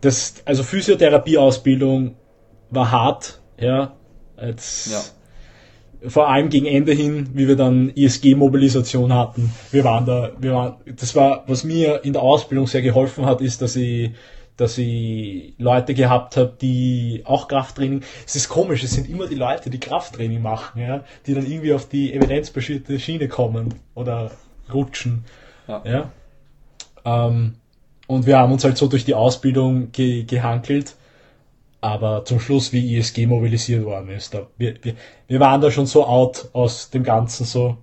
das, 0.02 0.36
also 0.46 0.64
Physiotherapieausbildung 0.64 2.16
war 2.72 2.92
hart, 2.92 3.40
ja. 3.58 3.94
Jetzt, 4.42 4.92
ja 4.92 5.02
vor 6.08 6.30
allem 6.30 6.50
gegen 6.50 6.66
Ende 6.66 6.94
hin, 6.94 7.30
wie 7.34 7.48
wir 7.48 7.56
dann 7.56 7.90
ISG-Mobilisation 7.90 9.14
hatten, 9.14 9.52
wir 9.72 9.84
waren 9.84 10.06
da, 10.06 10.32
wir 10.40 10.54
waren, 10.54 10.76
das 10.86 11.16
war, 11.16 11.44
was 11.48 11.64
mir 11.64 12.04
in 12.04 12.14
der 12.14 12.22
Ausbildung 12.22 12.68
sehr 12.68 12.82
geholfen 12.82 13.26
hat, 13.26 13.42
ist, 13.42 13.62
dass 13.62 13.76
ich, 13.76 14.12
dass 14.56 14.78
ich 14.78 15.54
Leute 15.58 15.94
gehabt 15.94 16.38
habe, 16.38 16.54
die 16.62 17.24
auch 17.26 17.48
Krafttraining, 17.48 18.02
es 18.26 18.36
ist 18.36 18.50
komisch, 18.50 18.84
es 18.84 18.92
sind 18.92 19.10
immer 19.10 19.28
die 19.28 19.36
Leute, 19.36 19.70
die 19.70 19.80
Krafttraining 19.80 20.42
machen, 20.42 20.82
ja, 20.82 21.04
die 21.28 21.34
dann 21.34 21.46
irgendwie 21.46 21.74
auf 21.74 21.88
die 21.90 22.14
evidenzbasierte 22.14 23.00
Schiene 23.00 23.28
kommen 23.28 23.76
oder 23.96 24.32
rutschen, 24.74 25.26
ja. 25.68 25.82
ja? 25.86 26.12
Ähm, 27.06 27.56
und 28.08 28.26
wir 28.26 28.40
haben 28.40 28.52
uns 28.52 28.64
halt 28.64 28.78
so 28.78 28.88
durch 28.88 29.06
die 29.06 29.14
Ausbildung 29.14 29.92
ge 29.92 30.24
gehankelt 30.24 30.96
aber 31.82 32.26
zum 32.26 32.40
Schluss, 32.40 32.74
wie 32.74 32.98
ISG 32.98 33.26
mobilisiert 33.26 33.86
worden 33.86 34.10
ist, 34.10 34.34
da, 34.34 34.48
wir, 34.58 34.76
wir, 34.84 34.96
wir 35.28 35.40
waren 35.40 35.62
da 35.62 35.72
schon 35.72 35.86
so 35.86 36.06
out 36.06 36.50
aus 36.54 36.90
dem 36.90 37.04
Ganzen 37.04 37.46
so. 37.46 37.78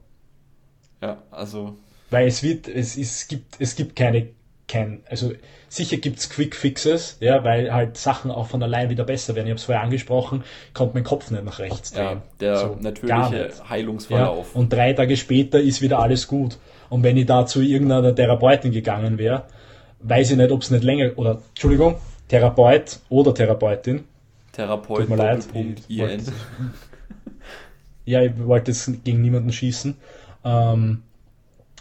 Ja, 1.01 1.23
also. 1.31 1.77
Weil 2.11 2.27
es 2.27 2.43
wird, 2.43 2.69
es, 2.69 2.97
es 2.97 3.27
gibt, 3.27 3.57
es 3.59 3.75
gibt 3.75 3.97
keine, 3.97 4.29
kein, 4.69 5.03
also 5.09 5.33
sicher 5.69 5.97
gibt's 5.97 6.31
Quick 6.31 6.55
Fixes, 6.55 7.17
ja, 7.21 7.43
weil 7.43 7.73
halt 7.73 7.97
Sachen 7.97 8.31
auch 8.31 8.47
von 8.47 8.63
allein 8.63 8.91
wieder 8.91 9.05
besser 9.05 9.35
werden. 9.35 9.47
Ich 9.47 9.53
habe 9.53 9.59
es 9.59 9.65
vorher 9.65 9.83
angesprochen, 9.83 10.45
kommt 10.75 10.95
mein 10.95 11.05
Kopf 11.05 11.31
nicht 11.31 11.45
nach 11.45 11.59
rechts 11.59 11.93
drehen. 11.93 12.05
Ja, 12.05 12.23
der 12.41 12.57
so, 12.57 12.77
natürliche 12.81 13.51
Heilungsverlauf. 13.69 14.53
Ja, 14.55 14.61
und 14.61 14.73
drei 14.73 14.93
Tage 14.93 15.17
später 15.17 15.61
ist 15.61 15.83
wieder 15.83 15.99
alles 15.99 16.29
gut. 16.29 16.59
Und 16.89 17.03
wenn 17.03 17.17
ich 17.17 17.27
da 17.27 17.47
zu 17.47 17.63
irgendeiner 17.63 18.15
Therapeutin 18.15 18.71
gegangen 18.71 19.19
wäre, 19.19 19.45
weiß 20.01 20.31
ich 20.33 20.37
nicht, 20.37 20.51
ob 20.51 20.63
es 20.63 20.71
nicht 20.71 20.85
länger, 20.85 21.13
oder, 21.17 21.43
Entschuldigung, 21.49 21.97
Therapeut 22.29 23.01
oder 23.09 23.35
Therapeutin. 23.35 24.05
Therapeut, 24.53 25.01
Tut 25.01 25.09
mir 25.09 25.17
leid. 25.17 25.47
Ich 25.89 25.99
ja, 28.05 28.23
ich 28.23 28.33
wollte 28.39 28.71
jetzt 28.71 29.05
gegen 29.05 29.21
niemanden 29.21 29.53
schießen. 29.53 29.97
Ähm, 30.45 31.03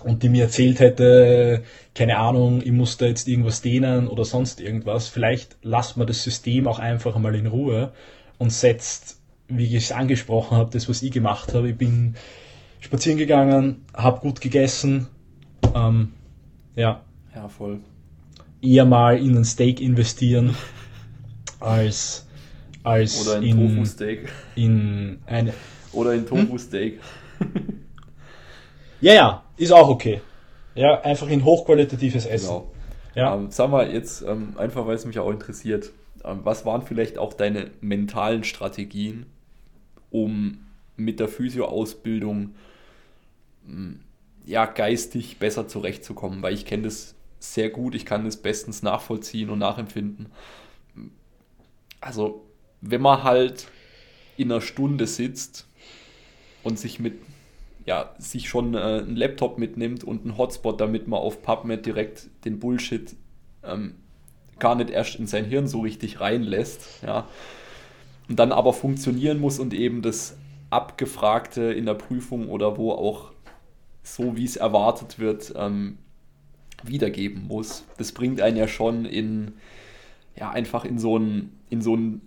und 0.04 0.24
die 0.24 0.30
mir 0.30 0.44
erzählt 0.44 0.80
hätte, 0.80 1.64
keine 1.96 2.18
Ahnung, 2.18 2.62
ich 2.62 2.72
musste 2.72 3.08
jetzt 3.08 3.28
irgendwas 3.28 3.62
dehnen 3.62 4.08
oder 4.08 4.26
sonst 4.26 4.60
irgendwas. 4.60 5.08
Vielleicht 5.08 5.58
lasst 5.64 5.98
man 5.98 6.06
das 6.06 6.22
System 6.22 6.68
auch 6.68 6.80
einfach 6.80 7.18
mal 7.18 7.34
in 7.34 7.48
Ruhe 7.48 7.94
und 8.38 8.52
setzt, 8.52 9.22
wie 9.48 9.66
ich 9.66 9.74
es 9.74 9.92
angesprochen 9.92 10.58
habe, 10.58 10.70
das, 10.72 10.90
was 10.90 11.02
ich 11.02 11.12
gemacht 11.12 11.54
habe. 11.54 11.70
Ich 11.70 11.78
bin 11.78 12.16
spazieren 12.82 13.18
gegangen, 13.18 13.86
habe 13.96 14.20
gut 14.20 14.42
gegessen. 14.42 15.08
Ähm, 15.74 16.12
ja. 16.76 17.02
Ja, 17.34 17.48
voll 17.48 17.80
eher 18.66 18.86
mal 18.86 19.18
in 19.18 19.38
ein 19.38 19.46
Steak 19.46 19.82
investieren 19.82 20.56
als, 21.60 22.26
als 22.84 23.26
Oder 23.26 23.38
in, 23.38 23.44
in 23.44 23.76
Tofu-Steak. 23.76 24.30
In 24.56 25.20
eine. 25.26 25.54
Oder 25.94 26.14
in 26.14 26.26
Tofu-Steak. 26.26 27.00
Hm? 27.40 27.52
ja, 29.02 29.14
ja, 29.14 29.44
ist 29.58 29.72
auch 29.72 29.90
okay. 29.90 30.22
Ja, 30.76 31.02
einfach 31.02 31.30
in 31.30 31.44
hochqualitatives 31.44 32.26
Essen. 32.26 32.48
Genau. 32.48 32.72
Ja. 33.16 33.36
Ähm, 33.36 33.48
sag 33.50 33.70
mal 33.70 33.92
jetzt, 33.92 34.24
ähm, 34.24 34.54
einfach 34.58 34.86
weil 34.86 34.96
es 34.96 35.06
mich 35.06 35.20
auch 35.20 35.32
interessiert, 35.32 35.92
ähm, 36.24 36.42
was 36.44 36.66
waren 36.66 36.82
vielleicht 36.82 37.18
auch 37.18 37.34
deine 37.34 37.72
mentalen 37.82 38.44
Strategien, 38.44 39.26
um 40.12 40.60
mit 40.98 41.20
der 41.20 41.30
Physio-Ausbildung 41.30 42.56
hm, 43.66 44.02
ja, 44.46 44.66
geistig 44.66 45.40
besser 45.40 45.68
zurechtzukommen? 45.68 46.42
Weil 46.42 46.54
ich 46.54 46.66
kenne 46.66 46.84
das 46.84 47.15
sehr 47.54 47.70
gut, 47.70 47.96
ich 47.96 48.06
kann 48.06 48.26
es 48.26 48.38
bestens 48.38 48.84
nachvollziehen 48.84 49.50
und 49.50 49.60
nachempfinden. 49.60 50.28
Also, 52.02 52.46
wenn 52.82 53.02
man 53.02 53.24
halt 53.24 53.68
in 54.38 54.52
einer 54.52 54.62
Stunde 54.62 55.08
sitzt 55.08 55.68
und 56.64 56.78
sich 56.78 57.00
mit, 57.00 57.16
ja, 57.86 58.14
sich 58.18 58.50
schon 58.50 58.74
äh, 58.74 58.78
einen 58.78 59.16
Laptop 59.16 59.58
mitnimmt 59.58 60.04
und 60.04 60.24
einen 60.24 60.38
Hotspot, 60.38 60.80
damit 60.80 61.08
man 61.08 61.20
auf 61.20 61.42
PubMed 61.42 61.86
direkt 61.86 62.30
den 62.44 62.60
Bullshit 62.60 63.16
ähm, 63.64 63.96
gar 64.60 64.76
nicht 64.76 64.90
erst 64.90 65.16
in 65.16 65.28
sein 65.28 65.46
Hirn 65.46 65.68
so 65.68 65.82
richtig 65.82 66.20
reinlässt, 66.22 67.04
ja, 67.04 67.28
und 68.28 68.40
dann 68.40 68.52
aber 68.52 68.74
funktionieren 68.74 69.40
muss 69.40 69.60
und 69.60 69.74
eben 69.74 70.02
das 70.02 70.38
Abgefragte 70.70 71.62
in 71.74 71.86
der 71.86 71.94
Prüfung 71.94 72.50
oder 72.50 72.78
wo 72.78 72.92
auch 72.92 73.32
so, 74.04 74.36
wie 74.36 74.46
es 74.46 74.56
erwartet 74.56 75.20
wird, 75.20 75.54
ähm, 75.56 75.98
wiedergeben 76.88 77.48
muss. 77.48 77.86
Das 77.98 78.12
bringt 78.12 78.42
einen 78.42 78.58
ja 78.58 78.68
schon 78.68 79.06
in, 79.06 79.54
ja, 80.36 80.52
einfach 80.52 80.86
in 80.86 81.00
so 81.00 81.16
einen, 81.16 81.60
in 81.70 81.82
so 81.82 81.94
einen 81.94 82.22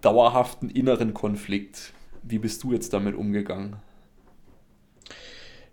dauerhaften 0.00 0.68
inneren 0.68 1.14
Konflikt. 1.14 1.92
Wie 2.22 2.38
bist 2.38 2.62
du 2.62 2.72
jetzt 2.72 2.92
damit 2.92 3.14
umgegangen? 3.14 3.76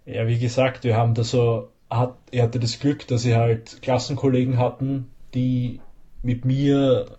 Ja, 0.06 0.28
wie 0.28 0.40
gesagt, 0.40 0.84
wir 0.84 0.96
haben 0.96 1.14
da 1.14 1.24
so, 1.24 1.70
hat, 1.90 2.16
er 2.32 2.44
hatte 2.44 2.60
das 2.60 2.80
Glück, 2.80 3.08
dass 3.08 3.24
sie 3.24 3.36
halt 3.36 3.82
Klassenkollegen 3.82 4.58
hatten, 4.58 5.10
die 5.34 5.82
mit 6.24 6.46
mir, 6.46 7.18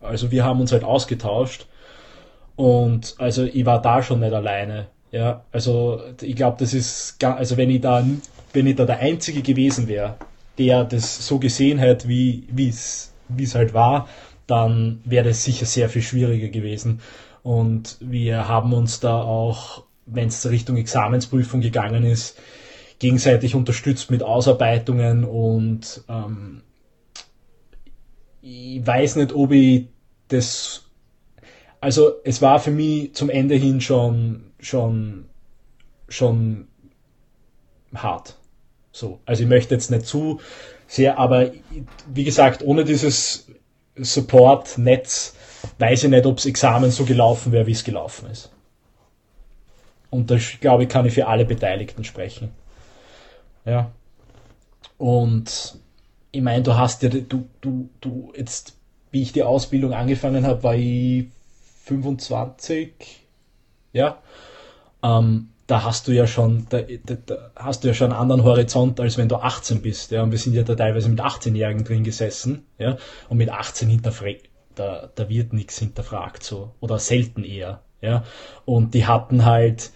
also 0.00 0.30
wir 0.30 0.44
haben 0.44 0.60
uns 0.60 0.72
halt 0.72 0.84
ausgetauscht 0.84 1.66
und 2.56 3.14
also 3.18 3.44
ich 3.44 3.64
war 3.64 3.80
da 3.80 4.02
schon 4.02 4.20
nicht 4.20 4.32
alleine. 4.32 4.88
Ja, 5.10 5.44
also 5.52 6.02
ich 6.20 6.36
glaube, 6.36 6.58
das 6.58 6.74
ist, 6.74 7.22
also 7.24 7.56
wenn 7.56 7.70
ich 7.70 7.80
da 7.80 8.04
wenn 8.52 8.66
ich 8.66 8.76
da 8.76 8.84
der 8.84 9.00
Einzige 9.00 9.42
gewesen 9.42 9.88
wäre, 9.88 10.16
der 10.58 10.84
das 10.84 11.26
so 11.26 11.38
gesehen 11.38 11.80
hat, 11.80 12.08
wie 12.08 12.44
es 12.68 13.12
halt 13.54 13.74
war, 13.74 14.08
dann 14.46 15.00
wäre 15.04 15.28
das 15.28 15.44
sicher 15.44 15.66
sehr 15.66 15.88
viel 15.88 16.02
schwieriger 16.02 16.48
gewesen. 16.48 17.00
Und 17.42 17.96
wir 18.00 18.48
haben 18.48 18.72
uns 18.72 19.00
da 19.00 19.20
auch, 19.20 19.84
wenn 20.06 20.28
es 20.28 20.48
Richtung 20.48 20.76
Examensprüfung 20.76 21.60
gegangen 21.60 22.04
ist, 22.04 22.38
gegenseitig 22.98 23.54
unterstützt 23.54 24.10
mit 24.10 24.22
Ausarbeitungen 24.22 25.24
und 25.24 26.02
ähm, 26.08 26.62
ich 28.40 28.84
weiß 28.84 29.16
nicht, 29.16 29.32
ob 29.34 29.52
ich 29.52 29.86
das, 30.28 30.86
also 31.80 32.12
es 32.24 32.40
war 32.42 32.58
für 32.58 32.70
mich 32.70 33.14
zum 33.14 33.30
Ende 33.30 33.54
hin 33.54 33.80
schon, 33.80 34.52
schon, 34.58 35.26
schon 36.08 36.68
hart. 37.94 38.37
So, 38.98 39.20
also 39.26 39.44
ich 39.44 39.48
möchte 39.48 39.74
jetzt 39.74 39.92
nicht 39.92 40.06
zu 40.06 40.40
sehr, 40.88 41.18
aber 41.18 41.52
wie 42.12 42.24
gesagt, 42.24 42.64
ohne 42.64 42.84
dieses 42.84 43.46
Support-Netz 43.96 45.36
weiß 45.78 46.04
ich 46.04 46.10
nicht, 46.10 46.26
ob 46.26 46.36
das 46.36 46.46
Examen 46.46 46.90
so 46.90 47.04
gelaufen 47.04 47.52
wäre, 47.52 47.68
wie 47.68 47.72
es 47.72 47.84
gelaufen 47.84 48.28
ist. 48.28 48.50
Und 50.10 50.32
da 50.32 50.38
glaube 50.60 50.82
ich, 50.82 50.88
kann 50.88 51.06
ich 51.06 51.14
für 51.14 51.28
alle 51.28 51.44
Beteiligten 51.44 52.02
sprechen. 52.02 52.50
Ja. 53.64 53.92
Und 54.96 55.78
ich 56.32 56.42
meine, 56.42 56.64
du 56.64 56.74
hast 56.76 57.04
ja, 57.04 57.08
du, 57.08 57.46
du, 57.60 57.88
du, 58.00 58.32
jetzt, 58.36 58.74
wie 59.12 59.22
ich 59.22 59.32
die 59.32 59.44
Ausbildung 59.44 59.92
angefangen 59.92 60.44
habe, 60.44 60.62
war 60.64 60.74
ich 60.74 61.26
25, 61.84 63.20
ja. 63.92 64.18
Ähm, 65.04 65.50
da 65.68 65.84
hast 65.84 66.08
du 66.08 66.12
ja 66.12 66.26
schon, 66.26 66.66
da, 66.70 66.80
da, 66.80 67.14
da, 67.26 67.50
hast 67.54 67.84
du 67.84 67.88
ja 67.88 67.94
schon 67.94 68.10
einen 68.10 68.20
anderen 68.20 68.42
Horizont, 68.42 68.98
als 69.00 69.18
wenn 69.18 69.28
du 69.28 69.36
18 69.36 69.82
bist, 69.82 70.10
ja. 70.10 70.22
Und 70.22 70.30
wir 70.32 70.38
sind 70.38 70.54
ja 70.54 70.62
da 70.62 70.74
teilweise 70.74 71.10
mit 71.10 71.20
18-Jährigen 71.20 71.84
drin 71.84 72.04
gesessen, 72.04 72.64
ja. 72.78 72.96
Und 73.28 73.36
mit 73.36 73.50
18 73.50 73.88
hinterfragt, 73.90 74.48
da, 74.74 75.10
da 75.14 75.28
wird 75.28 75.52
nichts 75.52 75.78
hinterfragt, 75.78 76.42
so. 76.42 76.72
Oder 76.80 76.98
selten 76.98 77.44
eher, 77.44 77.82
ja. 78.00 78.24
Und 78.64 78.94
die 78.94 79.06
hatten 79.06 79.44
halt 79.44 79.90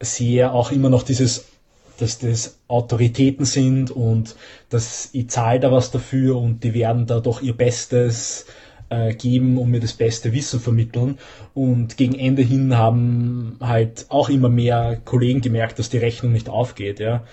sehr 0.00 0.52
auch 0.52 0.72
immer 0.72 0.90
noch 0.90 1.04
dieses, 1.04 1.44
dass 1.98 2.18
das 2.18 2.58
Autoritäten 2.66 3.44
sind 3.44 3.92
und 3.92 4.34
dass 4.68 5.10
ich 5.12 5.30
zahle 5.30 5.60
da 5.60 5.70
was 5.70 5.92
dafür 5.92 6.38
und 6.38 6.64
die 6.64 6.74
werden 6.74 7.06
da 7.06 7.20
doch 7.20 7.40
ihr 7.40 7.56
Bestes 7.56 8.46
geben 9.18 9.58
und 9.58 9.70
mir 9.70 9.80
das 9.80 9.92
beste 9.94 10.32
Wissen 10.32 10.60
vermitteln. 10.60 11.18
Und 11.52 11.96
gegen 11.96 12.18
Ende 12.18 12.42
hin 12.42 12.76
haben 12.76 13.56
halt 13.60 14.06
auch 14.08 14.28
immer 14.28 14.48
mehr 14.48 15.00
Kollegen 15.04 15.40
gemerkt, 15.40 15.78
dass 15.78 15.90
die 15.90 15.98
Rechnung 15.98 16.32
nicht 16.32 16.48
aufgeht, 16.48 17.00
ja. 17.00 17.24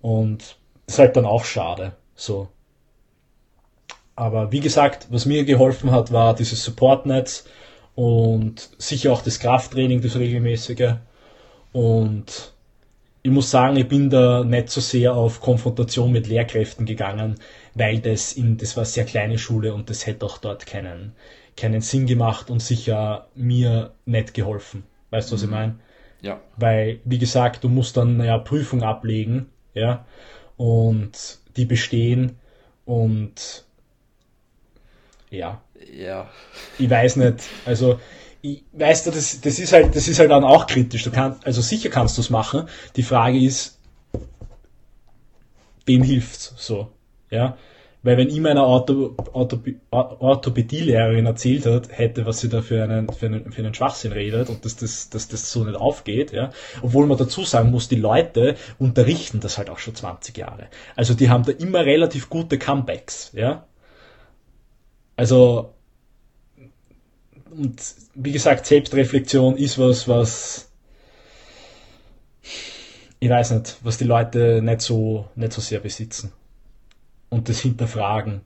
Und 0.00 0.56
das 0.86 0.94
ist 0.94 0.98
halt 0.98 1.16
dann 1.16 1.24
auch 1.24 1.44
schade. 1.44 1.92
So. 2.14 2.48
Aber 4.16 4.52
wie 4.52 4.60
gesagt, 4.60 5.06
was 5.10 5.26
mir 5.26 5.44
geholfen 5.44 5.90
hat, 5.90 6.12
war 6.12 6.34
dieses 6.34 6.62
Supportnetz 6.62 7.44
und 7.94 8.70
sicher 8.78 9.12
auch 9.12 9.22
das 9.22 9.40
Krafttraining, 9.40 10.02
das 10.02 10.16
regelmäßige. 10.16 10.94
Und 11.72 12.52
ich 13.22 13.30
muss 13.30 13.50
sagen, 13.50 13.76
ich 13.76 13.88
bin 13.88 14.08
da 14.08 14.44
nicht 14.44 14.70
so 14.70 14.80
sehr 14.80 15.14
auf 15.14 15.40
Konfrontation 15.40 16.10
mit 16.10 16.26
Lehrkräften 16.26 16.86
gegangen, 16.86 17.36
weil 17.74 17.98
das 18.00 18.32
in, 18.32 18.56
das 18.56 18.76
war 18.76 18.82
eine 18.82 18.90
sehr 18.90 19.04
kleine 19.04 19.38
Schule 19.38 19.74
und 19.74 19.90
das 19.90 20.06
hätte 20.06 20.24
auch 20.24 20.38
dort 20.38 20.66
keinen, 20.66 21.12
keinen 21.56 21.82
Sinn 21.82 22.06
gemacht 22.06 22.50
und 22.50 22.60
sicher 22.60 23.28
mir 23.34 23.92
nicht 24.06 24.32
geholfen. 24.32 24.84
Weißt 25.10 25.30
du, 25.30 25.34
was 25.34 25.42
mhm. 25.42 25.48
ich 25.48 25.50
meine? 25.50 25.74
Ja. 26.22 26.40
Weil, 26.56 27.00
wie 27.04 27.18
gesagt, 27.18 27.64
du 27.64 27.68
musst 27.68 27.96
dann 27.96 28.22
ja 28.22 28.38
Prüfung 28.38 28.82
ablegen, 28.82 29.46
ja, 29.74 30.06
und 30.56 31.38
die 31.56 31.64
bestehen 31.64 32.36
und 32.84 33.64
ja. 35.30 35.60
Ja. 35.92 36.28
Ich 36.78 36.90
weiß 36.90 37.16
nicht, 37.16 37.44
also 37.64 37.98
ich, 38.42 38.64
weißt 38.72 39.06
du, 39.06 39.10
das, 39.10 39.40
das 39.40 39.58
ist 39.58 39.72
halt, 39.72 39.94
das 39.94 40.08
ist 40.08 40.18
halt 40.18 40.30
dann 40.30 40.44
auch 40.44 40.66
kritisch. 40.66 41.04
Du 41.04 41.10
kannst, 41.10 41.46
also 41.46 41.60
sicher 41.60 41.90
kannst 41.90 42.16
du 42.16 42.22
es 42.22 42.30
machen. 42.30 42.68
Die 42.96 43.02
Frage 43.02 43.38
ist, 43.38 43.78
wem 45.86 46.02
hilft's 46.02 46.54
so? 46.56 46.88
Ja. 47.30 47.56
Weil 48.02 48.16
wenn 48.16 48.30
ihm 48.30 48.46
eine 48.46 48.64
Ortho, 48.64 49.14
Ortho, 49.32 49.58
Orthopädielehrerin 49.90 51.26
erzählt 51.26 51.66
hat, 51.66 51.90
hätte, 51.90 52.24
was 52.24 52.40
sie 52.40 52.48
da 52.48 52.62
für 52.62 52.82
einen, 52.82 53.12
für 53.12 53.26
einen, 53.26 53.52
für 53.52 53.60
einen 53.60 53.74
Schwachsinn 53.74 54.12
redet 54.12 54.48
und 54.48 54.64
dass 54.64 54.76
das, 54.76 55.10
dass 55.10 55.28
das 55.28 55.52
so 55.52 55.64
nicht 55.64 55.76
aufgeht, 55.76 56.32
ja. 56.32 56.50
Obwohl 56.80 57.06
man 57.06 57.18
dazu 57.18 57.44
sagen 57.44 57.70
muss, 57.70 57.88
die 57.88 57.96
Leute 57.96 58.56
unterrichten 58.78 59.40
das 59.40 59.58
halt 59.58 59.68
auch 59.68 59.78
schon 59.78 59.94
20 59.94 60.38
Jahre. 60.38 60.68
Also 60.96 61.12
die 61.12 61.28
haben 61.28 61.44
da 61.44 61.52
immer 61.52 61.84
relativ 61.84 62.30
gute 62.30 62.58
Comebacks, 62.58 63.32
ja. 63.34 63.66
Also, 65.16 65.74
und 67.50 67.80
wie 68.14 68.32
gesagt, 68.32 68.66
Selbstreflexion 68.66 69.56
ist 69.56 69.78
was, 69.78 70.08
was 70.08 70.70
ich 73.20 73.28
weiß 73.28 73.50
nicht, 73.52 73.76
was 73.82 73.98
die 73.98 74.04
Leute 74.04 74.62
nicht 74.62 74.80
so, 74.80 75.28
nicht 75.36 75.52
so 75.52 75.60
sehr 75.60 75.80
besitzen. 75.80 76.32
Und 77.28 77.48
das 77.48 77.60
hinterfragen. 77.60 78.40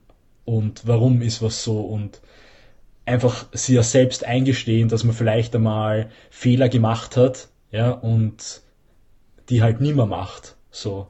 Und 0.44 0.86
warum 0.86 1.22
ist 1.22 1.40
was 1.40 1.62
so 1.62 1.80
und 1.80 2.20
einfach 3.06 3.46
sie 3.52 3.74
ja 3.74 3.82
selbst 3.82 4.24
eingestehen, 4.24 4.88
dass 4.88 5.04
man 5.04 5.14
vielleicht 5.14 5.54
einmal 5.54 6.10
Fehler 6.28 6.68
gemacht 6.68 7.16
hat, 7.16 7.48
ja, 7.70 7.92
und 7.92 8.62
die 9.48 9.62
halt 9.62 9.80
nimmer 9.80 10.06
macht, 10.06 10.56
so. 10.70 11.06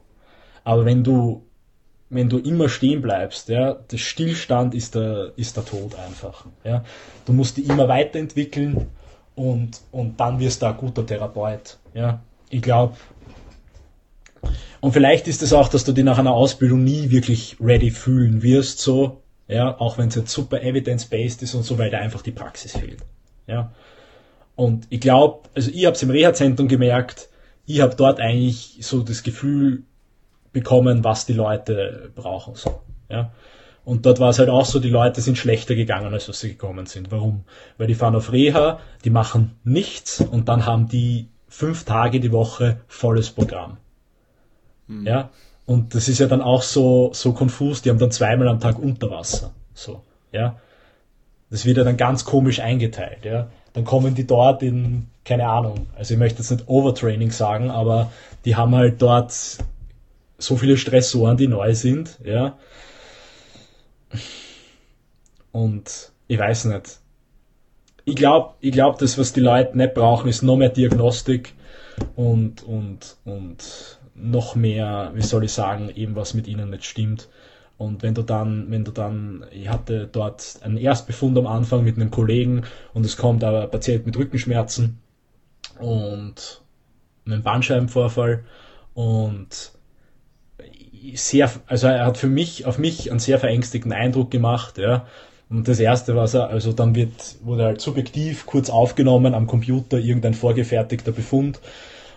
Aber 0.63 0.85
wenn 0.85 1.03
du 1.03 1.44
wenn 2.15 2.29
du 2.29 2.37
immer 2.39 2.69
stehen 2.69 3.01
bleibst, 3.01 3.49
ja, 3.49 3.73
der 3.73 3.97
Stillstand 3.97 4.73
ist 4.73 4.95
der, 4.95 5.33
ist 5.35 5.57
der 5.57 5.65
Tod 5.65 5.95
einfach. 5.95 6.45
Ja. 6.63 6.83
Du 7.25 7.33
musst 7.33 7.57
dich 7.57 7.69
immer 7.69 7.87
weiterentwickeln 7.87 8.87
und, 9.35 9.81
und 9.91 10.19
dann 10.19 10.39
wirst 10.39 10.61
du 10.61 10.67
ein 10.67 10.77
guter 10.77 11.05
Therapeut. 11.05 11.77
Ja. 11.93 12.21
Ich 12.49 12.61
glaube, 12.61 12.95
und 14.79 14.91
vielleicht 14.91 15.27
ist 15.27 15.41
es 15.41 15.53
auch, 15.53 15.67
dass 15.67 15.83
du 15.83 15.91
dich 15.91 16.03
nach 16.03 16.19
einer 16.19 16.33
Ausbildung 16.33 16.83
nie 16.83 17.09
wirklich 17.09 17.57
ready 17.59 17.91
fühlen 17.91 18.43
wirst, 18.43 18.79
so, 18.79 19.21
ja, 19.47 19.79
auch 19.79 19.97
wenn 19.97 20.09
es 20.09 20.15
jetzt 20.15 20.31
super 20.31 20.61
evidence-based 20.61 21.41
ist 21.41 21.55
und 21.55 21.63
so, 21.63 21.77
weil 21.77 21.89
da 21.89 21.99
einfach 21.99 22.21
die 22.21 22.31
Praxis 22.31 22.73
fehlt. 22.73 22.99
Ja. 23.47 23.71
Und 24.55 24.87
ich 24.89 25.01
glaube, 25.01 25.49
also 25.53 25.71
ich 25.71 25.85
habe 25.85 25.95
es 25.95 26.03
im 26.03 26.09
Reha-Zentrum 26.09 26.67
gemerkt, 26.67 27.29
ich 27.65 27.81
habe 27.81 27.95
dort 27.95 28.19
eigentlich 28.19 28.77
so 28.81 29.01
das 29.01 29.23
Gefühl, 29.23 29.83
bekommen, 30.55 31.03
was 31.03 31.25
die 31.25 31.33
Leute 31.33 32.09
brauchen. 32.15 32.55
So, 32.55 32.81
ja. 33.09 33.31
Und 33.83 34.05
dort 34.07 34.19
war 34.19 34.29
es 34.29 34.39
halt 34.39 34.49
auch 34.49 34.65
so, 34.65 34.79
die 34.79 34.89
Leute 34.89 35.19
sind 35.21 35.37
schlechter 35.37 35.75
gegangen, 35.75 36.13
als 36.13 36.27
was 36.29 36.39
sie 36.39 36.49
gekommen 36.49 36.85
sind. 36.87 37.11
Warum? 37.11 37.43
Weil 37.77 37.87
die 37.87 37.93
fahren 37.93 38.15
auf 38.15 38.31
Reha, 38.31 38.79
die 39.03 39.09
machen 39.11 39.59
nichts 39.63 40.21
und 40.21 40.47
dann 40.47 40.65
haben 40.65 40.87
die 40.87 41.27
fünf 41.49 41.83
Tage 41.83 42.21
die 42.21 42.31
Woche 42.31 42.77
volles 42.87 43.29
Programm. 43.29 43.77
Mhm. 44.87 45.05
Ja. 45.05 45.29
Und 45.65 45.93
das 45.93 46.07
ist 46.07 46.19
ja 46.19 46.27
dann 46.27 46.41
auch 46.41 46.61
so, 46.61 47.11
so 47.13 47.33
konfus, 47.33 47.81
die 47.81 47.89
haben 47.89 47.99
dann 47.99 48.11
zweimal 48.11 48.47
am 48.47 48.61
Tag 48.61 48.79
Unterwasser. 48.79 49.51
So, 49.73 50.01
ja. 50.31 50.55
Das 51.49 51.65
wird 51.65 51.77
ja 51.77 51.83
dann 51.83 51.97
ganz 51.97 52.23
komisch 52.23 52.61
eingeteilt, 52.61 53.25
ja. 53.25 53.47
Dann 53.73 53.83
kommen 53.83 54.15
die 54.15 54.25
dort 54.25 54.63
in, 54.63 55.07
keine 55.25 55.49
Ahnung, 55.49 55.87
also 55.97 56.13
ich 56.13 56.19
möchte 56.19 56.39
jetzt 56.39 56.51
nicht 56.51 56.67
Overtraining 56.67 57.31
sagen, 57.31 57.69
aber 57.69 58.11
die 58.45 58.55
haben 58.55 58.73
halt 58.73 59.01
dort 59.01 59.57
so 60.37 60.57
viele 60.57 60.77
Stressoren, 60.77 61.37
die 61.37 61.47
neu 61.47 61.73
sind, 61.73 62.19
ja. 62.23 62.57
Und 65.51 66.11
ich 66.27 66.39
weiß 66.39 66.65
nicht. 66.65 66.99
Ich 68.03 68.15
glaube, 68.15 68.55
ich 68.59 68.71
glaub, 68.71 68.99
das, 68.99 69.17
was 69.17 69.33
die 69.33 69.39
Leute 69.39 69.77
nicht 69.77 69.93
brauchen, 69.93 70.29
ist 70.29 70.43
noch 70.43 70.57
mehr 70.57 70.69
Diagnostik 70.69 71.53
und, 72.15 72.63
und, 72.63 73.17
und 73.25 73.99
noch 74.13 74.55
mehr, 74.55 75.11
wie 75.15 75.21
soll 75.21 75.43
ich 75.43 75.51
sagen, 75.51 75.89
eben 75.95 76.15
was 76.15 76.33
mit 76.33 76.47
ihnen 76.47 76.69
nicht 76.69 76.85
stimmt. 76.85 77.29
Und 77.77 78.03
wenn 78.03 78.13
du 78.13 78.21
dann, 78.21 78.71
wenn 78.71 78.85
du 78.85 78.91
dann, 78.91 79.45
ich 79.51 79.67
hatte 79.67 80.07
dort 80.09 80.59
einen 80.61 80.77
Erstbefund 80.77 81.37
am 81.37 81.47
Anfang 81.47 81.83
mit 81.83 81.97
einem 81.97 82.11
Kollegen 82.11 82.63
und 82.93 83.05
es 83.05 83.17
kommt 83.17 83.43
aber 83.43 83.63
ein 83.63 83.71
Patient 83.71 84.05
mit 84.05 84.17
Rückenschmerzen 84.17 84.99
und 85.79 86.61
einem 87.25 87.43
Bandscheibenvorfall 87.43 88.45
und 88.93 89.73
sehr, 91.15 91.51
also 91.67 91.87
er 91.87 92.05
hat 92.05 92.17
für 92.17 92.27
mich, 92.27 92.65
auf 92.65 92.77
mich 92.77 93.09
einen 93.11 93.19
sehr 93.19 93.39
verängstigten 93.39 93.93
Eindruck 93.93 94.31
gemacht, 94.31 94.77
ja. 94.77 95.05
Und 95.49 95.67
das 95.67 95.79
erste, 95.79 96.15
was 96.15 96.33
er, 96.33 96.49
also 96.49 96.73
dann 96.73 96.95
wird, 96.95 97.35
wurde 97.43 97.65
halt 97.65 97.81
subjektiv 97.81 98.45
kurz 98.45 98.69
aufgenommen 98.69 99.35
am 99.35 99.45
Computer 99.45 99.99
irgendein 99.99 100.33
vorgefertigter 100.33 101.11
Befund. 101.11 101.59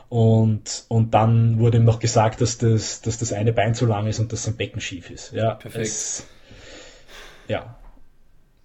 Und, 0.09 0.85
und 0.89 1.13
dann 1.13 1.59
wurde 1.59 1.77
ihm 1.77 1.85
noch 1.85 1.99
gesagt, 1.99 2.41
dass 2.41 2.57
das, 2.57 3.03
dass 3.03 3.19
das 3.19 3.33
eine 3.35 3.53
Bein 3.53 3.75
zu 3.75 3.85
lang 3.85 4.07
ist 4.07 4.19
und 4.19 4.33
dass 4.33 4.45
sein 4.45 4.57
Becken 4.57 4.81
schief 4.81 5.11
ist. 5.11 5.33
Ja, 5.33 5.55
perfekt. 5.55 5.87
Es, 5.87 6.27
ja. 7.49 7.77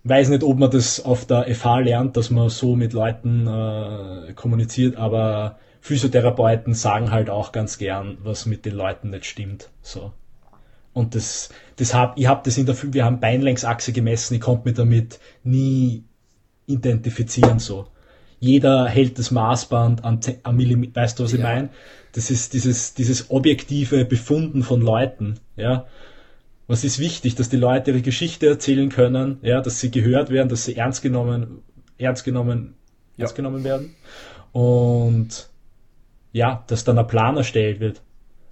Weiß 0.05 0.29
nicht, 0.29 0.43
ob 0.43 0.57
man 0.57 0.71
das 0.71 1.03
auf 1.03 1.25
der 1.25 1.53
FH 1.53 1.79
lernt, 1.79 2.17
dass 2.17 2.29
man 2.29 2.49
so 2.49 2.75
mit 2.75 2.93
Leuten 2.93 3.47
äh, 3.47 4.33
kommuniziert, 4.33 4.95
aber 4.95 5.57
Physiotherapeuten 5.83 6.73
sagen 6.73 7.11
halt 7.11 7.29
auch 7.29 7.51
ganz 7.51 7.77
gern, 7.77 8.17
was 8.23 8.45
mit 8.45 8.63
den 8.63 8.73
Leuten 8.73 9.09
nicht 9.09 9.25
stimmt. 9.25 9.69
So. 9.81 10.13
Und 10.93 11.13
das, 11.13 11.49
das 11.75 11.93
hab, 11.93 12.17
ich 12.17 12.25
habe 12.25 12.39
das 12.45 12.57
in 12.57 12.65
der, 12.65 12.77
wir 12.93 13.03
haben 13.03 13.19
Beinlängsachse 13.19 13.91
gemessen, 13.91 14.35
ich 14.35 14.39
konnte 14.39 14.65
mich 14.65 14.77
damit 14.77 15.19
nie 15.43 16.05
identifizieren, 16.67 17.59
so. 17.59 17.87
Jeder 18.39 18.87
hält 18.87 19.19
das 19.19 19.29
Maßband 19.31 20.05
an, 20.05 20.21
an 20.43 20.55
Millimeter, 20.55 21.01
weißt 21.01 21.19
du, 21.19 21.25
was 21.25 21.33
ja. 21.33 21.39
ich 21.39 21.43
meine? 21.43 21.69
Das 22.13 22.31
ist 22.31 22.53
dieses, 22.53 22.93
dieses 22.93 23.29
objektive 23.29 24.05
Befunden 24.05 24.63
von 24.63 24.79
Leuten, 24.79 25.41
ja. 25.57 25.85
Was 26.65 26.85
ist 26.85 26.97
wichtig, 26.97 27.35
dass 27.35 27.49
die 27.49 27.57
Leute 27.57 27.91
ihre 27.91 28.01
Geschichte 28.01 28.47
erzählen 28.47 28.87
können, 28.87 29.37
ja, 29.41 29.59
dass 29.59 29.81
sie 29.81 29.91
gehört 29.91 30.29
werden, 30.29 30.47
dass 30.47 30.63
sie 30.63 30.77
ernst 30.77 31.01
genommen, 31.01 31.61
ernst 31.97 32.23
genommen, 32.23 32.75
ja. 33.17 33.23
ernst 33.23 33.35
genommen 33.35 33.65
werden. 33.65 33.95
Und 34.53 35.49
ja, 36.33 36.63
dass 36.67 36.83
dann 36.83 36.99
ein 36.99 37.07
Plan 37.07 37.37
erstellt 37.37 37.79
wird. 37.79 38.01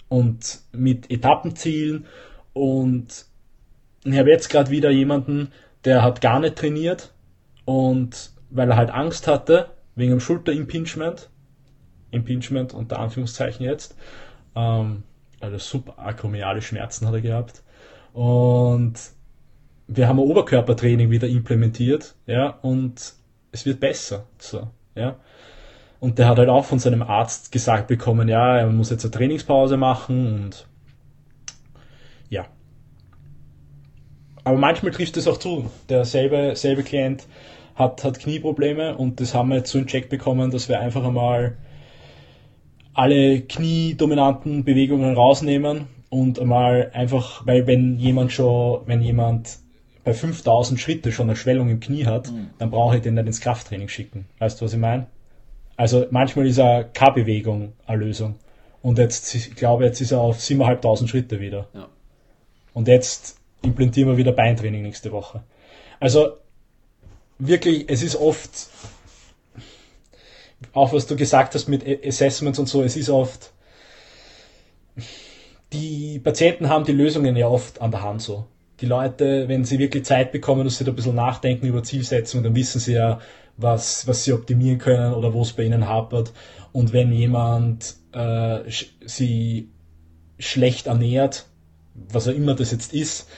Und 0.08 0.60
mit 0.72 1.10
Etappenzielen. 1.10 2.06
Und 2.54 3.26
ich 4.04 4.18
habe 4.18 4.30
jetzt 4.30 4.48
gerade 4.48 4.70
wieder 4.70 4.90
jemanden, 4.90 5.52
der 5.84 6.02
hat 6.02 6.20
gar 6.20 6.40
nicht 6.40 6.56
trainiert. 6.56 7.12
Und 7.64 8.30
weil 8.50 8.70
er 8.70 8.76
halt 8.76 8.90
Angst 8.90 9.26
hatte, 9.26 9.70
wegen 9.94 10.10
dem 10.10 10.20
Schulterimpingement, 10.20 11.30
Impingement 12.10 12.74
unter 12.74 12.98
Anführungszeichen 12.98 13.64
jetzt, 13.64 13.96
ähm, 14.54 15.02
also 15.40 15.58
subakromiale 15.58 16.62
Schmerzen 16.62 17.06
hat 17.06 17.14
er 17.14 17.20
gehabt. 17.20 17.62
Und 18.12 18.94
wir 19.86 20.08
haben 20.08 20.18
ein 20.18 20.28
Oberkörpertraining 20.28 21.10
wieder 21.10 21.28
implementiert, 21.28 22.14
ja, 22.26 22.48
und 22.48 23.14
es 23.50 23.66
wird 23.66 23.80
besser, 23.80 24.26
so, 24.38 24.68
ja. 24.94 25.16
Und 26.02 26.18
der 26.18 26.26
hat 26.26 26.38
halt 26.38 26.48
auch 26.48 26.64
von 26.64 26.80
seinem 26.80 27.00
Arzt 27.00 27.52
gesagt 27.52 27.86
bekommen, 27.86 28.28
ja, 28.28 28.56
er 28.56 28.66
muss 28.66 28.90
jetzt 28.90 29.04
eine 29.04 29.12
Trainingspause 29.12 29.76
machen 29.76 30.34
und 30.34 30.66
ja. 32.28 32.46
Aber 34.42 34.58
manchmal 34.58 34.90
trifft 34.90 35.16
es 35.16 35.28
auch 35.28 35.36
zu. 35.36 35.70
Der 35.88 36.04
selbe, 36.04 36.56
selbe 36.56 36.82
Klient 36.82 37.28
hat, 37.76 38.02
hat 38.02 38.18
Knieprobleme 38.18 38.96
und 38.96 39.20
das 39.20 39.32
haben 39.32 39.50
wir 39.50 39.58
jetzt 39.58 39.70
so 39.70 39.78
in 39.78 39.86
Check 39.86 40.08
bekommen, 40.08 40.50
dass 40.50 40.68
wir 40.68 40.80
einfach 40.80 41.04
einmal 41.04 41.56
alle 42.94 43.40
kniedominanten 43.40 44.64
Bewegungen 44.64 45.14
rausnehmen 45.14 45.86
und 46.10 46.40
einmal 46.40 46.90
einfach, 46.94 47.46
weil 47.46 47.68
wenn 47.68 47.96
jemand 48.00 48.32
schon, 48.32 48.80
wenn 48.86 49.02
jemand 49.02 49.56
bei 50.02 50.14
5000 50.14 50.80
Schritte 50.80 51.12
schon 51.12 51.28
eine 51.28 51.36
Schwellung 51.36 51.70
im 51.70 51.78
Knie 51.78 52.06
hat, 52.06 52.32
mhm. 52.32 52.50
dann 52.58 52.72
brauche 52.72 52.96
ich 52.96 53.02
den 53.02 53.14
nicht 53.14 53.28
ins 53.28 53.40
Krafttraining 53.40 53.86
schicken. 53.86 54.26
Weißt 54.40 54.60
du, 54.60 54.64
was 54.64 54.72
ich 54.72 54.80
meine? 54.80 55.06
Also 55.82 56.06
manchmal 56.12 56.46
ist 56.46 56.60
eine 56.60 56.88
K-Bewegung 56.94 57.72
eine 57.86 58.04
Lösung. 58.04 58.36
Und 58.82 58.98
jetzt, 58.98 59.34
ich 59.34 59.56
glaube, 59.56 59.84
jetzt 59.84 60.00
ist 60.00 60.12
er 60.12 60.20
auf 60.20 60.38
7.500 60.38 61.08
Schritte 61.08 61.40
wieder. 61.40 61.66
Ja. 61.74 61.88
Und 62.72 62.86
jetzt 62.86 63.40
implantieren 63.62 64.08
wir 64.08 64.16
wieder 64.16 64.30
Beintraining 64.30 64.82
nächste 64.82 65.10
Woche. 65.10 65.42
Also 65.98 66.36
wirklich, 67.40 67.86
es 67.88 68.04
ist 68.04 68.14
oft, 68.14 68.68
auch 70.72 70.92
was 70.92 71.08
du 71.08 71.16
gesagt 71.16 71.56
hast 71.56 71.66
mit 71.66 71.84
Assessments 72.06 72.60
und 72.60 72.68
so, 72.68 72.84
es 72.84 72.96
ist 72.96 73.10
oft, 73.10 73.52
die 75.72 76.20
Patienten 76.20 76.68
haben 76.68 76.84
die 76.84 76.92
Lösungen 76.92 77.34
ja 77.34 77.48
oft 77.48 77.80
an 77.80 77.90
der 77.90 78.02
Hand 78.02 78.22
so. 78.22 78.46
Die 78.82 78.86
Leute, 78.86 79.48
wenn 79.48 79.64
sie 79.64 79.78
wirklich 79.78 80.04
Zeit 80.04 80.32
bekommen 80.32 80.62
und 80.62 80.70
sie 80.70 80.84
da 80.84 80.90
ein 80.90 80.96
bisschen 80.96 81.14
nachdenken 81.14 81.66
über 81.66 81.82
Zielsetzungen, 81.82 82.44
dann 82.44 82.56
wissen 82.56 82.80
sie 82.80 82.94
ja, 82.94 83.20
was, 83.56 84.06
was 84.08 84.24
sie 84.24 84.32
optimieren 84.32 84.78
können 84.78 85.14
oder 85.14 85.32
wo 85.32 85.42
es 85.42 85.52
bei 85.52 85.62
ihnen 85.62 85.88
hapert. 85.88 86.32
Und 86.72 86.92
wenn 86.92 87.12
jemand 87.12 87.94
äh, 88.12 88.58
sie 89.04 89.68
schlecht 90.38 90.88
ernährt, 90.88 91.46
was 91.94 92.26
auch 92.28 92.32
immer 92.32 92.54
das 92.54 92.72
jetzt 92.72 92.92
ist, 92.92 93.28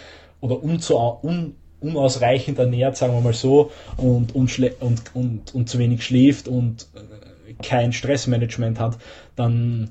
oder 0.41 0.63
un, 0.63 1.55
unausreichend 1.81 2.59
ernährt, 2.59 2.97
sagen 2.97 3.13
wir 3.13 3.21
mal 3.21 3.35
so, 3.35 3.71
und, 3.97 4.35
und, 4.35 4.59
und, 4.81 5.15
und, 5.15 5.55
und 5.55 5.69
zu 5.69 5.79
wenig 5.79 6.05
schläft 6.05 6.49
und 6.49 6.87
äh, 6.95 7.53
kein 7.63 7.93
Stressmanagement 7.93 8.81
hat, 8.81 8.99
dann 9.37 9.91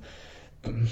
ähm, 0.66 0.88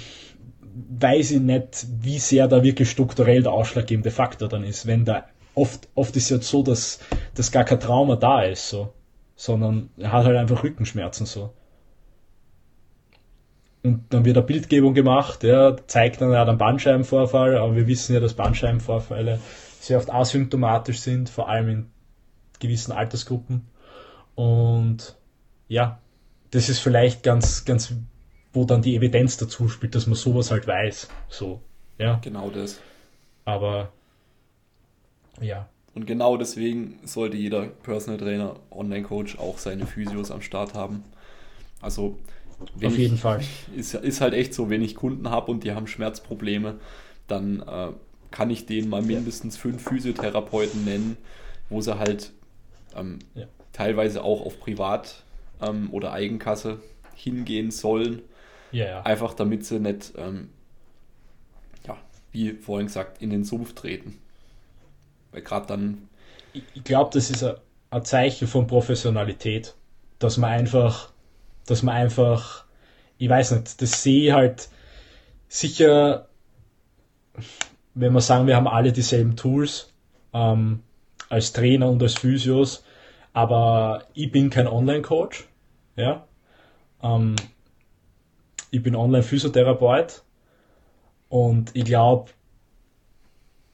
weiß 0.74 1.32
ich 1.32 1.40
nicht, 1.40 1.86
wie 2.00 2.18
sehr 2.18 2.48
da 2.48 2.62
wirklich 2.62 2.90
strukturell 2.90 3.42
der 3.42 3.52
ausschlaggebende 3.52 4.10
Faktor 4.10 4.48
dann 4.48 4.64
ist. 4.64 4.86
Wenn 4.86 5.04
da 5.04 5.26
oft, 5.54 5.88
oft 5.94 6.16
ist 6.16 6.30
ja 6.30 6.40
so, 6.40 6.62
dass, 6.62 7.00
dass 7.34 7.52
gar 7.52 7.64
kein 7.64 7.80
Trauma 7.80 8.16
da 8.16 8.42
ist, 8.42 8.68
so, 8.68 8.92
sondern 9.36 9.90
er 9.98 10.12
hat 10.12 10.24
halt 10.24 10.36
einfach 10.36 10.62
Rückenschmerzen 10.62 11.26
so. 11.26 11.52
Und 13.82 14.04
dann 14.10 14.24
wird 14.24 14.36
eine 14.36 14.46
Bildgebung 14.46 14.94
gemacht, 14.94 15.42
ja, 15.42 15.76
zeigt 15.88 16.20
dann, 16.20 16.32
er 16.32 16.40
hat 16.40 16.48
einen 16.48 16.58
Bandscheibenvorfall, 16.58 17.56
aber 17.56 17.74
wir 17.74 17.88
wissen 17.88 18.14
ja, 18.14 18.20
dass 18.20 18.34
Bandscheibenvorfälle 18.34 19.40
sehr 19.80 19.98
oft 19.98 20.12
asymptomatisch 20.12 21.00
sind, 21.00 21.28
vor 21.28 21.48
allem 21.48 21.68
in 21.68 21.90
gewissen 22.60 22.92
Altersgruppen. 22.92 23.66
Und 24.36 25.16
ja, 25.66 25.98
das 26.52 26.68
ist 26.68 26.78
vielleicht 26.78 27.24
ganz, 27.24 27.64
ganz, 27.64 27.94
wo 28.52 28.64
dann 28.64 28.82
die 28.82 28.96
Evidenz 28.96 29.36
dazu 29.36 29.68
spielt, 29.68 29.94
dass 29.94 30.06
man 30.06 30.16
sowas 30.16 30.50
halt 30.50 30.66
weiß. 30.66 31.08
So, 31.28 31.60
ja. 31.98 32.18
Genau 32.22 32.50
das. 32.50 32.80
Aber 33.44 33.92
ja. 35.40 35.68
Und 35.94 36.06
genau 36.06 36.36
deswegen 36.36 36.98
sollte 37.04 37.36
jeder 37.36 37.66
Personal 37.66 38.18
Trainer, 38.18 38.56
Online-Coach 38.70 39.38
auch 39.38 39.58
seine 39.58 39.86
Physios 39.86 40.30
am 40.30 40.40
Start 40.40 40.74
haben. 40.74 41.04
Also 41.80 42.18
auf 42.82 42.96
jeden 42.96 43.16
ich, 43.16 43.20
Fall. 43.20 43.40
Ist, 43.76 43.94
ist 43.94 44.20
halt 44.20 44.34
echt 44.34 44.54
so, 44.54 44.70
wenn 44.70 44.82
ich 44.82 44.94
Kunden 44.94 45.28
habe 45.28 45.50
und 45.50 45.64
die 45.64 45.72
haben 45.72 45.86
Schmerzprobleme, 45.86 46.76
dann 47.26 47.60
äh, 47.60 47.88
kann 48.30 48.50
ich 48.50 48.66
denen 48.66 48.88
mal 48.88 49.02
mindestens 49.02 49.56
fünf 49.56 49.82
Physiotherapeuten 49.82 50.84
nennen, 50.84 51.16
wo 51.68 51.80
sie 51.80 51.98
halt 51.98 52.32
ähm, 52.96 53.18
ja. 53.34 53.46
teilweise 53.72 54.22
auch 54.22 54.46
auf 54.46 54.60
Privat- 54.60 55.24
ähm, 55.60 55.88
oder 55.92 56.12
Eigenkasse 56.12 56.80
hingehen 57.14 57.70
sollen. 57.70 58.22
Ja, 58.72 58.86
ja. 58.86 59.02
Einfach 59.02 59.34
damit 59.34 59.64
sie 59.64 59.78
nicht, 59.78 60.12
ähm, 60.16 60.50
ja, 61.86 61.96
wie 62.32 62.52
vorhin 62.52 62.86
gesagt, 62.86 63.22
in 63.22 63.30
den 63.30 63.44
Sumpf 63.44 63.74
treten. 63.74 64.18
Weil 65.30 65.42
gerade 65.42 65.66
dann. 65.66 66.08
Ich, 66.52 66.62
ich 66.74 66.84
glaube, 66.84 67.10
das 67.12 67.30
ist 67.30 67.44
ein, 67.44 68.04
Zeichen 68.04 68.48
von 68.48 68.66
Professionalität, 68.66 69.74
dass 70.18 70.36
man 70.38 70.50
einfach, 70.50 71.12
dass 71.66 71.82
man 71.82 71.94
einfach, 71.94 72.64
ich 73.18 73.28
weiß 73.28 73.52
nicht, 73.52 73.80
das 73.80 74.02
sehe 74.02 74.28
ich 74.28 74.32
halt 74.32 74.68
sicher 75.48 76.28
wenn 77.94 78.12
wir 78.12 78.20
sagen, 78.20 78.46
wir 78.46 78.56
haben 78.56 78.68
alle 78.68 78.92
dieselben 78.92 79.36
Tools 79.36 79.92
ähm, 80.32 80.82
als 81.28 81.52
Trainer 81.52 81.88
und 81.88 82.02
als 82.02 82.14
Physios, 82.14 82.84
aber 83.32 84.04
ich 84.14 84.30
bin 84.30 84.50
kein 84.50 84.66
Online-Coach, 84.66 85.48
ja. 85.96 86.26
Ähm, 87.02 87.36
ich 88.72 88.82
bin 88.82 88.96
Online-Physiotherapeut 88.96 90.22
und 91.28 91.70
ich 91.74 91.84
glaube, 91.84 92.30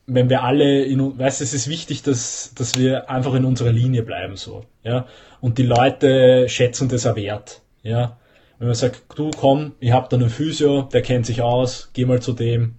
wenn 0.06 0.28
wir 0.28 0.42
alle 0.42 0.84
in, 0.84 1.18
weißt, 1.18 1.40
es 1.40 1.54
ist 1.54 1.68
wichtig, 1.68 2.02
dass, 2.02 2.52
dass 2.54 2.76
wir 2.76 3.08
einfach 3.08 3.34
in 3.34 3.44
unserer 3.44 3.72
Linie 3.72 4.02
bleiben, 4.02 4.36
so, 4.36 4.64
ja. 4.82 5.06
Und 5.40 5.58
die 5.58 5.62
Leute 5.62 6.48
schätzen 6.48 6.88
das 6.88 7.06
auch 7.06 7.16
wert, 7.16 7.62
ja. 7.82 8.18
Wenn 8.58 8.66
man 8.66 8.74
sagt, 8.74 9.04
du 9.14 9.30
komm, 9.30 9.72
ich 9.78 9.92
hab 9.92 10.10
da 10.10 10.16
einen 10.16 10.30
Physio, 10.30 10.82
der 10.82 11.02
kennt 11.02 11.26
sich 11.26 11.42
aus, 11.42 11.90
geh 11.92 12.04
mal 12.04 12.20
zu 12.20 12.32
dem, 12.32 12.74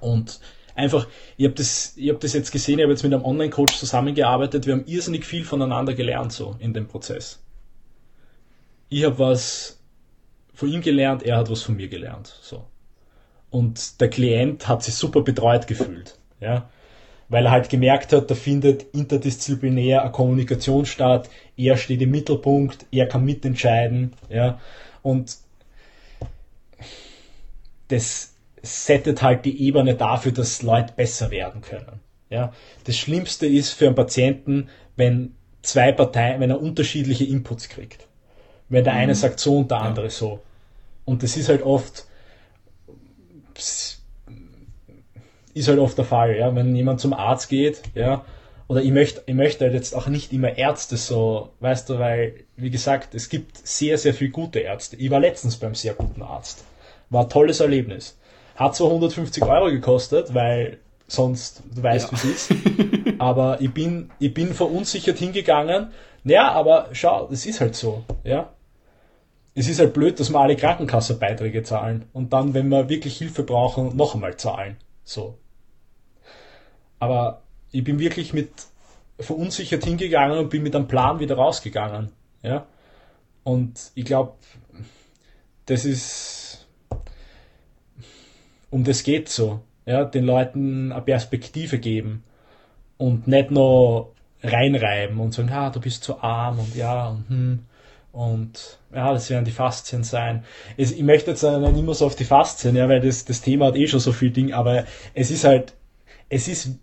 und 0.00 0.38
einfach, 0.74 1.08
ich 1.38 1.46
habe 1.46 1.54
das, 1.54 1.94
ich 1.96 2.10
hab 2.10 2.20
das 2.20 2.34
jetzt 2.34 2.52
gesehen, 2.52 2.78
ich 2.78 2.82
habe 2.82 2.92
jetzt 2.92 3.04
mit 3.04 3.14
einem 3.14 3.24
Online-Coach 3.24 3.78
zusammengearbeitet, 3.78 4.66
wir 4.66 4.74
haben 4.74 4.84
irrsinnig 4.84 5.24
viel 5.24 5.44
voneinander 5.44 5.94
gelernt 5.94 6.32
so 6.32 6.56
in 6.58 6.74
dem 6.74 6.88
Prozess. 6.88 7.42
Ich 8.90 9.04
habe 9.04 9.18
was 9.18 9.81
von 10.54 10.68
ihm 10.68 10.82
gelernt, 10.82 11.22
er 11.22 11.38
hat 11.38 11.50
was 11.50 11.62
von 11.62 11.76
mir 11.76 11.88
gelernt. 11.88 12.38
So. 12.42 12.66
Und 13.50 14.00
der 14.00 14.10
Klient 14.10 14.68
hat 14.68 14.82
sich 14.82 14.94
super 14.94 15.22
betreut 15.22 15.66
gefühlt. 15.66 16.18
Ja? 16.40 16.70
Weil 17.28 17.46
er 17.46 17.50
halt 17.52 17.68
gemerkt 17.68 18.12
hat, 18.12 18.30
da 18.30 18.34
findet 18.34 18.82
interdisziplinär 18.94 20.02
eine 20.02 20.12
Kommunikation 20.12 20.86
statt, 20.86 21.30
er 21.56 21.76
steht 21.76 22.02
im 22.02 22.10
Mittelpunkt, 22.10 22.86
er 22.90 23.08
kann 23.08 23.24
mitentscheiden. 23.24 24.12
Ja? 24.28 24.60
Und 25.02 25.36
das, 27.88 28.32
settet 28.62 29.22
halt 29.22 29.44
die 29.44 29.66
Ebene 29.66 29.94
dafür, 29.96 30.32
dass 30.32 30.62
Leute 30.62 30.94
besser 30.94 31.30
werden 31.30 31.60
können. 31.60 32.00
Ja, 32.30 32.52
das 32.84 32.96
Schlimmste 32.96 33.46
ist 33.46 33.72
für 33.72 33.86
einen 33.86 33.94
Patienten, 33.94 34.68
wenn 34.96 35.34
zwei 35.60 35.92
Parteien, 35.92 36.40
wenn 36.40 36.50
er 36.50 36.62
unterschiedliche 36.62 37.24
Inputs 37.24 37.68
kriegt. 37.68 38.06
Wenn 38.72 38.84
der 38.84 38.94
mhm. 38.94 39.00
eine 39.00 39.14
sagt 39.14 39.38
so 39.38 39.58
und 39.58 39.70
der 39.70 39.82
andere 39.82 40.08
so. 40.08 40.40
Und 41.04 41.22
das 41.22 41.36
ist 41.36 41.50
halt 41.50 41.62
oft, 41.62 42.06
ist 45.52 45.68
halt 45.68 45.78
oft 45.78 45.98
der 45.98 46.06
Fall, 46.06 46.36
ja, 46.36 46.54
wenn 46.54 46.74
jemand 46.74 46.98
zum 46.98 47.12
Arzt 47.12 47.50
geht, 47.50 47.82
ja, 47.94 48.24
oder 48.68 48.80
ich 48.80 48.90
möchte, 48.90 49.22
ich 49.26 49.34
möchte 49.34 49.66
halt 49.66 49.74
jetzt 49.74 49.94
auch 49.94 50.06
nicht 50.06 50.32
immer 50.32 50.56
Ärzte 50.56 50.96
so, 50.96 51.50
weißt 51.60 51.90
du, 51.90 51.98
weil, 51.98 52.44
wie 52.56 52.70
gesagt, 52.70 53.14
es 53.14 53.28
gibt 53.28 53.58
sehr, 53.58 53.98
sehr 53.98 54.14
viele 54.14 54.30
gute 54.30 54.60
Ärzte. 54.60 54.96
Ich 54.96 55.10
war 55.10 55.20
letztens 55.20 55.58
beim 55.58 55.74
sehr 55.74 55.92
guten 55.92 56.22
Arzt. 56.22 56.64
War 57.10 57.24
ein 57.24 57.28
tolles 57.28 57.60
Erlebnis. 57.60 58.16
Hat 58.56 58.74
zwar 58.74 58.86
150 58.86 59.42
Euro 59.42 59.66
gekostet, 59.66 60.32
weil 60.32 60.78
sonst, 61.06 61.62
du 61.74 61.82
weißt, 61.82 62.10
ja. 62.10 62.22
wie 62.22 62.30
es 62.30 62.50
ist. 62.50 62.54
Aber 63.18 63.60
ich 63.60 63.74
bin, 63.74 64.10
ich 64.18 64.32
bin 64.32 64.54
verunsichert 64.54 65.18
hingegangen. 65.18 65.88
Naja, 66.24 66.52
aber 66.52 66.88
schau, 66.92 67.26
das 67.28 67.44
ist 67.44 67.60
halt 67.60 67.74
so, 67.74 68.04
ja. 68.24 68.50
Es 69.54 69.68
ist 69.68 69.80
halt 69.80 69.92
blöd, 69.92 70.18
dass 70.18 70.30
wir 70.30 70.40
alle 70.40 70.56
Krankenkassenbeiträge 70.56 71.62
zahlen 71.62 72.06
und 72.12 72.32
dann, 72.32 72.54
wenn 72.54 72.68
wir 72.68 72.88
wirklich 72.88 73.18
Hilfe 73.18 73.42
brauchen, 73.42 73.96
noch 73.96 74.14
einmal 74.14 74.36
zahlen. 74.36 74.76
So. 75.04 75.38
Aber 76.98 77.42
ich 77.70 77.84
bin 77.84 77.98
wirklich 77.98 78.32
mit 78.32 78.50
verunsichert 79.20 79.84
hingegangen 79.84 80.38
und 80.38 80.50
bin 80.50 80.62
mit 80.62 80.74
einem 80.74 80.88
Plan 80.88 81.20
wieder 81.20 81.36
rausgegangen. 81.36 82.10
Ja. 82.42 82.66
Und 83.44 83.90
ich 83.94 84.04
glaube, 84.04 84.34
das 85.66 85.84
ist 85.84 86.66
um 88.70 88.84
das 88.84 89.04
geht 89.04 89.28
so. 89.28 89.60
Ja, 89.84 90.04
den 90.04 90.24
Leuten 90.24 90.92
eine 90.92 91.02
Perspektive 91.02 91.78
geben 91.78 92.24
und 92.96 93.26
nicht 93.26 93.50
nur 93.50 94.12
reinreiben 94.42 95.18
und 95.18 95.34
sagen, 95.34 95.48
ja, 95.48 95.70
du 95.70 95.80
bist 95.80 96.04
zu 96.04 96.20
arm 96.20 96.58
und 96.58 96.74
ja, 96.74 97.08
und 97.08 97.28
hm. 97.28 97.58
Und 98.12 98.78
ja, 98.94 99.12
das 99.12 99.30
werden 99.30 99.46
die 99.46 99.52
Faszien 99.52 100.04
sein. 100.04 100.44
Es, 100.76 100.92
ich 100.92 101.02
möchte 101.02 101.30
jetzt 101.30 101.42
nicht 101.42 101.78
immer 101.78 101.94
so 101.94 102.06
auf 102.06 102.14
die 102.14 102.24
Faszien, 102.24 102.76
ja, 102.76 102.88
weil 102.88 103.00
das, 103.00 103.24
das 103.24 103.40
Thema 103.40 103.66
hat 103.66 103.76
eh 103.76 103.86
schon 103.86 104.00
so 104.00 104.12
viel 104.12 104.30
Ding, 104.30 104.52
aber 104.52 104.84
es 105.14 105.30
ist 105.30 105.44
halt, 105.44 105.72
es 106.28 106.46
ist, 106.46 106.78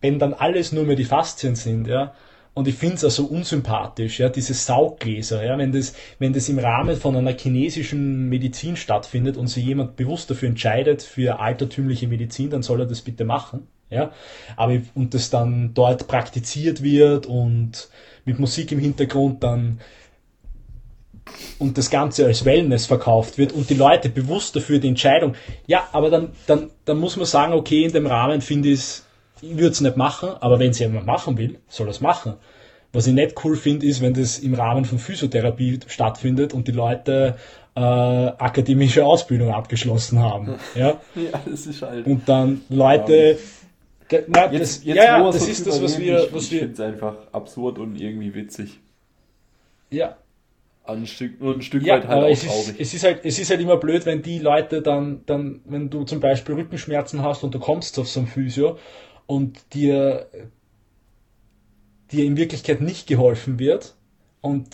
wenn 0.00 0.18
dann 0.18 0.32
alles 0.32 0.72
nur 0.72 0.84
mehr 0.84 0.96
die 0.96 1.04
Faszien 1.04 1.56
sind, 1.56 1.86
ja, 1.86 2.14
und 2.54 2.68
ich 2.68 2.76
finde 2.76 2.94
es 2.94 3.04
also 3.04 3.26
unsympathisch, 3.26 4.20
ja, 4.20 4.28
diese 4.30 4.54
Sauggläser, 4.54 5.44
ja, 5.44 5.58
wenn 5.58 5.72
das, 5.72 5.94
wenn 6.18 6.32
das 6.32 6.48
im 6.48 6.58
Rahmen 6.58 6.96
von 6.96 7.16
einer 7.16 7.36
chinesischen 7.36 8.28
Medizin 8.28 8.76
stattfindet 8.76 9.36
und 9.36 9.48
sich 9.48 9.64
jemand 9.64 9.96
bewusst 9.96 10.30
dafür 10.30 10.48
entscheidet, 10.48 11.02
für 11.02 11.40
altertümliche 11.40 12.08
Medizin, 12.08 12.48
dann 12.48 12.62
soll 12.62 12.80
er 12.80 12.86
das 12.86 13.02
bitte 13.02 13.24
machen, 13.26 13.66
ja. 13.90 14.12
Aber, 14.56 14.80
und 14.94 15.12
das 15.12 15.28
dann 15.28 15.74
dort 15.74 16.06
praktiziert 16.06 16.82
wird 16.82 17.26
und 17.26 17.90
mit 18.24 18.38
Musik 18.38 18.72
im 18.72 18.78
Hintergrund 18.78 19.42
dann 19.42 19.80
und 21.58 21.78
das 21.78 21.90
Ganze 21.90 22.26
als 22.26 22.44
Wellness 22.44 22.86
verkauft 22.86 23.38
wird 23.38 23.52
und 23.52 23.70
die 23.70 23.74
Leute 23.74 24.08
bewusst 24.08 24.56
dafür 24.56 24.78
die 24.78 24.88
Entscheidung, 24.88 25.34
ja, 25.66 25.88
aber 25.92 26.10
dann, 26.10 26.32
dann, 26.46 26.70
dann 26.84 26.98
muss 26.98 27.16
man 27.16 27.26
sagen, 27.26 27.52
okay, 27.52 27.84
in 27.84 27.92
dem 27.92 28.06
Rahmen 28.06 28.40
finde 28.40 28.68
ich 28.68 28.80
es, 28.80 29.06
ich 29.40 29.56
würde 29.56 29.70
es 29.70 29.80
nicht 29.80 29.96
machen, 29.96 30.30
aber 30.40 30.58
wenn 30.58 30.70
es 30.70 30.78
jemand 30.78 31.06
machen 31.06 31.36
will, 31.38 31.58
soll 31.68 31.88
er 31.88 31.90
es 31.90 32.00
machen. 32.00 32.34
Was 32.92 33.08
ich 33.08 33.12
nicht 33.12 33.44
cool 33.44 33.56
finde, 33.56 33.86
ist, 33.86 34.00
wenn 34.00 34.14
das 34.14 34.38
im 34.38 34.54
Rahmen 34.54 34.84
von 34.84 34.98
Physiotherapie 34.98 35.80
stattfindet 35.88 36.54
und 36.54 36.68
die 36.68 36.72
Leute 36.72 37.36
äh, 37.74 37.80
akademische 37.80 39.04
Ausbildung 39.04 39.52
abgeschlossen 39.52 40.20
haben. 40.20 40.54
Ja, 40.76 41.00
ja 41.16 41.40
das 41.44 41.66
ist 41.66 41.82
halt. 41.82 42.06
Und 42.06 42.28
dann 42.28 42.62
Leute. 42.68 43.38
Ja. 44.10 44.18
Na, 44.28 44.52
jetzt, 44.52 44.60
das, 44.60 44.84
jetzt 44.84 44.96
ja, 44.96 45.24
das 45.24 45.48
ist 45.48 45.66
das, 45.66 45.82
was 45.82 45.98
wir. 45.98 46.28
Was 46.30 46.44
ich 46.44 46.52
ich 46.52 46.58
finde 46.60 46.74
es 46.74 46.80
einfach 46.80 47.16
absurd 47.32 47.78
und 47.78 47.96
irgendwie 47.96 48.32
witzig. 48.32 48.78
Ja, 49.90 50.16
ein 50.86 51.06
Stück, 51.06 51.40
nur 51.40 51.54
ein 51.54 51.62
Stück 51.62 51.82
ja, 51.82 51.94
weit 51.94 52.08
halt 52.08 52.18
aber 52.18 52.30
es 52.30 52.44
ist, 52.44 52.74
es 52.78 52.94
ist 52.94 53.04
halt, 53.04 53.24
es 53.24 53.38
ist 53.38 53.50
halt 53.50 53.60
immer 53.60 53.78
blöd, 53.78 54.04
wenn 54.06 54.22
die 54.22 54.38
Leute 54.38 54.82
dann, 54.82 55.22
dann, 55.26 55.60
wenn 55.64 55.90
du 55.90 56.04
zum 56.04 56.20
Beispiel 56.20 56.54
Rückenschmerzen 56.54 57.22
hast 57.22 57.42
und 57.42 57.54
du 57.54 57.58
kommst 57.58 57.98
auf 57.98 58.08
so 58.08 58.20
ein 58.20 58.26
Physio 58.26 58.78
und 59.26 59.74
dir, 59.74 60.28
dir 62.12 62.24
in 62.24 62.36
Wirklichkeit 62.36 62.80
nicht 62.82 63.06
geholfen 63.06 63.58
wird 63.58 63.94
und 64.42 64.68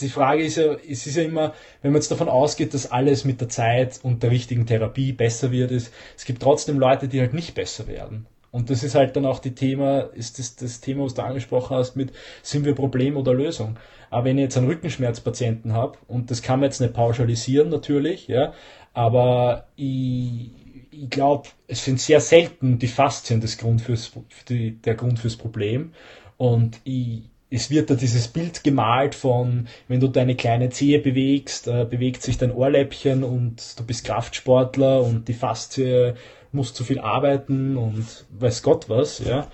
die 0.00 0.08
Frage 0.08 0.44
ist 0.44 0.56
ja, 0.56 0.74
es 0.74 1.06
ist 1.06 1.16
ja 1.16 1.24
immer, 1.24 1.54
wenn 1.82 1.90
man 1.90 2.00
jetzt 2.00 2.12
davon 2.12 2.28
ausgeht, 2.28 2.72
dass 2.72 2.90
alles 2.90 3.24
mit 3.24 3.40
der 3.40 3.48
Zeit 3.48 3.98
und 4.04 4.22
der 4.22 4.30
richtigen 4.30 4.64
Therapie 4.64 5.12
besser 5.12 5.50
wird, 5.50 5.72
ist, 5.72 5.92
es 6.16 6.24
gibt 6.24 6.40
trotzdem 6.40 6.78
Leute, 6.78 7.08
die 7.08 7.20
halt 7.20 7.34
nicht 7.34 7.54
besser 7.54 7.88
werden. 7.88 8.26
Und 8.50 8.70
das 8.70 8.82
ist 8.82 8.94
halt 8.94 9.14
dann 9.14 9.26
auch 9.26 9.40
die 9.40 9.54
Thema, 9.54 10.00
ist 10.00 10.38
das, 10.38 10.56
das 10.56 10.80
Thema, 10.80 11.04
was 11.04 11.14
du 11.14 11.22
angesprochen 11.22 11.76
hast 11.76 11.96
mit, 11.96 12.12
sind 12.42 12.64
wir 12.64 12.74
Problem 12.74 13.16
oder 13.16 13.34
Lösung? 13.34 13.76
Aber 14.10 14.24
wenn 14.24 14.38
ich 14.38 14.44
jetzt 14.44 14.56
einen 14.56 14.68
Rückenschmerzpatienten 14.68 15.74
habe, 15.74 15.98
und 16.06 16.30
das 16.30 16.40
kann 16.40 16.60
man 16.60 16.68
jetzt 16.68 16.80
nicht 16.80 16.94
pauschalisieren 16.94 17.68
natürlich, 17.68 18.26
ja, 18.28 18.54
aber 18.94 19.66
ich, 19.76 20.50
ich 20.90 21.10
glaube, 21.10 21.48
es 21.66 21.84
sind 21.84 22.00
sehr 22.00 22.20
selten 22.20 22.78
die 22.78 22.88
Faszien 22.88 23.40
das 23.40 23.58
Grund 23.58 23.82
fürs, 23.82 24.12
die, 24.48 24.72
der 24.72 24.94
Grund 24.94 25.18
fürs 25.18 25.36
Problem. 25.36 25.92
Und 26.38 26.80
ich, 26.84 27.22
es 27.50 27.70
wird 27.70 27.90
da 27.90 27.94
dieses 27.94 28.28
Bild 28.28 28.64
gemalt 28.64 29.14
von, 29.14 29.68
wenn 29.88 30.00
du 30.00 30.08
deine 30.08 30.36
kleine 30.36 30.70
Zehe 30.70 30.98
bewegst, 30.98 31.66
äh, 31.66 31.86
bewegt 31.88 32.22
sich 32.22 32.38
dein 32.38 32.52
Ohrläppchen 32.52 33.24
und 33.24 33.78
du 33.78 33.84
bist 33.84 34.04
Kraftsportler 34.04 35.02
und 35.02 35.28
die 35.28 35.34
Faszie 35.34 36.14
muss 36.52 36.74
zu 36.74 36.84
viel 36.84 36.98
arbeiten 36.98 37.76
und 37.76 38.26
weiß 38.30 38.62
Gott 38.62 38.88
was, 38.88 39.18
ja. 39.20 39.50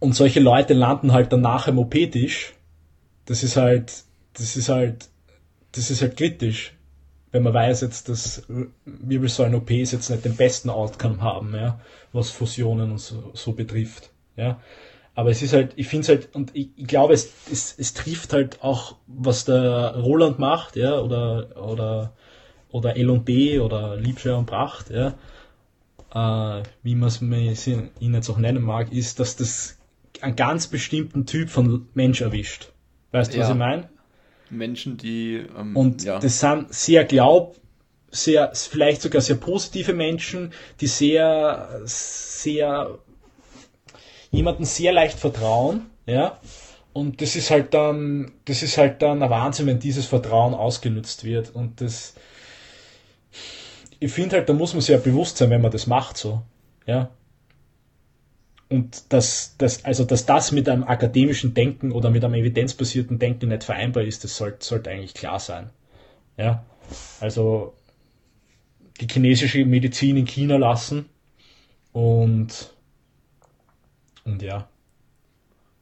Und 0.00 0.14
solche 0.14 0.40
Leute 0.40 0.74
landen 0.74 1.12
halt 1.12 1.32
dann 1.32 1.40
nachher 1.40 1.72
im 1.72 1.78
OP-Tisch. 1.78 2.54
Das 3.26 3.42
ist 3.42 3.56
halt, 3.56 4.04
das 4.34 4.56
ist 4.56 4.68
halt, 4.68 5.08
das 5.72 5.90
ist 5.90 6.02
halt 6.02 6.16
kritisch. 6.16 6.74
Wenn 7.30 7.42
man 7.42 7.52
weiß 7.52 7.82
jetzt, 7.82 8.08
dass 8.08 8.44
Wirbelsäulen-OPs 8.84 9.92
jetzt 9.92 10.08
nicht 10.08 10.24
den 10.24 10.36
besten 10.36 10.70
Outcome 10.70 11.20
haben, 11.20 11.54
ja, 11.54 11.80
was 12.12 12.30
Fusionen 12.30 12.90
und 12.92 12.98
so, 12.98 13.32
so 13.34 13.52
betrifft, 13.52 14.10
ja. 14.36 14.60
Aber 15.14 15.30
es 15.30 15.42
ist 15.42 15.52
halt, 15.52 15.72
ich 15.74 15.88
finde 15.88 16.02
es 16.02 16.08
halt, 16.08 16.34
und 16.34 16.54
ich, 16.54 16.68
ich 16.76 16.86
glaube, 16.86 17.12
es, 17.12 17.32
es, 17.50 17.74
es 17.76 17.92
trifft 17.92 18.32
halt 18.32 18.62
auch, 18.62 18.96
was 19.08 19.44
der 19.44 19.96
Roland 19.96 20.38
macht, 20.38 20.76
ja, 20.76 21.00
oder, 21.00 21.60
oder 21.60 22.12
oder 22.70 22.96
L&B 22.96 23.60
oder 23.60 23.96
Liebscher 23.96 24.36
und 24.38 24.46
Pracht, 24.46 24.90
ja, 24.90 25.14
äh, 26.14 26.62
wie 26.82 26.94
man 26.94 27.08
es 27.08 27.66
ihn 27.66 27.90
jetzt 28.14 28.30
auch 28.30 28.38
nennen 28.38 28.62
mag, 28.62 28.92
ist, 28.92 29.20
dass 29.20 29.36
das 29.36 29.78
einen 30.20 30.36
ganz 30.36 30.66
bestimmten 30.66 31.26
Typ 31.26 31.50
von 31.50 31.88
Mensch 31.94 32.20
erwischt. 32.20 32.72
Weißt 33.12 33.32
du, 33.32 33.38
ja. 33.38 33.44
was 33.44 33.50
ich 33.50 33.56
meine? 33.56 33.88
Menschen, 34.50 34.96
die. 34.96 35.44
Ähm, 35.56 35.76
und 35.76 36.04
ja. 36.04 36.18
das 36.18 36.40
sind 36.40 36.72
sehr 36.72 37.04
glaub, 37.04 37.56
sehr, 38.10 38.52
vielleicht 38.54 39.02
sogar 39.02 39.20
sehr 39.20 39.36
positive 39.36 39.92
Menschen, 39.92 40.52
die 40.80 40.86
sehr, 40.86 41.82
sehr, 41.84 42.98
jemanden 44.30 44.64
sehr 44.64 44.92
leicht 44.92 45.18
vertrauen, 45.18 45.86
ja. 46.06 46.38
Und 46.94 47.20
das 47.20 47.36
ist 47.36 47.50
halt 47.50 47.74
dann, 47.74 48.32
das 48.46 48.62
ist 48.62 48.76
halt 48.78 49.02
dann 49.02 49.22
ein 49.22 49.30
Wahnsinn, 49.30 49.66
wenn 49.66 49.78
dieses 49.78 50.06
Vertrauen 50.06 50.54
ausgenutzt 50.54 51.22
wird. 51.22 51.54
Und 51.54 51.80
das, 51.80 52.14
ich 54.00 54.12
finde 54.12 54.36
halt, 54.36 54.48
da 54.48 54.52
muss 54.52 54.72
man 54.72 54.80
sich 54.80 54.90
ja 54.90 54.98
bewusst 54.98 55.36
sein, 55.36 55.50
wenn 55.50 55.60
man 55.60 55.72
das 55.72 55.86
macht, 55.86 56.16
so. 56.16 56.42
Ja. 56.86 57.10
Und 58.68 59.12
dass, 59.12 59.56
dass, 59.56 59.84
also, 59.84 60.04
dass 60.04 60.26
das 60.26 60.52
mit 60.52 60.68
einem 60.68 60.84
akademischen 60.84 61.54
Denken 61.54 61.90
oder 61.90 62.10
mit 62.10 62.24
einem 62.24 62.34
evidenzbasierten 62.34 63.18
Denken 63.18 63.48
nicht 63.48 63.64
vereinbar 63.64 64.04
ist, 64.04 64.24
das 64.24 64.36
sollte, 64.36 64.64
sollte 64.64 64.90
eigentlich 64.90 65.14
klar 65.14 65.40
sein. 65.40 65.70
Ja. 66.36 66.64
Also, 67.20 67.74
die 69.00 69.06
chinesische 69.10 69.64
Medizin 69.64 70.16
in 70.16 70.26
China 70.26 70.56
lassen 70.56 71.06
und, 71.92 72.72
und 74.24 74.42
ja. 74.42 74.68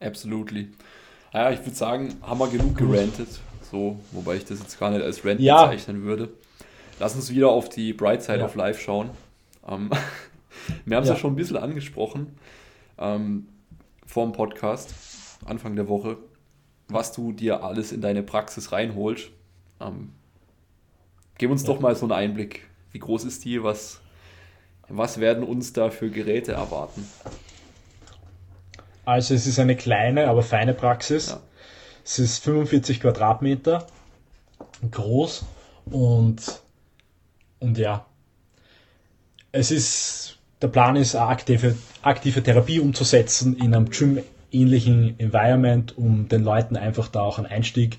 Absolutely. 0.00 0.68
Ja, 1.32 1.50
ich 1.50 1.60
würde 1.60 1.74
sagen, 1.74 2.14
haben 2.22 2.38
wir 2.38 2.48
genug 2.48 2.76
gerantet. 2.76 3.28
So, 3.70 3.98
wobei 4.12 4.36
ich 4.36 4.44
das 4.44 4.60
jetzt 4.60 4.78
gar 4.78 4.90
nicht 4.90 5.02
als 5.02 5.24
Rant 5.24 5.40
ja. 5.40 5.66
bezeichnen 5.66 6.02
würde. 6.02 6.28
Lass 6.98 7.14
uns 7.14 7.30
wieder 7.30 7.50
auf 7.50 7.68
die 7.68 7.92
Bright 7.92 8.22
Side 8.22 8.38
ja. 8.38 8.44
of 8.46 8.54
Life 8.54 8.80
schauen. 8.80 9.10
Ähm, 9.68 9.90
wir 10.84 10.96
haben 10.96 11.02
es 11.02 11.08
ja. 11.08 11.14
ja. 11.14 11.20
schon 11.20 11.32
ein 11.32 11.36
bisschen 11.36 11.56
angesprochen 11.56 12.38
ähm, 12.98 13.48
vor 14.06 14.24
dem 14.24 14.32
Podcast, 14.32 14.94
Anfang 15.44 15.76
der 15.76 15.88
Woche, 15.88 16.16
was 16.88 17.12
du 17.12 17.32
dir 17.32 17.62
alles 17.62 17.92
in 17.92 18.00
deine 18.00 18.22
Praxis 18.22 18.72
reinholst. 18.72 19.28
Ähm, 19.80 20.12
gib 21.38 21.50
uns 21.50 21.62
ja. 21.62 21.68
doch 21.68 21.80
mal 21.80 21.94
so 21.94 22.06
einen 22.06 22.12
Einblick. 22.12 22.66
Wie 22.92 22.98
groß 22.98 23.24
ist 23.24 23.44
die? 23.44 23.62
Was, 23.62 24.00
was 24.88 25.20
werden 25.20 25.44
uns 25.44 25.72
da 25.72 25.90
für 25.90 26.10
Geräte 26.10 26.52
erwarten? 26.52 27.06
Also 29.04 29.34
es 29.34 29.46
ist 29.46 29.58
eine 29.58 29.76
kleine, 29.76 30.28
aber 30.28 30.42
feine 30.42 30.72
Praxis. 30.72 31.28
Ja. 31.28 31.40
Es 32.04 32.18
ist 32.18 32.42
45 32.42 33.00
Quadratmeter 33.00 33.86
groß 34.90 35.44
und 35.90 36.60
und 37.58 37.78
ja, 37.78 38.06
es 39.52 39.70
ist, 39.70 40.38
der 40.60 40.68
Plan 40.68 40.96
ist, 40.96 41.14
eine 41.14 41.26
aktive, 41.26 41.76
aktive 42.02 42.42
Therapie 42.42 42.80
umzusetzen 42.80 43.56
in 43.56 43.74
einem 43.74 43.90
Gym-ähnlichen 43.90 45.18
Environment, 45.18 45.96
um 45.96 46.28
den 46.28 46.44
Leuten 46.44 46.76
einfach 46.76 47.08
da 47.08 47.20
auch 47.20 47.38
einen 47.38 47.46
Einstieg 47.46 47.98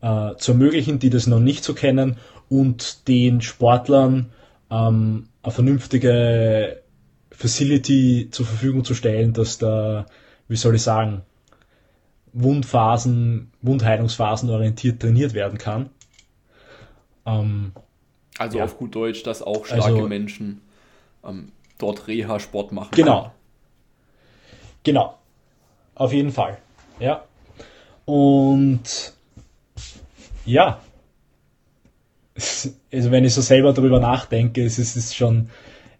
äh, 0.00 0.34
zu 0.36 0.52
ermöglichen, 0.52 0.98
die 0.98 1.10
das 1.10 1.26
noch 1.26 1.40
nicht 1.40 1.64
so 1.64 1.74
kennen 1.74 2.16
und 2.48 3.08
den 3.08 3.40
Sportlern 3.40 4.30
ähm, 4.70 5.28
eine 5.42 5.52
vernünftige 5.52 6.82
Facility 7.30 8.28
zur 8.30 8.46
Verfügung 8.46 8.84
zu 8.84 8.94
stellen, 8.94 9.32
dass 9.32 9.58
da, 9.58 10.06
wie 10.48 10.56
soll 10.56 10.76
ich 10.76 10.82
sagen, 10.82 11.22
Wundphasen, 12.32 13.52
Wundheilungsphasen 13.62 14.50
orientiert 14.50 15.00
trainiert 15.00 15.34
werden 15.34 15.58
kann. 15.58 15.90
Ähm, 17.26 17.72
also 18.38 18.58
ja. 18.58 18.64
auf 18.64 18.78
gut 18.78 18.94
Deutsch, 18.94 19.22
dass 19.22 19.42
auch 19.42 19.66
starke 19.66 19.84
also, 19.84 20.08
Menschen 20.08 20.60
ähm, 21.24 21.52
dort 21.78 22.08
Reha-Sport 22.08 22.72
machen. 22.72 22.90
Genau. 22.92 23.22
Kann. 23.22 23.30
Genau. 24.82 25.18
Auf 25.94 26.12
jeden 26.12 26.32
Fall. 26.32 26.58
Ja. 26.98 27.24
Und 28.04 29.14
ja. 30.44 30.80
Also 32.36 33.10
wenn 33.10 33.24
ich 33.24 33.34
so 33.34 33.40
selber 33.40 33.72
darüber 33.72 34.00
nachdenke, 34.00 34.64
es 34.64 34.78
ist, 34.78 34.96
ist 34.96 35.14
schon, 35.14 35.50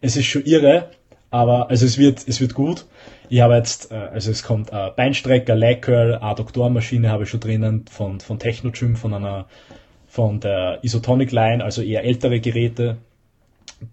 es 0.01 0.17
ist 0.17 0.27
schon 0.27 0.45
irre, 0.45 0.91
aber 1.31 1.71
also 1.71 1.87
es 1.87 1.97
wird, 1.97 2.27
es 2.27 2.41
wird 2.41 2.55
gut. 2.55 2.87
Ich 3.29 3.41
habe 3.41 3.55
jetzt, 3.55 3.93
äh, 3.93 3.95
also 3.95 4.31
es 4.31 4.43
kommt 4.43 4.73
äh, 4.73 4.91
Beinstrecker, 4.95 5.55
Leg 5.55 5.83
Curl, 5.83 6.17
Adduktorenmaschine 6.17 7.09
habe 7.11 7.23
ich 7.23 7.31
schon 7.31 7.41
drinnen 7.41 7.87
von, 7.91 8.21
von 8.21 8.39
Technogym, 8.39 8.97
von 8.97 9.15
einer 9.15 9.47
von 10.15 10.39
der 10.39 10.79
Isotonic 10.83 11.33
Line, 11.33 11.65
also 11.65 11.83
eher 11.83 12.05
ältere 12.05 12.39
Geräte. 12.39 12.99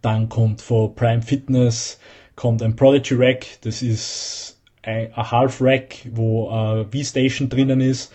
Dann 0.03 0.29
kommt 0.29 0.61
von 0.61 0.93
Prime 0.93 1.23
Fitness 1.23 1.99
kommt 2.35 2.61
ein 2.61 2.75
Prodigy 2.75 3.15
Rack, 3.15 3.47
das 3.61 3.81
ist 3.81 4.61
ein, 4.83 5.11
ein 5.15 5.31
Half 5.31 5.59
Rack, 5.61 5.95
wo 6.11 6.51
äh, 6.51 6.85
V-Station 6.85 7.49
drinnen 7.49 7.81
ist, 7.81 8.13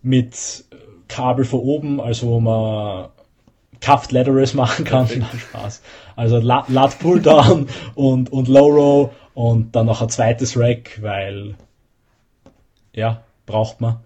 mit 0.00 0.64
Kabel 1.08 1.44
von 1.44 1.60
oben, 1.60 2.00
also 2.00 2.28
wo 2.28 2.40
man 2.40 3.10
Cuffed 3.82 4.12
Leathers 4.12 4.54
machen 4.54 4.86
kann. 4.86 5.06
Nein, 5.08 5.38
Spaß. 5.38 5.82
Also 6.16 6.38
Lat 6.38 6.98
Pull 6.98 7.20
Down 7.20 7.68
und, 7.94 8.32
und 8.32 8.48
Low 8.48 8.68
Row 8.68 9.10
und 9.34 9.76
dann 9.76 9.84
noch 9.84 10.00
ein 10.00 10.08
zweites 10.08 10.58
Rack, 10.58 11.02
weil 11.02 11.56
ja, 12.94 13.22
braucht 13.44 13.82
man 13.82 14.00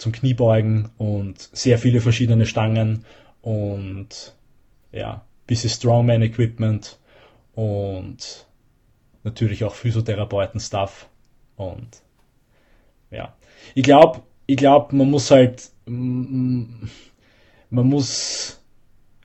zum 0.00 0.12
Kniebeugen 0.12 0.88
und 0.96 1.50
sehr 1.52 1.78
viele 1.78 2.00
verschiedene 2.00 2.46
Stangen 2.46 3.04
und 3.42 4.34
ja, 4.92 5.24
bisschen 5.46 5.70
Strongman 5.70 6.22
Equipment 6.22 6.98
und 7.54 8.46
natürlich 9.22 9.62
auch 9.64 9.74
Physiotherapeuten-Stuff 9.74 11.06
und 11.56 12.02
ja, 13.10 13.34
ich 13.74 13.82
glaube, 13.82 14.22
ich 14.46 14.56
glaube, 14.56 14.96
man 14.96 15.10
muss 15.10 15.30
halt, 15.30 15.68
man 15.84 16.90
muss, 17.70 18.62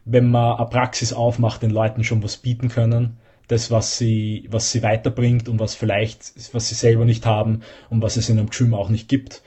wenn 0.04 0.30
man 0.30 0.58
eine 0.58 0.70
Praxis 0.70 1.14
aufmacht, 1.14 1.64
den 1.64 1.72
Leuten 1.72 2.04
schon 2.04 2.22
was 2.22 2.38
bieten 2.38 2.68
können. 2.68 3.18
Das, 3.48 3.70
was 3.70 4.00
sie, 4.00 4.48
was 4.50 4.72
sie 4.72 4.82
weiterbringt 4.82 5.48
und 5.48 5.60
was 5.60 5.76
vielleicht, 5.76 6.34
was 6.54 6.68
sie 6.68 6.76
selber 6.76 7.06
nicht 7.06 7.28
haben 7.28 7.62
und 7.92 8.02
was 8.02 8.18
es 8.18 8.28
in 8.28 8.40
einem 8.40 8.50
Gym 8.50 8.74
auch 8.74 8.90
nicht 8.90 9.08
gibt. 9.08 9.44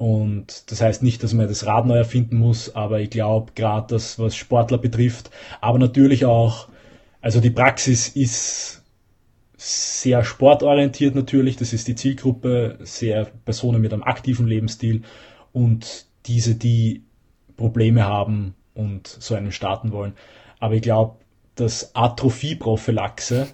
Und 0.00 0.70
das 0.70 0.80
heißt 0.80 1.02
nicht, 1.02 1.22
dass 1.22 1.34
man 1.34 1.46
das 1.46 1.66
Rad 1.66 1.84
neu 1.84 1.98
erfinden 1.98 2.38
muss, 2.38 2.74
aber 2.74 3.00
ich 3.00 3.10
glaube, 3.10 3.52
gerade 3.54 3.86
das, 3.94 4.18
was 4.18 4.34
Sportler 4.34 4.78
betrifft, 4.78 5.30
aber 5.60 5.78
natürlich 5.78 6.24
auch, 6.24 6.68
also 7.20 7.38
die 7.38 7.50
Praxis 7.50 8.08
ist 8.08 8.82
sehr 9.58 10.24
sportorientiert 10.24 11.14
natürlich, 11.14 11.56
das 11.56 11.74
ist 11.74 11.86
die 11.86 11.96
Zielgruppe, 11.96 12.78
sehr 12.80 13.26
Personen 13.44 13.82
mit 13.82 13.92
einem 13.92 14.02
aktiven 14.02 14.46
Lebensstil 14.46 15.02
und 15.52 16.06
diese, 16.24 16.54
die 16.54 17.02
Probleme 17.58 18.06
haben 18.06 18.54
und 18.72 19.06
so 19.06 19.34
einen 19.34 19.52
starten 19.52 19.92
wollen. 19.92 20.14
Aber 20.60 20.76
ich 20.76 20.82
glaube, 20.82 21.16
dass 21.56 21.94
Atrophie-Prophylaxe, 21.94 23.48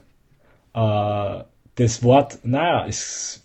äh, 0.74 1.44
das 1.74 2.02
Wort, 2.04 2.38
naja, 2.44 2.84
ist, 2.84 3.42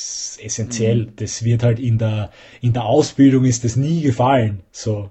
ist 0.00 0.40
essentiell. 0.42 1.06
Mhm. 1.06 1.16
Das 1.16 1.44
wird 1.44 1.62
halt 1.62 1.78
in 1.78 1.98
der, 1.98 2.30
in 2.60 2.72
der 2.72 2.84
Ausbildung 2.84 3.44
ist 3.44 3.64
das 3.64 3.76
nie 3.76 4.00
gefallen, 4.02 4.60
so, 4.72 5.10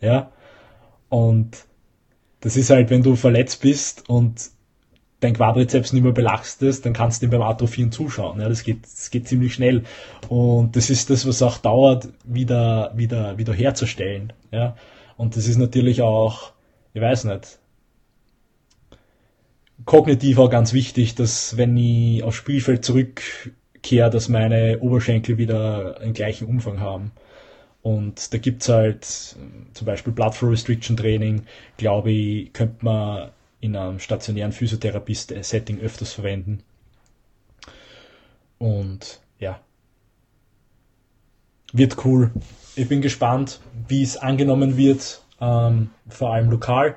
ja. 0.00 0.32
Und 1.08 1.64
das 2.40 2.56
ist 2.56 2.70
halt, 2.70 2.90
wenn 2.90 3.02
du 3.02 3.16
verletzt 3.16 3.60
bist 3.60 4.08
und 4.08 4.50
dein 5.20 5.34
Quadrizeps 5.34 5.92
nicht 5.92 6.02
mehr 6.02 6.12
belastest, 6.12 6.86
dann 6.86 6.94
kannst 6.94 7.20
du 7.20 7.26
ihm 7.26 7.30
beim 7.30 7.42
Atrophieren 7.42 7.92
zuschauen. 7.92 8.40
Ja, 8.40 8.48
das 8.48 8.62
geht, 8.62 8.84
das 8.84 9.10
geht 9.10 9.28
ziemlich 9.28 9.52
schnell. 9.52 9.84
Und 10.28 10.76
das 10.76 10.88
ist 10.88 11.10
das, 11.10 11.26
was 11.26 11.42
auch 11.42 11.58
dauert, 11.58 12.08
wieder, 12.24 12.92
wieder, 12.96 13.36
wieder 13.36 13.52
herzustellen. 13.52 14.32
Ja, 14.50 14.76
und 15.16 15.36
das 15.36 15.46
ist 15.46 15.58
natürlich 15.58 16.00
auch, 16.00 16.52
ich 16.94 17.02
weiß 17.02 17.24
nicht, 17.24 17.58
kognitiv 19.84 20.38
auch 20.38 20.50
ganz 20.50 20.72
wichtig, 20.72 21.14
dass 21.14 21.56
wenn 21.56 21.76
ich 21.76 22.22
aufs 22.22 22.36
Spielfeld 22.36 22.84
zurückkehre, 23.80 24.10
dass 24.10 24.28
meine 24.28 24.78
Oberschenkel 24.80 25.38
wieder 25.38 26.00
einen 26.00 26.12
gleichen 26.12 26.46
Umfang 26.46 26.80
haben. 26.80 27.12
Und 27.82 28.32
da 28.34 28.38
gibt's 28.38 28.68
halt 28.68 29.04
zum 29.04 29.86
Beispiel 29.86 30.12
Blood 30.12 30.34
Flow 30.34 30.50
Restriction 30.50 30.96
Training, 30.96 31.42
glaube 31.78 32.10
ich, 32.10 32.52
könnte 32.52 32.84
man 32.84 33.30
in 33.60 33.76
einem 33.76 33.98
stationären 33.98 34.52
Physiotherapie-Setting 34.52 35.80
öfters 35.80 36.12
verwenden. 36.12 36.62
Und 38.58 39.20
ja, 39.38 39.60
wird 41.72 42.04
cool. 42.04 42.30
Ich 42.76 42.88
bin 42.88 43.00
gespannt, 43.00 43.60
wie 43.88 44.02
es 44.02 44.16
angenommen 44.18 44.76
wird, 44.76 45.22
ähm, 45.40 45.90
vor 46.08 46.34
allem 46.34 46.50
lokal. 46.50 46.96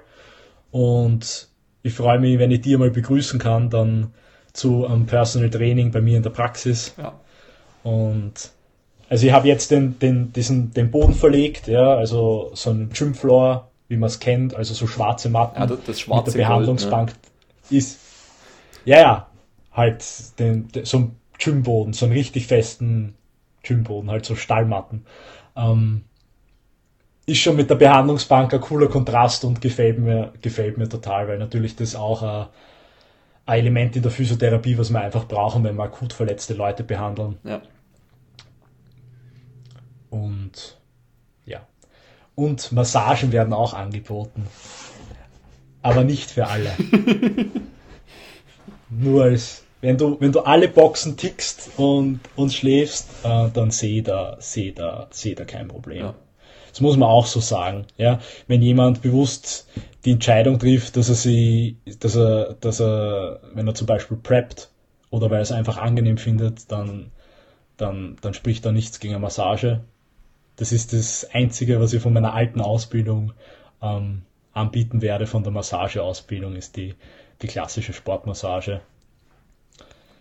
Und 0.71 1.47
ich 1.81 1.93
freue 1.93 2.19
mich, 2.19 2.39
wenn 2.39 2.51
ich 2.51 2.61
dir 2.61 2.77
mal 2.77 2.91
begrüßen 2.91 3.39
kann, 3.39 3.69
dann 3.69 4.13
zu 4.53 4.85
einem 4.85 5.05
Personal 5.05 5.49
Training 5.49 5.91
bei 5.91 6.01
mir 6.01 6.17
in 6.17 6.23
der 6.23 6.29
Praxis. 6.29 6.93
Ja. 6.97 7.13
Und 7.83 8.51
also 9.09 9.27
ich 9.27 9.33
habe 9.33 9.47
jetzt 9.47 9.71
den, 9.71 9.99
den, 9.99 10.31
diesen, 10.31 10.73
den 10.73 10.91
Boden 10.91 11.13
verlegt, 11.13 11.67
ja, 11.67 11.95
also 11.95 12.51
so 12.53 12.69
ein 12.69 12.89
Gymfloor 12.89 13.69
wie 13.93 13.97
man 13.97 14.07
es 14.07 14.19
kennt, 14.19 14.55
also 14.55 14.73
so 14.73 14.87
schwarze 14.87 15.29
Matten 15.29 15.59
ja, 15.59 15.67
das, 15.67 15.99
schwarze 15.99 16.31
mit 16.31 16.33
der 16.33 16.45
Behandlungsbank 16.45 17.09
Gold, 17.09 17.19
ne? 17.69 17.77
ist, 17.77 17.99
ja, 18.85 18.99
ja, 18.99 19.27
halt 19.71 20.03
den, 20.39 20.67
den, 20.69 20.85
so 20.85 20.97
ein 20.97 21.15
Gymboden, 21.37 21.93
so 21.93 22.05
einen 22.05 22.13
richtig 22.13 22.47
festen 22.47 23.13
Gymboden, 23.61 24.09
halt 24.09 24.25
so 24.25 24.35
Stallmatten. 24.35 25.05
Ähm, 25.55 26.05
ist 27.25 27.37
schon 27.37 27.55
mit 27.55 27.69
der 27.69 27.75
Behandlungsbank 27.75 28.53
ein 28.53 28.61
cooler 28.61 28.87
Kontrast 28.87 29.45
und 29.45 29.61
gefällt 29.61 29.99
mir, 29.99 30.33
gefällt 30.41 30.77
mir 30.77 30.89
total, 30.89 31.27
weil 31.27 31.37
natürlich 31.37 31.75
das 31.75 31.95
auch 31.95 32.23
ein, 32.23 32.47
Element 33.45 33.95
in 33.95 34.01
der 34.01 34.11
Physiotherapie, 34.11 34.77
was 34.77 34.89
wir 34.89 35.01
einfach 35.01 35.27
brauchen, 35.27 35.63
wenn 35.63 35.75
wir 35.75 35.83
akut 35.83 36.13
verletzte 36.13 36.53
Leute 36.53 36.83
behandeln. 36.83 37.37
Ja. 37.43 37.61
Und 40.09 40.77
und 42.35 42.71
Massagen 42.71 43.31
werden 43.31 43.53
auch 43.53 43.73
angeboten. 43.73 44.47
Aber 45.81 46.03
nicht 46.03 46.31
für 46.31 46.47
alle. 46.47 46.71
Nur 48.89 49.23
als, 49.23 49.63
wenn 49.81 49.97
du, 49.97 50.19
wenn 50.19 50.31
du 50.31 50.41
alle 50.41 50.67
Boxen 50.67 51.17
tickst 51.17 51.71
und, 51.77 52.21
und 52.35 52.53
schläfst, 52.53 53.09
äh, 53.23 53.49
dann 53.53 53.71
sehe 53.71 54.01
da, 54.01 54.37
sehe 54.39 54.71
da, 54.71 55.07
sehe 55.11 55.35
da 55.35 55.45
kein 55.45 55.67
Problem. 55.67 55.99
Ja. 55.99 56.15
Das 56.73 56.81
muss 56.81 56.97
man 56.97 57.07
auch 57.07 57.25
so 57.25 57.39
sagen. 57.39 57.85
Ja, 57.97 58.19
wenn 58.47 58.61
jemand 58.61 59.01
bewusst 59.01 59.69
die 60.03 60.11
Entscheidung 60.11 60.59
trifft, 60.59 60.97
dass 60.97 61.07
er 61.07 61.15
sie, 61.15 61.77
dass 62.01 62.15
er, 62.15 62.55
dass 62.59 62.81
er, 62.81 63.39
wenn 63.53 63.67
er 63.67 63.75
zum 63.75 63.87
Beispiel 63.87 64.17
preppt 64.17 64.69
oder 65.09 65.29
weil 65.29 65.39
er 65.39 65.43
es 65.43 65.51
einfach 65.53 65.77
angenehm 65.77 66.17
findet, 66.17 66.69
dann, 66.71 67.11
dann, 67.77 68.17
dann 68.21 68.33
spricht 68.33 68.65
da 68.65 68.73
nichts 68.73 68.99
gegen 68.99 69.13
eine 69.13 69.21
Massage 69.21 69.81
das 70.55 70.71
ist 70.71 70.93
das 70.93 71.27
Einzige, 71.33 71.79
was 71.79 71.93
ich 71.93 72.01
von 72.01 72.13
meiner 72.13 72.33
alten 72.33 72.61
Ausbildung 72.61 73.33
ähm, 73.81 74.21
anbieten 74.53 75.01
werde, 75.01 75.25
von 75.25 75.43
der 75.43 75.51
Massageausbildung, 75.51 76.55
ist 76.55 76.75
die, 76.75 76.95
die 77.41 77.47
klassische 77.47 77.93
Sportmassage. 77.93 78.81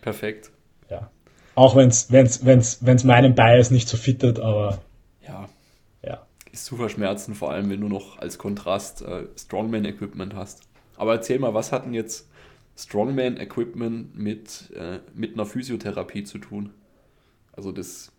Perfekt. 0.01 0.51
Ja. 0.89 1.09
Auch 1.55 1.75
wenn 1.75 1.89
es 1.89 2.11
wenn's, 2.11 2.45
wenn's, 2.45 2.79
wenn's 2.81 3.03
meinen 3.03 3.35
Bias 3.35 3.69
nicht 3.69 3.87
so 3.87 3.97
fittet, 3.97 4.39
aber. 4.39 4.81
Ist 6.53 6.65
zu 6.65 6.77
verschmerzen, 6.77 7.33
vor 7.33 7.51
allem 7.51 7.69
wenn 7.69 7.81
du 7.81 7.89
noch 7.89 8.19
als 8.19 8.37
Kontrast 8.37 9.01
äh, 9.01 9.23
Strongman-Equipment 9.35 10.35
hast. 10.35 10.61
Aber 10.95 11.13
erzähl 11.13 11.39
mal, 11.39 11.55
was 11.55 11.71
hat 11.71 11.85
denn 11.85 11.95
jetzt 11.95 12.29
Strongman-Equipment 12.77 14.15
mit, 14.15 14.71
äh, 14.75 14.99
mit 15.15 15.33
einer 15.33 15.47
Physiotherapie 15.47 16.23
zu 16.23 16.37
tun? 16.37 16.69
Also 17.53 17.71
das 17.71 18.11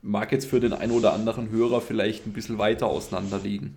mag 0.00 0.32
jetzt 0.32 0.46
für 0.46 0.58
den 0.58 0.72
einen 0.72 0.92
oder 0.92 1.12
anderen 1.12 1.50
Hörer 1.50 1.82
vielleicht 1.82 2.26
ein 2.26 2.32
bisschen 2.32 2.56
weiter 2.56 2.86
auseinander 2.86 3.38
liegen. 3.38 3.76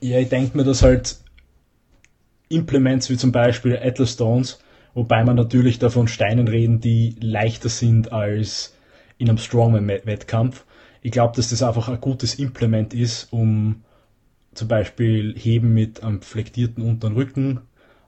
Ja, 0.00 0.18
ich 0.18 0.28
denke 0.28 0.56
mir, 0.56 0.64
dass 0.64 0.82
halt 0.82 1.18
Implements 2.48 3.08
wie 3.10 3.16
zum 3.16 3.30
Beispiel 3.30 3.78
Atlas 3.80 4.14
Stones, 4.14 4.58
wobei 4.92 5.24
man 5.24 5.36
natürlich 5.36 5.78
davon 5.78 6.08
Steinen 6.08 6.48
reden, 6.48 6.80
die 6.80 7.14
leichter 7.20 7.68
sind 7.68 8.12
als 8.12 8.74
in 9.18 9.28
einem 9.28 9.38
Strongman-Wettkampf. 9.38 10.64
Ich 11.04 11.12
glaube, 11.12 11.36
dass 11.36 11.50
das 11.50 11.62
einfach 11.62 11.88
ein 11.88 12.00
gutes 12.00 12.36
Implement 12.36 12.94
ist, 12.94 13.30
um 13.30 13.84
zum 14.54 14.68
Beispiel 14.68 15.34
Heben 15.36 15.74
mit 15.74 16.02
einem 16.02 16.22
flektierten 16.22 16.82
unteren 16.82 17.12
Rücken 17.12 17.60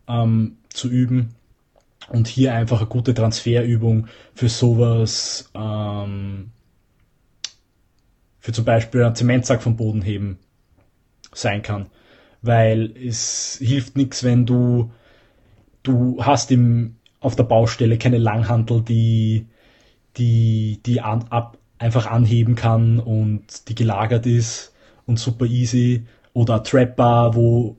ähm, 0.08 0.56
zu 0.70 0.88
üben 0.88 1.34
und 2.08 2.26
hier 2.26 2.54
einfach 2.54 2.80
eine 2.80 2.88
gute 2.88 3.12
Transferübung 3.12 4.06
für 4.34 4.48
sowas, 4.48 5.50
ähm, 5.54 6.52
für 8.38 8.52
zum 8.52 8.64
Beispiel 8.64 9.02
einen 9.02 9.14
Zementsack 9.14 9.62
vom 9.62 9.76
Boden 9.76 10.00
heben 10.00 10.38
sein 11.34 11.60
kann. 11.60 11.90
Weil 12.40 12.96
es 12.96 13.58
hilft 13.60 13.98
nichts, 13.98 14.24
wenn 14.24 14.46
du, 14.46 14.90
du 15.82 16.24
hast 16.24 16.50
im, 16.50 16.96
auf 17.20 17.36
der 17.36 17.44
Baustelle 17.44 17.98
keine 17.98 18.16
Langhantel, 18.16 18.80
die, 18.80 19.48
die, 20.16 20.80
die 20.86 21.02
an, 21.02 21.26
ab, 21.28 21.58
einfach 21.78 22.06
anheben 22.06 22.54
kann 22.54 23.00
und 23.00 23.68
die 23.68 23.74
gelagert 23.74 24.26
ist 24.26 24.72
und 25.06 25.18
super 25.18 25.46
easy. 25.46 26.06
Oder 26.32 26.62
Trapper, 26.62 27.34
wo, 27.34 27.76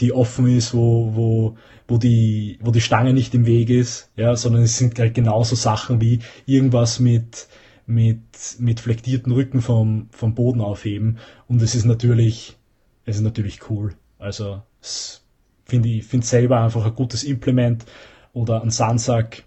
die 0.00 0.12
offen 0.12 0.46
ist, 0.46 0.74
wo, 0.74 1.14
wo, 1.14 1.56
wo 1.86 1.98
die, 1.98 2.58
wo 2.62 2.70
die 2.70 2.80
Stange 2.80 3.12
nicht 3.12 3.34
im 3.34 3.46
Weg 3.46 3.70
ist, 3.70 4.10
ja, 4.16 4.36
sondern 4.36 4.62
es 4.62 4.78
sind 4.78 4.98
halt 4.98 5.14
genauso 5.14 5.56
Sachen 5.56 6.00
wie 6.00 6.20
irgendwas 6.46 7.00
mit, 7.00 7.48
mit, 7.86 8.20
mit 8.58 8.80
flektierten 8.80 9.32
Rücken 9.32 9.60
vom, 9.60 10.08
vom 10.10 10.34
Boden 10.34 10.60
aufheben. 10.60 11.18
Und 11.48 11.62
es 11.62 11.74
ist 11.74 11.84
natürlich, 11.84 12.56
es 13.04 13.16
ist 13.16 13.22
natürlich 13.22 13.70
cool. 13.70 13.94
Also, 14.18 14.62
finde 15.64 15.88
ich, 15.88 16.04
finde 16.04 16.26
selber 16.26 16.60
einfach 16.60 16.84
ein 16.84 16.94
gutes 16.94 17.24
Implement 17.24 17.84
oder 18.32 18.62
ein 18.62 18.70
Sandsack 18.70 19.44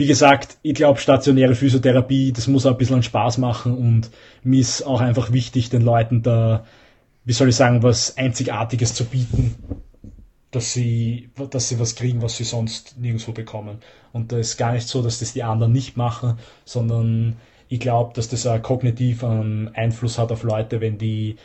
wie 0.00 0.06
gesagt, 0.06 0.56
ich 0.62 0.72
glaube, 0.72 0.98
stationäre 0.98 1.54
Physiotherapie, 1.54 2.32
das 2.32 2.46
muss 2.46 2.64
auch 2.64 2.70
ein 2.70 2.78
bisschen 2.78 3.02
Spaß 3.02 3.36
machen 3.36 3.76
und 3.76 4.10
mir 4.42 4.58
ist 4.58 4.80
auch 4.82 5.02
einfach 5.02 5.30
wichtig, 5.30 5.68
den 5.68 5.82
Leuten 5.82 6.22
da, 6.22 6.64
wie 7.26 7.34
soll 7.34 7.50
ich 7.50 7.56
sagen, 7.56 7.82
was 7.82 8.16
Einzigartiges 8.16 8.94
zu 8.94 9.04
bieten, 9.04 9.56
dass 10.52 10.72
sie, 10.72 11.28
dass 11.50 11.68
sie 11.68 11.78
was 11.78 11.96
kriegen, 11.96 12.22
was 12.22 12.38
sie 12.38 12.44
sonst 12.44 12.98
nirgendwo 12.98 13.32
bekommen. 13.32 13.80
Und 14.10 14.32
da 14.32 14.38
ist 14.38 14.56
gar 14.56 14.72
nicht 14.72 14.88
so, 14.88 15.02
dass 15.02 15.18
das 15.18 15.34
die 15.34 15.42
anderen 15.42 15.72
nicht 15.72 15.98
machen, 15.98 16.38
sondern 16.64 17.36
ich 17.68 17.78
glaube, 17.78 18.14
dass 18.14 18.30
das 18.30 18.46
auch 18.46 18.62
kognitiv 18.62 19.22
einen 19.22 19.68
Einfluss 19.74 20.16
hat 20.16 20.32
auf 20.32 20.44
Leute, 20.44 20.80
wenn 20.80 20.96
die, 20.96 21.36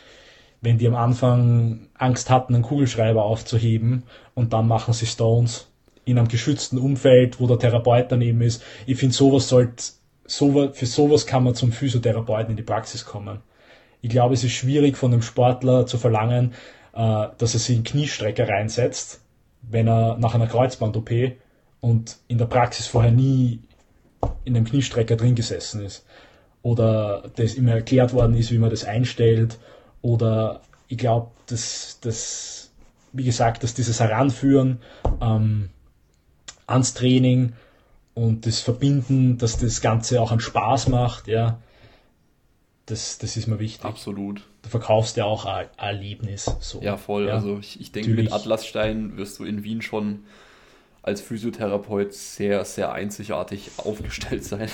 wenn 0.62 0.78
die 0.78 0.88
am 0.88 0.94
Anfang 0.94 1.88
Angst 1.92 2.30
hatten, 2.30 2.54
einen 2.54 2.64
Kugelschreiber 2.64 3.22
aufzuheben 3.22 4.04
und 4.34 4.54
dann 4.54 4.66
machen 4.66 4.94
sie 4.94 5.04
Stones 5.04 5.68
in 6.06 6.18
einem 6.18 6.28
geschützten 6.28 6.78
Umfeld, 6.78 7.40
wo 7.40 7.46
der 7.46 7.58
Therapeut 7.58 8.10
daneben 8.10 8.40
ist. 8.40 8.62
Ich 8.86 8.96
finde, 8.96 9.14
sowas 9.14 9.48
sollte, 9.48 9.82
sowas, 10.24 10.70
für 10.72 10.86
sowas 10.86 11.26
kann 11.26 11.44
man 11.44 11.54
zum 11.54 11.72
Physiotherapeuten 11.72 12.52
in 12.52 12.56
die 12.56 12.62
Praxis 12.62 13.04
kommen. 13.04 13.40
Ich 14.00 14.10
glaube, 14.10 14.34
es 14.34 14.44
ist 14.44 14.52
schwierig 14.52 14.96
von 14.96 15.12
einem 15.12 15.22
Sportler 15.22 15.84
zu 15.84 15.98
verlangen, 15.98 16.54
äh, 16.94 17.26
dass 17.38 17.54
er 17.54 17.60
sich 17.60 17.76
in 17.76 17.82
Kniestrecker 17.82 18.48
reinsetzt, 18.48 19.20
wenn 19.62 19.88
er 19.88 20.16
nach 20.18 20.34
einer 20.36 20.46
Kreuzband-OP 20.46 21.10
und 21.80 22.16
in 22.28 22.38
der 22.38 22.46
Praxis 22.46 22.86
vorher 22.86 23.10
nie 23.10 23.60
in 24.44 24.56
einem 24.56 24.64
Kniestrecker 24.64 25.16
drin 25.16 25.34
gesessen 25.34 25.84
ist. 25.84 26.06
Oder 26.62 27.30
das 27.34 27.54
immer 27.54 27.72
erklärt 27.72 28.12
worden 28.12 28.36
ist, 28.36 28.52
wie 28.52 28.58
man 28.58 28.70
das 28.70 28.84
einstellt. 28.84 29.58
Oder 30.02 30.60
ich 30.86 30.98
glaube, 30.98 31.32
dass, 31.48 31.98
dass, 32.00 32.70
wie 33.12 33.24
gesagt, 33.24 33.64
dass 33.64 33.74
dieses 33.74 33.98
Heranführen 33.98 34.78
ähm, 35.20 35.70
ans 36.66 36.94
Training 36.94 37.52
und 38.14 38.46
das 38.46 38.60
Verbinden, 38.60 39.38
dass 39.38 39.58
das 39.58 39.80
Ganze 39.80 40.20
auch 40.20 40.30
einen 40.30 40.40
Spaß 40.40 40.88
macht, 40.88 41.28
ja, 41.28 41.58
das, 42.86 43.18
das 43.18 43.36
ist 43.36 43.48
mir 43.48 43.58
wichtig. 43.58 43.84
Absolut. 43.84 44.42
Du 44.62 44.68
verkaufst 44.68 45.16
ja 45.16 45.24
auch 45.24 45.44
ein 45.44 45.66
Erlebnis. 45.76 46.50
So. 46.60 46.80
Ja, 46.80 46.96
voll. 46.96 47.26
Ja. 47.26 47.34
Also 47.34 47.58
ich, 47.58 47.80
ich 47.80 47.92
denke, 47.92 48.10
mit 48.10 48.32
Atlasstein 48.32 49.16
wirst 49.16 49.38
du 49.38 49.44
in 49.44 49.64
Wien 49.64 49.82
schon 49.82 50.24
als 51.02 51.20
Physiotherapeut 51.20 52.12
sehr, 52.12 52.64
sehr 52.64 52.92
einzigartig 52.92 53.70
aufgestellt 53.76 54.44
sein. 54.44 54.70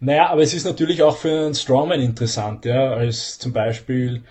naja, 0.00 0.28
aber 0.28 0.42
es 0.42 0.54
ist 0.54 0.64
natürlich 0.64 1.02
auch 1.02 1.16
für 1.16 1.46
einen 1.46 1.54
Strongman 1.54 2.00
interessant, 2.00 2.64
ja, 2.64 2.92
als 2.92 3.38
zum 3.38 3.52
Beispiel 3.52 4.22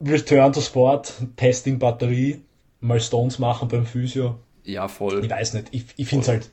Return 0.00 0.52
to 0.52 0.60
Sport, 0.60 1.14
Testing 1.36 1.78
Batterie, 1.78 2.42
mal 2.80 3.00
Stones 3.00 3.38
machen 3.38 3.68
beim 3.68 3.86
Physio. 3.86 4.36
Ja, 4.64 4.88
voll. 4.88 5.24
Ich 5.24 5.30
weiß 5.30 5.54
nicht, 5.54 5.68
ich, 5.72 5.84
ich 5.96 6.08
finde 6.08 6.22
es 6.22 6.28
halt, 6.28 6.50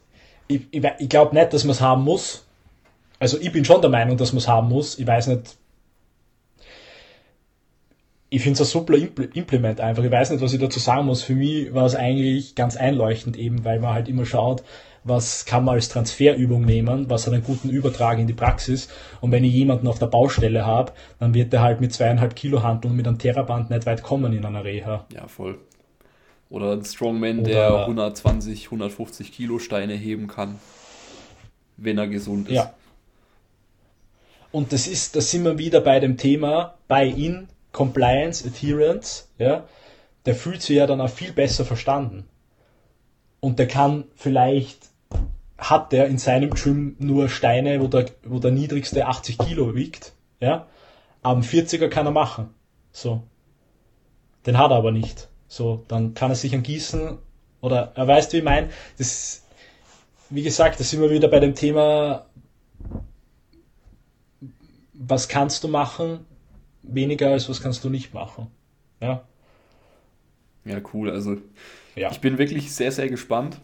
ich, 0.47 0.61
ich, 0.71 0.83
ich 0.99 1.09
glaube 1.09 1.35
nicht, 1.35 1.53
dass 1.53 1.63
man 1.63 1.71
es 1.71 1.81
haben 1.81 2.03
muss. 2.03 2.45
Also 3.19 3.39
ich 3.39 3.51
bin 3.51 3.65
schon 3.65 3.81
der 3.81 3.89
Meinung, 3.89 4.17
dass 4.17 4.33
man 4.33 4.39
es 4.39 4.47
haben 4.47 4.69
muss. 4.69 4.99
Ich 4.99 5.07
weiß 5.07 5.27
nicht, 5.27 5.57
ich 8.29 8.41
finde 8.41 8.61
es 8.61 8.67
ein 8.67 8.71
super 8.71 8.95
Implement 8.95 9.79
einfach. 9.79 10.03
Ich 10.03 10.11
weiß 10.11 10.31
nicht, 10.31 10.41
was 10.41 10.53
ich 10.53 10.59
dazu 10.59 10.79
sagen 10.79 11.05
muss. 11.05 11.23
Für 11.23 11.35
mich 11.35 11.73
war 11.73 11.85
es 11.85 11.95
eigentlich 11.95 12.55
ganz 12.55 12.75
einleuchtend 12.75 13.37
eben, 13.37 13.63
weil 13.63 13.79
man 13.79 13.93
halt 13.93 14.09
immer 14.09 14.25
schaut, 14.25 14.63
was 15.03 15.45
kann 15.45 15.63
man 15.63 15.75
als 15.75 15.87
Transferübung 15.87 16.65
nehmen, 16.65 17.09
was 17.09 17.25
hat 17.25 17.33
einen 17.33 17.43
guten 17.43 17.69
Übertrag 17.69 18.19
in 18.19 18.27
die 18.27 18.33
Praxis. 18.33 18.89
Und 19.21 19.31
wenn 19.31 19.45
ich 19.45 19.53
jemanden 19.53 19.87
auf 19.87 19.99
der 19.99 20.07
Baustelle 20.07 20.65
habe, 20.65 20.91
dann 21.19 21.33
wird 21.33 21.53
der 21.53 21.61
halt 21.61 21.79
mit 21.79 21.93
zweieinhalb 21.93 22.35
Kilo 22.35 22.63
Handel 22.63 22.91
und 22.91 22.97
mit 22.97 23.07
einem 23.07 23.17
Theraband 23.17 23.69
nicht 23.69 23.85
weit 23.85 24.03
kommen 24.03 24.33
in 24.33 24.43
einer 24.45 24.65
Reha. 24.65 25.05
Ja, 25.13 25.27
voll. 25.27 25.57
Oder 26.49 26.73
ein 26.73 26.85
Strongman, 26.85 27.39
Oder 27.39 27.49
der 27.49 27.79
120, 27.81 28.65
150 28.65 29.31
Kilo 29.31 29.59
Steine 29.59 29.93
heben 29.93 30.27
kann, 30.27 30.59
wenn 31.75 31.97
er 31.97 32.07
gesund 32.07 32.47
ist. 32.47 32.55
Ja. 32.55 32.73
Und 34.51 34.71
das 34.71 34.87
ist, 34.87 35.15
da 35.15 35.21
sind 35.21 35.43
wir 35.43 35.57
wieder 35.57 35.81
bei 35.81 35.99
dem 35.99 36.17
Thema 36.17 36.75
Buy-in, 36.87 37.49
Compliance, 37.73 38.47
Adherence, 38.47 39.29
ja. 39.37 39.65
Der 40.25 40.35
fühlt 40.35 40.61
sich 40.61 40.77
ja 40.77 40.87
dann 40.87 40.99
auch 40.99 41.09
viel 41.09 41.31
besser 41.31 41.63
verstanden. 41.63 42.25
Und 43.39 43.59
der 43.59 43.67
kann 43.67 44.05
vielleicht, 44.15 44.89
hat 45.57 45.91
der 45.91 46.07
in 46.07 46.17
seinem 46.17 46.51
Gym 46.51 46.95
nur 46.99 47.29
Steine, 47.29 47.81
wo 47.81 47.87
der, 47.87 48.07
wo 48.23 48.39
der 48.39 48.51
niedrigste 48.51 49.05
80 49.05 49.37
Kilo 49.37 49.75
wiegt, 49.75 50.13
ja. 50.39 50.67
Am 51.23 51.41
40er 51.41 51.89
kann 51.89 52.05
er 52.05 52.11
machen. 52.11 52.49
So. 52.91 53.23
Den 54.45 54.57
hat 54.57 54.71
er 54.71 54.77
aber 54.77 54.91
nicht. 54.91 55.27
So, 55.47 55.83
dann 55.87 56.13
kann 56.13 56.31
er 56.31 56.35
sich 56.35 56.53
an 56.53 56.63
Gießen 56.63 57.17
oder 57.61 57.91
er 57.95 58.07
weiß, 58.07 58.31
wie 58.33 58.37
ich 58.37 58.43
meine. 58.43 58.69
Das, 58.97 59.43
wie 60.29 60.43
gesagt, 60.43 60.79
da 60.79 60.83
sind 60.83 61.01
wir 61.01 61.09
wieder 61.09 61.27
bei 61.27 61.39
dem 61.39 61.55
Thema, 61.55 62.25
was 64.93 65.27
kannst 65.27 65.63
du 65.63 65.67
machen, 65.67 66.25
weniger 66.83 67.31
als 67.31 67.49
was 67.49 67.61
kannst 67.61 67.83
du 67.83 67.89
nicht 67.89 68.13
machen. 68.13 68.47
Ja. 68.99 69.23
Ja, 70.65 70.81
cool. 70.93 71.09
Also 71.09 71.37
ja. 71.95 72.11
ich 72.11 72.19
bin 72.19 72.37
wirklich 72.37 72.73
sehr, 72.73 72.91
sehr 72.91 73.07
gespannt. 73.07 73.57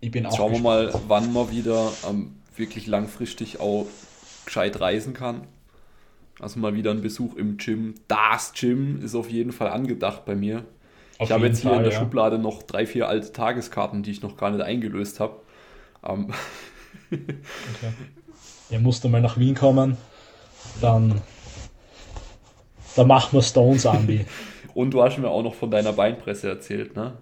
Ich 0.00 0.10
bin 0.10 0.26
auch 0.26 0.36
Schauen 0.36 0.52
gespannt. 0.52 0.92
wir 0.92 0.92
mal, 0.92 1.00
wann 1.08 1.32
man 1.32 1.50
wieder 1.50 1.90
ähm, 2.08 2.36
wirklich 2.56 2.86
langfristig 2.86 3.60
auch 3.60 3.86
gescheit 4.44 4.80
reisen 4.80 5.14
kann. 5.14 5.46
Also 6.40 6.60
mal 6.60 6.74
wieder 6.74 6.90
ein 6.92 7.00
Besuch 7.00 7.34
im 7.34 7.56
Gym. 7.56 7.94
Das 8.06 8.52
Gym 8.52 9.02
ist 9.02 9.14
auf 9.14 9.30
jeden 9.30 9.52
Fall 9.52 9.68
angedacht 9.68 10.24
bei 10.24 10.34
mir. 10.34 10.64
Auf 11.18 11.28
ich 11.28 11.32
habe 11.32 11.46
jetzt 11.46 11.62
hier 11.62 11.70
Fall, 11.70 11.78
in 11.78 11.84
der 11.84 11.92
ja. 11.92 11.98
Schublade 11.98 12.38
noch 12.38 12.62
drei, 12.62 12.86
vier 12.86 13.08
alte 13.08 13.32
Tageskarten, 13.32 14.02
die 14.02 14.12
ich 14.12 14.22
noch 14.22 14.36
gar 14.36 14.50
nicht 14.50 14.62
eingelöst 14.62 15.20
habe. 15.20 15.40
Ähm. 16.04 16.32
Okay. 17.10 17.92
Ihr 18.70 18.80
musst 18.80 19.04
mal 19.08 19.20
nach 19.20 19.38
Wien 19.38 19.54
kommen, 19.54 19.96
dann, 20.80 21.20
dann 22.96 23.08
machen 23.08 23.32
wir 23.32 23.42
Stones 23.42 23.86
an. 23.86 24.26
Und 24.74 24.92
du 24.92 25.02
hast 25.02 25.18
mir 25.18 25.28
auch 25.28 25.42
noch 25.42 25.54
von 25.54 25.70
deiner 25.70 25.92
Beinpresse 25.92 26.48
erzählt, 26.48 26.94
ne? 26.94 27.14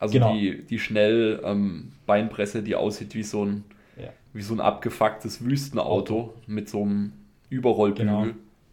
Also 0.00 0.14
genau. 0.14 0.34
die, 0.34 0.66
die 0.66 0.78
schnell 0.78 1.40
ähm, 1.44 1.92
Beinpresse, 2.06 2.62
die 2.62 2.74
aussieht 2.74 3.14
wie 3.14 3.22
so 3.22 3.44
ein, 3.44 3.64
ja. 3.96 4.08
wie 4.32 4.42
so 4.42 4.54
ein 4.54 4.60
abgefucktes 4.60 5.44
Wüstenauto 5.44 6.20
Auto. 6.20 6.34
mit 6.46 6.68
so 6.68 6.82
einem 6.82 7.12
Überrollbügel. 7.50 8.06
Genau. 8.06 8.26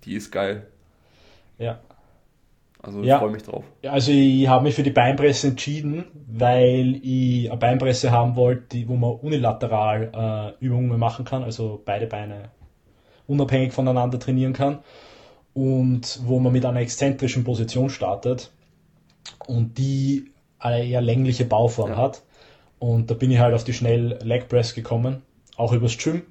Die 0.05 0.13
ist 0.13 0.31
geil. 0.31 0.67
Ja. 1.57 1.79
Also 2.81 3.01
ich 3.01 3.07
ja. 3.07 3.19
freue 3.19 3.31
mich 3.31 3.43
drauf. 3.43 3.65
Also 3.83 4.11
ich 4.11 4.47
habe 4.47 4.63
mich 4.63 4.75
für 4.75 4.83
die 4.83 4.91
Beinpresse 4.91 5.47
entschieden, 5.47 6.05
weil 6.27 6.99
ich 7.03 7.49
eine 7.49 7.59
Beinpresse 7.59 8.11
haben 8.11 8.35
wollte, 8.35 8.87
wo 8.87 8.95
man 8.95 9.11
unilateral 9.11 10.55
äh, 10.61 10.65
Übungen 10.65 10.97
machen 10.97 11.25
kann, 11.25 11.43
also 11.43 11.81
beide 11.83 12.07
Beine 12.07 12.49
unabhängig 13.25 13.73
voneinander 13.73 14.19
trainieren 14.19 14.53
kann 14.53 14.79
und 15.53 16.19
wo 16.23 16.39
man 16.39 16.53
mit 16.53 16.65
einer 16.65 16.79
exzentrischen 16.79 17.43
Position 17.43 17.89
startet 17.89 18.51
und 19.47 19.77
die 19.77 20.31
eine 20.59 20.85
eher 20.85 21.01
längliche 21.01 21.45
Bauform 21.45 21.91
ja. 21.91 21.97
hat. 21.97 22.21
Und 22.79 23.09
da 23.09 23.15
bin 23.15 23.31
ich 23.31 23.39
halt 23.39 23.55
auf 23.55 23.63
die 23.63 23.73
schnell 23.73 24.19
Leg 24.21 24.47
Press 24.49 24.75
gekommen, 24.75 25.23
auch 25.57 25.73
übers 25.73 25.97
Gym 25.97 26.21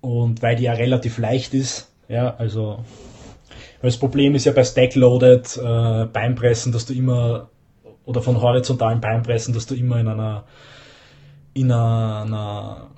und 0.00 0.42
weil 0.42 0.56
die 0.56 0.64
ja 0.64 0.72
relativ 0.72 1.18
leicht 1.18 1.54
ist, 1.54 1.90
ja, 2.08 2.34
also 2.36 2.84
weil 3.80 3.90
das 3.90 3.98
Problem 3.98 4.34
ist 4.34 4.44
ja 4.44 4.52
bei 4.52 4.64
Stack-Loaded 4.64 5.56
äh, 5.56 6.06
Beinpressen, 6.06 6.72
dass 6.72 6.86
du 6.86 6.94
immer, 6.94 7.48
oder 8.04 8.22
von 8.22 8.40
horizontalen 8.40 9.00
Beinpressen, 9.00 9.54
dass 9.54 9.66
du 9.66 9.74
immer 9.74 10.00
in 10.00 10.08
einer, 10.08 10.44
in 11.54 11.70
einer, 11.70 12.22
einer 12.26 12.90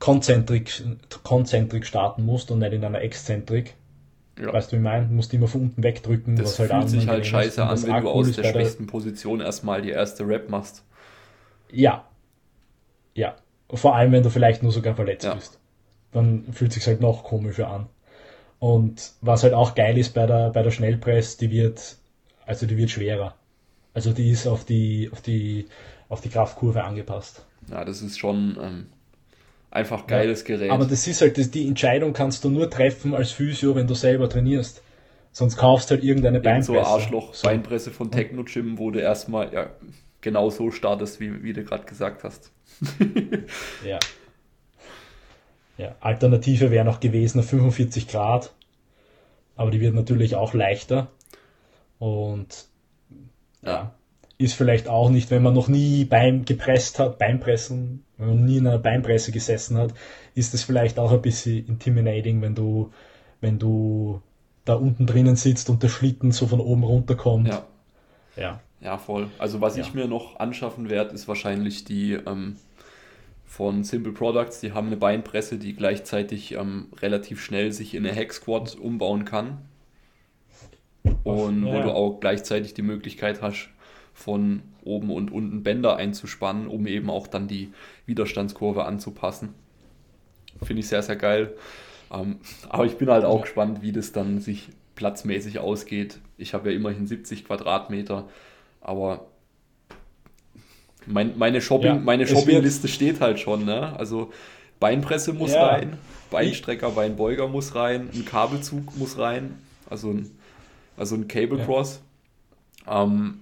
Konzentrik, 0.00 0.82
Konzentrik 1.22 1.86
starten 1.86 2.24
musst 2.24 2.50
und 2.50 2.58
nicht 2.58 2.72
in 2.72 2.84
einer 2.84 3.00
Exzentrik. 3.00 3.74
Ja. 4.40 4.52
Weißt 4.52 4.72
du, 4.72 4.76
wie 4.76 4.80
ich 4.80 4.82
meine? 4.82 5.06
Du 5.06 5.14
musst 5.14 5.32
immer 5.34 5.46
von 5.46 5.60
unten 5.60 5.82
wegdrücken. 5.82 6.34
Das 6.34 6.58
was 6.58 6.70
halt 6.70 6.88
sich 6.88 7.06
halt 7.06 7.24
scheiße 7.24 7.62
an, 7.62 7.80
wenn 7.82 8.02
du 8.02 8.08
aus 8.08 8.32
der 8.32 8.44
schwächsten 8.44 8.86
Position 8.86 9.40
erstmal 9.40 9.82
die 9.82 9.90
erste 9.90 10.26
Rap 10.26 10.48
machst. 10.48 10.84
Ja. 11.70 12.06
Ja. 13.14 13.36
Vor 13.72 13.94
allem, 13.94 14.10
wenn 14.10 14.22
du 14.22 14.30
vielleicht 14.30 14.62
nur 14.62 14.72
sogar 14.72 14.96
verletzt 14.96 15.24
ja. 15.24 15.34
bist 15.34 15.61
dann 16.12 16.52
fühlt 16.52 16.72
sich 16.72 16.86
halt 16.86 17.00
noch 17.00 17.24
komischer 17.24 17.68
an. 17.68 17.86
Und 18.58 19.12
was 19.20 19.42
halt 19.42 19.54
auch 19.54 19.74
geil 19.74 19.98
ist 19.98 20.14
bei 20.14 20.26
der, 20.26 20.50
bei 20.50 20.62
der 20.62 20.70
Schnellpress, 20.70 21.36
die 21.36 21.50
wird, 21.50 21.96
also 22.46 22.66
die 22.66 22.76
wird 22.76 22.90
schwerer. 22.90 23.34
Also 23.94 24.12
die 24.12 24.30
ist 24.30 24.46
auf 24.46 24.64
die, 24.64 25.10
auf 25.12 25.20
die, 25.20 25.66
auf 26.08 26.20
die 26.20 26.28
Kraftkurve 26.28 26.84
angepasst. 26.84 27.44
Ja, 27.70 27.84
das 27.84 28.02
ist 28.02 28.18
schon 28.18 28.56
ähm, 28.62 28.86
einfach 29.70 30.06
geiles 30.06 30.42
ja, 30.42 30.56
Gerät. 30.56 30.70
Aber 30.70 30.84
das 30.84 31.06
ist 31.06 31.20
halt, 31.20 31.38
das, 31.38 31.50
die 31.50 31.66
Entscheidung 31.66 32.12
kannst 32.12 32.44
du 32.44 32.50
nur 32.50 32.70
treffen 32.70 33.14
als 33.14 33.32
Physio, 33.32 33.74
wenn 33.74 33.86
du 33.86 33.94
selber 33.94 34.28
trainierst. 34.28 34.82
Sonst 35.32 35.56
kaufst 35.56 35.90
halt 35.90 36.04
irgendeine 36.04 36.40
Beinpresse. 36.40 36.72
So 36.72 36.80
Arschloch-Beinpresse 36.80 37.90
von 37.90 38.10
Techno 38.10 38.44
Gym, 38.44 38.78
wo 38.78 38.90
du 38.90 39.00
erstmal 39.00 39.52
ja, 39.52 39.70
genau 40.20 40.50
so 40.50 40.70
startest, 40.70 41.20
wie, 41.20 41.42
wie 41.42 41.54
du 41.54 41.64
gerade 41.64 41.84
gesagt 41.84 42.22
hast. 42.22 42.52
ja. 43.84 43.98
Ja, 45.78 45.94
Alternative 46.00 46.70
wäre 46.70 46.84
noch 46.84 47.00
gewesen 47.00 47.42
45 47.42 48.08
Grad, 48.08 48.52
aber 49.56 49.70
die 49.70 49.80
wird 49.80 49.94
natürlich 49.94 50.36
auch 50.36 50.54
leichter. 50.54 51.08
Und 51.98 52.66
ja 53.62 53.92
ist 54.42 54.54
vielleicht 54.54 54.88
auch 54.88 55.10
nicht, 55.10 55.30
wenn 55.30 55.42
man 55.42 55.54
noch 55.54 55.68
nie 55.68 56.04
Bein 56.04 56.44
gepresst 56.44 56.98
hat, 56.98 57.18
Beinpressen, 57.18 58.04
wenn 58.18 58.28
man 58.28 58.44
nie 58.44 58.58
in 58.58 58.66
einer 58.66 58.78
Beinpresse 58.78 59.32
gesessen 59.32 59.78
hat, 59.78 59.94
ist 60.34 60.54
es 60.54 60.64
vielleicht 60.64 60.98
auch 60.98 61.12
ein 61.12 61.22
bisschen 61.22 61.66
intimidating, 61.66 62.42
wenn 62.42 62.54
du, 62.54 62.92
wenn 63.40 63.58
du 63.58 64.20
da 64.64 64.74
unten 64.74 65.06
drinnen 65.06 65.36
sitzt 65.36 65.70
und 65.70 65.82
der 65.82 65.88
Schlitten 65.88 66.32
so 66.32 66.46
von 66.46 66.60
oben 66.60 66.84
runterkommt. 66.84 67.48
Ja. 67.48 67.66
Ja. 68.36 68.60
Ja, 68.80 68.98
voll. 68.98 69.28
Also 69.38 69.60
was 69.60 69.76
ja. 69.76 69.82
ich 69.84 69.94
mir 69.94 70.08
noch 70.08 70.40
anschaffen 70.40 70.90
werde, 70.90 71.14
ist 71.14 71.28
wahrscheinlich 71.28 71.84
die 71.84 72.14
ähm, 72.14 72.56
von 73.52 73.84
Simple 73.84 74.12
Products. 74.12 74.60
Die 74.60 74.72
haben 74.72 74.86
eine 74.86 74.96
Beinpresse, 74.96 75.58
die 75.58 75.74
gleichzeitig 75.74 76.52
ähm, 76.52 76.86
relativ 77.02 77.44
schnell 77.44 77.70
sich 77.70 77.94
in 77.94 78.06
eine 78.06 78.16
Hack 78.16 78.32
Squat 78.32 78.76
umbauen 78.76 79.26
kann. 79.26 79.58
Und 81.22 81.66
ja. 81.66 81.74
wo 81.74 81.82
du 81.82 81.90
auch 81.92 82.18
gleichzeitig 82.18 82.72
die 82.72 82.80
Möglichkeit 82.80 83.42
hast, 83.42 83.68
von 84.14 84.62
oben 84.84 85.10
und 85.10 85.30
unten 85.30 85.62
Bänder 85.62 85.96
einzuspannen, 85.96 86.66
um 86.66 86.86
eben 86.86 87.10
auch 87.10 87.26
dann 87.26 87.46
die 87.46 87.72
Widerstandskurve 88.06 88.86
anzupassen. 88.86 89.50
Finde 90.62 90.80
ich 90.80 90.88
sehr, 90.88 91.02
sehr 91.02 91.16
geil. 91.16 91.52
Ähm, 92.10 92.38
aber 92.70 92.86
ich 92.86 92.96
bin 92.96 93.10
halt 93.10 93.26
auch 93.26 93.42
gespannt, 93.42 93.82
wie 93.82 93.92
das 93.92 94.12
dann 94.12 94.40
sich 94.40 94.70
platzmäßig 94.94 95.58
ausgeht. 95.58 96.20
Ich 96.38 96.54
habe 96.54 96.70
ja 96.70 96.76
immerhin 96.76 97.06
70 97.06 97.44
Quadratmeter, 97.44 98.28
aber 98.80 99.26
mein, 101.06 101.36
meine 101.38 101.60
Shopping, 101.60 101.86
ja, 101.86 101.94
meine 101.94 102.26
Shoppingliste 102.26 102.88
steht 102.88 103.20
halt 103.20 103.40
schon. 103.40 103.64
Ne? 103.64 103.98
Also 103.98 104.32
Beinpresse 104.80 105.32
muss 105.32 105.52
ja. 105.52 105.66
rein, 105.66 105.98
Beinstrecker, 106.30 106.90
Beinbeuger 106.90 107.48
muss 107.48 107.74
rein, 107.74 108.10
ein 108.12 108.24
Kabelzug 108.24 108.96
muss 108.96 109.18
rein, 109.18 109.58
also 109.88 110.10
ein, 110.10 110.30
also 110.96 111.14
ein 111.14 111.28
Cable 111.28 111.64
Cross. 111.64 112.02
Ähm, 112.88 113.40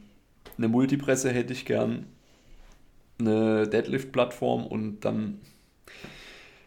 eine 0.59 0.69
Multipresse 0.69 1.31
hätte 1.31 1.53
ich 1.53 1.65
gern, 1.65 2.07
eine 3.19 3.69
Deadlift-Plattform 3.69 4.67
und 4.67 5.01
dann, 5.01 5.41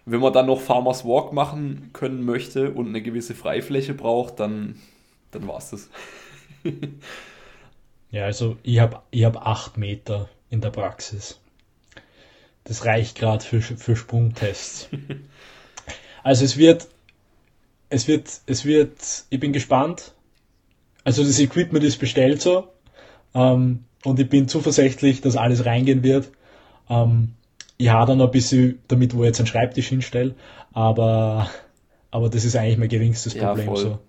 wenn 0.05 0.19
man 0.19 0.33
dann 0.33 0.47
noch 0.47 0.61
Farmers 0.61 1.05
Walk 1.05 1.33
machen 1.33 1.89
können 1.93 2.23
möchte 2.23 2.71
und 2.71 2.87
eine 2.87 3.01
gewisse 3.01 3.35
Freifläche 3.35 3.93
braucht, 3.93 4.39
dann, 4.39 4.75
dann 5.31 5.47
war 5.47 5.57
es 5.57 5.71
das. 5.71 5.89
ja, 8.11 8.25
also 8.25 8.57
ich 8.63 8.79
habe 8.79 9.01
ich 9.11 9.23
hab 9.23 9.45
acht 9.45 9.77
Meter 9.77 10.29
in 10.53 10.61
der 10.61 10.69
Praxis. 10.69 11.39
Das 12.63 12.85
reicht 12.85 13.17
gerade 13.17 13.43
für, 13.43 13.61
für 13.61 13.95
Sprungtests. 13.95 14.87
Also 16.25 16.45
es 16.45 16.55
wird, 16.55 16.87
es 17.89 18.07
wird, 18.07 18.29
es 18.45 18.63
wird, 18.63 18.95
ich 19.29 19.39
bin 19.41 19.51
gespannt. 19.51 20.13
Also 21.03 21.21
das 21.21 21.37
Equipment 21.37 21.83
ist 21.83 21.99
bestellt 21.99 22.41
so. 22.41 22.69
Ähm, 23.35 23.83
und 24.05 24.21
ich 24.21 24.29
bin 24.29 24.47
zuversichtlich, 24.47 25.19
dass 25.19 25.35
alles 25.35 25.65
reingehen 25.65 26.01
wird. 26.01 26.31
Ähm, 26.89 27.33
ich 27.75 27.89
habe 27.89 28.13
dann 28.13 28.21
ein 28.21 28.31
bisschen 28.31 28.79
damit, 28.87 29.13
wo 29.13 29.23
ich 29.23 29.27
jetzt 29.27 29.41
einen 29.41 29.47
Schreibtisch 29.47 29.89
hinstelle, 29.89 30.35
aber, 30.71 31.49
aber 32.09 32.29
das 32.29 32.45
ist 32.45 32.55
eigentlich 32.55 32.77
mein 32.77 32.87
geringstes 32.87 33.35
Problem. 33.35 33.67
Ja, 33.67 33.75
so. 33.75 33.99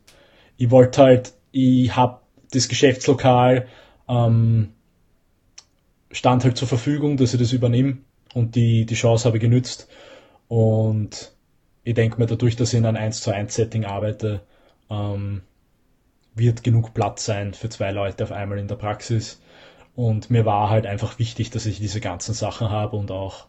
Ich 0.56 0.70
wollte 0.70 1.02
halt, 1.02 1.32
ich 1.50 1.96
habe 1.96 2.20
das 2.52 2.68
Geschäftslokal 2.68 3.66
ähm, 4.08 4.68
stand 6.14 6.44
halt 6.44 6.56
zur 6.56 6.68
Verfügung, 6.68 7.16
dass 7.16 7.34
ich 7.34 7.40
das 7.40 7.52
übernehme 7.52 7.98
und 8.34 8.54
die, 8.54 8.86
die 8.86 8.94
Chance 8.94 9.26
habe 9.26 9.38
genützt. 9.38 9.88
Und 10.48 11.34
ich 11.82 11.94
denke 11.94 12.18
mir, 12.18 12.26
dadurch, 12.26 12.56
dass 12.56 12.72
ich 12.72 12.78
in 12.78 12.86
einem 12.86 12.96
1 12.96 13.20
zu 13.20 13.32
1 13.32 13.54
Setting 13.54 13.84
arbeite, 13.84 14.42
ähm, 14.90 15.42
wird 16.34 16.62
genug 16.62 16.94
Platz 16.94 17.24
sein 17.24 17.52
für 17.52 17.68
zwei 17.68 17.90
Leute 17.90 18.24
auf 18.24 18.32
einmal 18.32 18.58
in 18.58 18.68
der 18.68 18.76
Praxis. 18.76 19.42
Und 19.96 20.30
mir 20.30 20.44
war 20.44 20.70
halt 20.70 20.86
einfach 20.86 21.18
wichtig, 21.18 21.50
dass 21.50 21.66
ich 21.66 21.78
diese 21.78 22.00
ganzen 22.00 22.34
Sachen 22.34 22.70
habe 22.70 22.96
und 22.96 23.10
auch, 23.10 23.46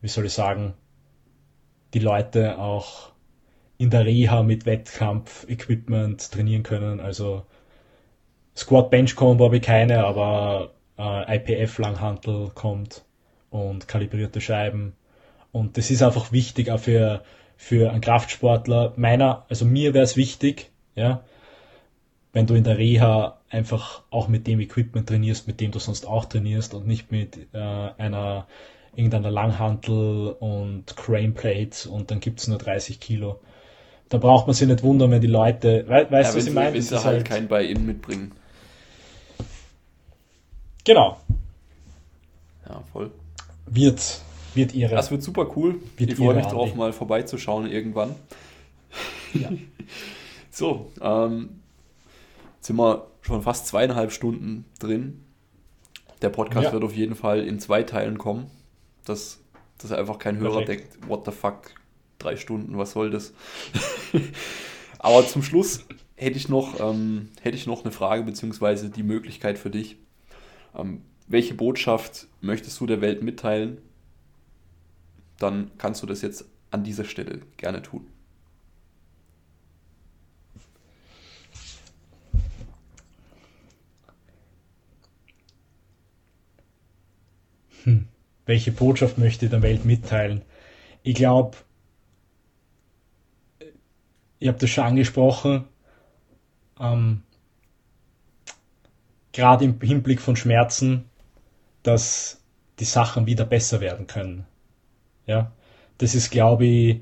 wie 0.00 0.08
soll 0.08 0.26
ich 0.26 0.32
sagen, 0.32 0.74
die 1.94 1.98
Leute 1.98 2.58
auch 2.58 3.12
in 3.78 3.90
der 3.90 4.04
Reha 4.04 4.42
mit 4.42 4.66
Wettkampf-Equipment 4.66 6.30
trainieren 6.30 6.62
können. 6.62 7.00
Also 7.00 7.44
Squat 8.56 8.90
Bench 8.90 9.16
Combo 9.16 9.46
habe 9.46 9.56
ich 9.56 9.62
keine, 9.62 10.04
aber 10.04 10.74
äh, 11.00 11.36
IPF 11.36 11.78
Langhantel 11.78 12.50
kommt 12.54 13.04
und 13.50 13.88
kalibrierte 13.88 14.40
Scheiben. 14.40 14.92
Und 15.52 15.78
das 15.78 15.90
ist 15.90 16.02
einfach 16.02 16.30
wichtig 16.30 16.70
auch 16.70 16.78
für, 16.78 17.22
für 17.56 17.90
einen 17.90 18.00
Kraftsportler. 18.00 18.92
Meiner, 18.96 19.46
also 19.48 19.64
mir 19.64 19.94
wäre 19.94 20.04
es 20.04 20.16
wichtig, 20.16 20.70
ja, 20.94 21.24
wenn 22.32 22.46
du 22.46 22.54
in 22.54 22.64
der 22.64 22.78
Reha 22.78 23.38
einfach 23.48 24.02
auch 24.10 24.28
mit 24.28 24.46
dem 24.46 24.60
Equipment 24.60 25.08
trainierst, 25.08 25.48
mit 25.48 25.60
dem 25.60 25.72
du 25.72 25.80
sonst 25.80 26.06
auch 26.06 26.26
trainierst 26.26 26.74
und 26.74 26.86
nicht 26.86 27.10
mit 27.10 27.48
äh, 27.52 27.58
einer 27.58 28.46
irgendeiner 28.94 29.30
Langhantel 29.30 30.36
und 30.38 30.96
Crane 30.96 31.32
Plates 31.32 31.86
und 31.86 32.10
dann 32.10 32.20
gibt 32.20 32.40
es 32.40 32.48
nur 32.48 32.58
30 32.58 33.00
Kilo. 33.00 33.40
Da 34.08 34.18
braucht 34.18 34.46
man 34.46 34.54
sich 34.54 34.66
nicht 34.66 34.82
wundern, 34.82 35.12
wenn 35.12 35.20
die 35.20 35.28
Leute, 35.28 35.84
we 35.86 36.06
weißt 36.10 36.10
ja, 36.10 36.32
du, 36.32 36.38
was 36.38 36.46
ich 36.46 36.52
meine? 36.52 36.74
Wenn 36.74 36.82
sie 36.82 36.96
halt, 36.96 37.04
halt 37.04 37.24
kein 37.24 37.48
Buy-in 37.48 37.86
mitbringen. 37.86 38.32
Genau. 40.90 41.16
Ja, 42.68 42.82
voll. 42.92 43.12
Wird, 43.66 44.22
wird 44.54 44.74
ihre. 44.74 44.96
Das 44.96 45.12
wird 45.12 45.22
super 45.22 45.46
cool. 45.54 45.76
Wird 45.96 46.10
ich 46.10 46.16
freue 46.16 46.34
mich 46.34 46.46
drauf, 46.46 46.74
mal 46.74 46.92
vorbeizuschauen 46.92 47.70
irgendwann. 47.70 48.16
Ja. 49.32 49.50
so, 50.50 50.90
ähm, 51.00 51.60
Jetzt 52.56 52.66
sind 52.66 52.76
wir 52.76 53.06
schon 53.22 53.40
fast 53.40 53.68
zweieinhalb 53.68 54.10
Stunden 54.10 54.64
drin. 54.80 55.24
Der 56.22 56.30
Podcast 56.30 56.64
ja. 56.66 56.72
wird 56.72 56.82
auf 56.82 56.96
jeden 56.96 57.14
Fall 57.14 57.46
in 57.46 57.60
zwei 57.60 57.84
Teilen 57.84 58.18
kommen. 58.18 58.50
Dass, 59.04 59.38
dass 59.78 59.92
einfach 59.92 60.18
kein 60.18 60.38
Hörer 60.38 60.64
Perfekt. 60.64 60.94
denkt, 60.94 61.08
what 61.08 61.24
the 61.24 61.30
fuck, 61.30 61.70
drei 62.18 62.34
Stunden, 62.34 62.76
was 62.78 62.90
soll 62.90 63.10
das? 63.10 63.32
Aber 64.98 65.24
zum 65.24 65.44
Schluss 65.44 65.86
hätte 66.16 66.36
ich 66.36 66.48
noch, 66.48 66.80
ähm, 66.80 67.28
hätte 67.42 67.56
ich 67.56 67.68
noch 67.68 67.84
eine 67.84 67.92
Frage 67.92 68.24
beziehungsweise 68.24 68.90
die 68.90 69.04
Möglichkeit 69.04 69.56
für 69.56 69.70
dich. 69.70 69.96
Ähm, 70.74 71.02
welche 71.28 71.54
Botschaft 71.54 72.26
möchtest 72.40 72.80
du 72.80 72.86
der 72.86 73.00
Welt 73.00 73.22
mitteilen? 73.22 73.78
Dann 75.38 75.70
kannst 75.78 76.02
du 76.02 76.06
das 76.06 76.22
jetzt 76.22 76.44
an 76.70 76.84
dieser 76.84 77.04
Stelle 77.04 77.40
gerne 77.56 77.82
tun. 77.82 78.06
hm, 87.84 88.08
welche 88.46 88.72
Botschaft 88.72 89.18
möchte 89.18 89.46
ich 89.46 89.50
der 89.50 89.62
Welt 89.62 89.84
mitteilen? 89.84 90.42
Ich 91.02 91.14
glaube, 91.14 91.56
ich 94.38 94.48
habe 94.48 94.58
das 94.58 94.70
schon 94.70 94.84
angesprochen, 94.84 95.64
ähm, 96.78 97.22
gerade 99.32 99.64
im 99.64 99.80
Hinblick 99.80 100.20
von 100.20 100.36
Schmerzen, 100.36 101.04
dass 101.82 102.42
die 102.78 102.84
Sachen 102.84 103.26
wieder 103.26 103.44
besser 103.44 103.80
werden 103.80 104.06
können. 104.06 104.46
Ja, 105.26 105.52
das 105.98 106.14
ist, 106.14 106.30
glaube 106.30 106.66
ich, 106.66 107.00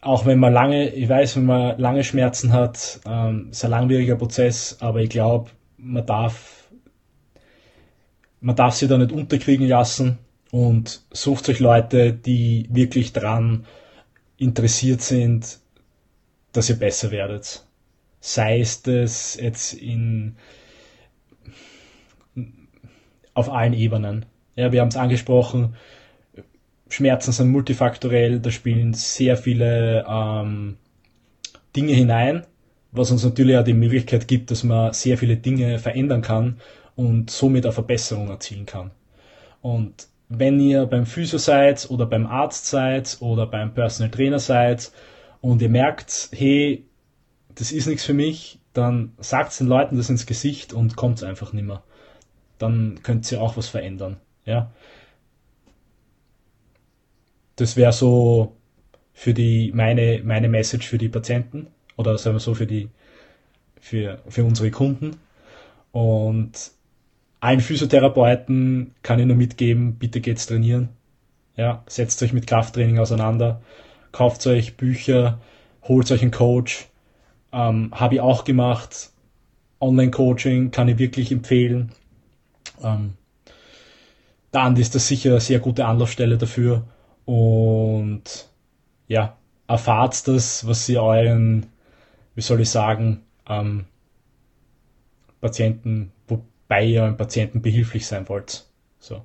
auch 0.00 0.26
wenn 0.26 0.38
man 0.38 0.52
lange, 0.52 0.90
ich 0.90 1.08
weiß, 1.08 1.36
wenn 1.36 1.46
man 1.46 1.78
lange 1.78 2.04
Schmerzen 2.04 2.52
hat, 2.52 3.00
ähm, 3.06 3.48
ist 3.50 3.64
ein 3.64 3.70
langwieriger 3.70 4.16
Prozess, 4.16 4.76
aber 4.80 5.00
ich 5.00 5.10
glaube, 5.10 5.50
man 5.78 6.06
darf 6.06 6.66
man 8.40 8.54
darf 8.54 8.74
sie 8.74 8.86
da 8.86 8.96
nicht 8.96 9.12
unterkriegen 9.12 9.66
lassen 9.66 10.18
und 10.52 11.02
sucht 11.10 11.48
euch 11.48 11.58
Leute, 11.58 12.12
die 12.12 12.68
wirklich 12.70 13.12
dran 13.12 13.66
interessiert 14.36 15.02
sind, 15.02 15.58
dass 16.52 16.70
ihr 16.70 16.78
besser 16.78 17.10
werdet. 17.10 17.65
Sei 18.26 18.58
es 18.58 18.82
das 18.82 19.38
jetzt 19.40 19.72
in 19.72 20.34
auf 23.34 23.48
allen 23.48 23.72
Ebenen. 23.72 24.26
Ja, 24.56 24.72
wir 24.72 24.80
haben 24.80 24.88
es 24.88 24.96
angesprochen, 24.96 25.76
Schmerzen 26.88 27.30
sind 27.30 27.50
multifaktorell, 27.52 28.40
da 28.40 28.50
spielen 28.50 28.94
sehr 28.94 29.36
viele 29.36 30.04
ähm, 30.08 30.76
Dinge 31.76 31.92
hinein, 31.92 32.44
was 32.90 33.12
uns 33.12 33.22
natürlich 33.22 33.56
auch 33.58 33.64
die 33.64 33.74
Möglichkeit 33.74 34.26
gibt, 34.26 34.50
dass 34.50 34.64
man 34.64 34.92
sehr 34.92 35.18
viele 35.18 35.36
Dinge 35.36 35.78
verändern 35.78 36.22
kann 36.22 36.58
und 36.96 37.30
somit 37.30 37.64
eine 37.64 37.72
Verbesserung 37.72 38.28
erzielen 38.28 38.66
kann. 38.66 38.90
Und 39.62 40.08
wenn 40.28 40.58
ihr 40.58 40.86
beim 40.86 41.06
Physio 41.06 41.38
seid 41.38 41.88
oder 41.90 42.06
beim 42.06 42.26
Arzt 42.26 42.66
seid 42.66 43.18
oder 43.20 43.46
beim 43.46 43.72
Personal 43.72 44.10
Trainer 44.10 44.40
seid 44.40 44.90
und 45.40 45.62
ihr 45.62 45.68
merkt, 45.68 46.30
hey, 46.32 46.84
das 47.56 47.72
ist 47.72 47.86
nichts 47.86 48.04
für 48.04 48.14
mich, 48.14 48.58
dann 48.72 49.12
sagt 49.18 49.58
den 49.58 49.66
Leuten 49.66 49.96
das 49.96 50.10
ins 50.10 50.26
Gesicht 50.26 50.72
und 50.72 50.96
kommt 50.96 51.22
einfach 51.22 51.52
nicht 51.52 51.66
mehr. 51.66 51.82
Dann 52.58 53.00
könnt 53.02 53.30
ihr 53.32 53.40
auch 53.40 53.56
was 53.56 53.68
verändern. 53.68 54.18
Ja. 54.44 54.70
Das 57.56 57.76
wäre 57.76 57.92
so 57.92 58.54
für 59.12 59.32
die 59.34 59.72
meine 59.74 60.22
meine 60.22 60.48
Message 60.48 60.86
für 60.86 60.98
die 60.98 61.08
Patienten 61.08 61.68
oder 61.96 62.18
sagen 62.18 62.36
wir 62.36 62.40
so 62.40 62.54
für 62.54 62.66
die 62.66 62.90
für 63.80 64.20
für 64.28 64.44
unsere 64.44 64.70
Kunden 64.70 65.16
und 65.92 66.70
allen 67.40 67.60
Physiotherapeuten 67.60 68.94
kann 69.02 69.18
ich 69.18 69.26
nur 69.26 69.36
mitgeben, 69.36 69.94
bitte 69.96 70.20
geht's 70.20 70.46
trainieren. 70.46 70.90
Ja, 71.56 71.82
setzt 71.86 72.22
euch 72.22 72.34
mit 72.34 72.46
Krafttraining 72.46 72.98
auseinander, 72.98 73.62
kauft 74.12 74.46
euch 74.46 74.76
Bücher, 74.76 75.40
holt 75.82 76.10
euch 76.10 76.20
einen 76.20 76.30
Coach. 76.30 76.88
Ähm, 77.56 77.90
Habe 77.92 78.16
ich 78.16 78.20
auch 78.20 78.44
gemacht. 78.44 79.12
Online-Coaching 79.80 80.70
kann 80.70 80.88
ich 80.88 80.98
wirklich 80.98 81.32
empfehlen. 81.32 81.92
Ähm, 82.82 83.14
dann 84.50 84.76
ist 84.76 84.94
das 84.94 85.08
sicher 85.08 85.30
eine 85.30 85.40
sehr 85.40 85.58
gute 85.58 85.86
Anlaufstelle 85.86 86.36
dafür. 86.36 86.84
Und 87.24 88.48
ja, 89.08 89.38
erfahrt 89.66 90.28
das, 90.28 90.66
was 90.66 90.86
ihr 90.88 91.02
euren, 91.02 91.66
wie 92.34 92.42
soll 92.42 92.60
ich 92.60 92.68
sagen, 92.68 93.22
ähm, 93.48 93.86
Patienten, 95.40 96.12
wobei 96.28 96.84
ihr 96.84 97.04
einem 97.04 97.16
Patienten 97.16 97.62
behilflich 97.62 98.06
sein 98.06 98.28
wollt. 98.28 98.66
So. 98.98 99.24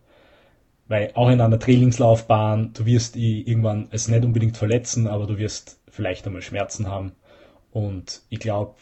Weil 0.88 1.12
auch 1.16 1.30
in 1.30 1.42
einer 1.42 1.60
Trainingslaufbahn, 1.60 2.72
du 2.74 2.86
wirst 2.86 3.18
irgendwann 3.18 3.90
es 3.92 4.08
nicht 4.08 4.24
unbedingt 4.24 4.58
verletzen, 4.58 5.08
aber 5.08 5.28
du 5.28 5.38
wirst 5.38 5.80
vielleicht 5.90 6.26
einmal 6.26 6.42
Schmerzen 6.42 6.88
haben. 6.88 7.12
Und 7.72 8.22
ich 8.30 8.40
glaube, 8.40 8.76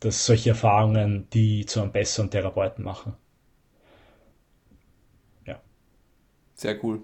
dass 0.00 0.26
solche 0.26 0.50
Erfahrungen 0.50 1.28
die 1.32 1.66
zu 1.66 1.82
einem 1.82 1.92
besseren 1.92 2.30
Therapeuten 2.30 2.84
machen. 2.84 3.14
Ja. 5.46 5.60
Sehr 6.54 6.82
cool. 6.84 7.02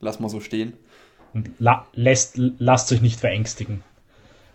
Lass 0.00 0.20
mal 0.20 0.28
so 0.28 0.40
stehen. 0.40 0.74
Und 1.34 1.50
la 1.58 1.86
lässt, 1.92 2.36
lasst 2.36 2.92
euch 2.92 3.02
nicht 3.02 3.20
verängstigen. 3.20 3.82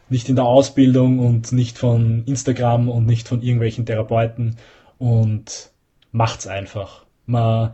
Nicht 0.10 0.30
in 0.30 0.36
der 0.36 0.46
Ausbildung 0.46 1.20
und 1.20 1.52
nicht 1.52 1.78
von 1.78 2.24
Instagram 2.26 2.90
und 2.90 3.06
nicht 3.06 3.28
von 3.28 3.42
irgendwelchen 3.42 3.86
Therapeuten 3.86 4.58
und 4.98 5.72
macht's 6.12 6.48
einfach. 6.48 7.06
Man, 7.26 7.74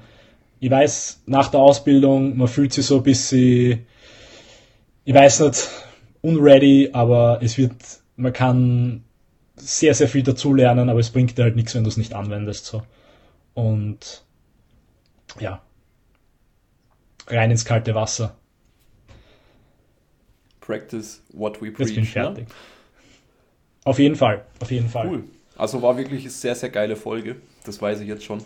ich 0.59 0.69
weiß, 0.69 1.23
nach 1.25 1.49
der 1.49 1.59
Ausbildung, 1.59 2.37
man 2.37 2.47
fühlt 2.47 2.73
sich 2.73 2.85
so 2.85 2.97
ein 2.97 3.03
bisschen, 3.03 3.85
ich 5.05 5.13
weiß 5.13 5.41
nicht, 5.41 5.69
unready, 6.21 6.89
aber 6.93 7.39
es 7.41 7.57
wird, 7.57 7.73
man 8.15 8.33
kann 8.33 9.03
sehr, 9.55 9.93
sehr 9.93 10.07
viel 10.07 10.23
dazulernen, 10.23 10.89
aber 10.89 10.99
es 10.99 11.09
bringt 11.09 11.37
dir 11.37 11.43
halt 11.43 11.55
nichts, 11.55 11.75
wenn 11.75 11.83
du 11.83 11.89
es 11.89 11.97
nicht 11.97 12.13
anwendest. 12.13 12.65
So. 12.65 12.83
Und 13.53 14.23
ja, 15.39 15.61
rein 17.27 17.51
ins 17.51 17.65
kalte 17.65 17.95
Wasser. 17.95 18.37
Practice 20.61 21.23
what 21.33 21.61
we 21.61 21.71
preach. 21.71 21.87
Jetzt 21.87 21.95
bin 21.95 22.03
ich 22.03 22.15
ne? 22.15 22.23
fertig. 22.23 22.47
Ne? 22.47 22.55
Auf 23.85 23.99
jeden 23.99 24.15
Fall, 24.15 24.45
auf 24.59 24.69
jeden 24.69 24.89
Fall. 24.89 25.07
Cool. 25.07 25.23
Also 25.55 25.81
war 25.81 25.97
wirklich 25.97 26.21
eine 26.21 26.29
sehr, 26.29 26.55
sehr 26.55 26.69
geile 26.69 26.95
Folge. 26.95 27.37
Das 27.65 27.81
weiß 27.81 28.01
ich 28.01 28.07
jetzt 28.07 28.23
schon. 28.23 28.43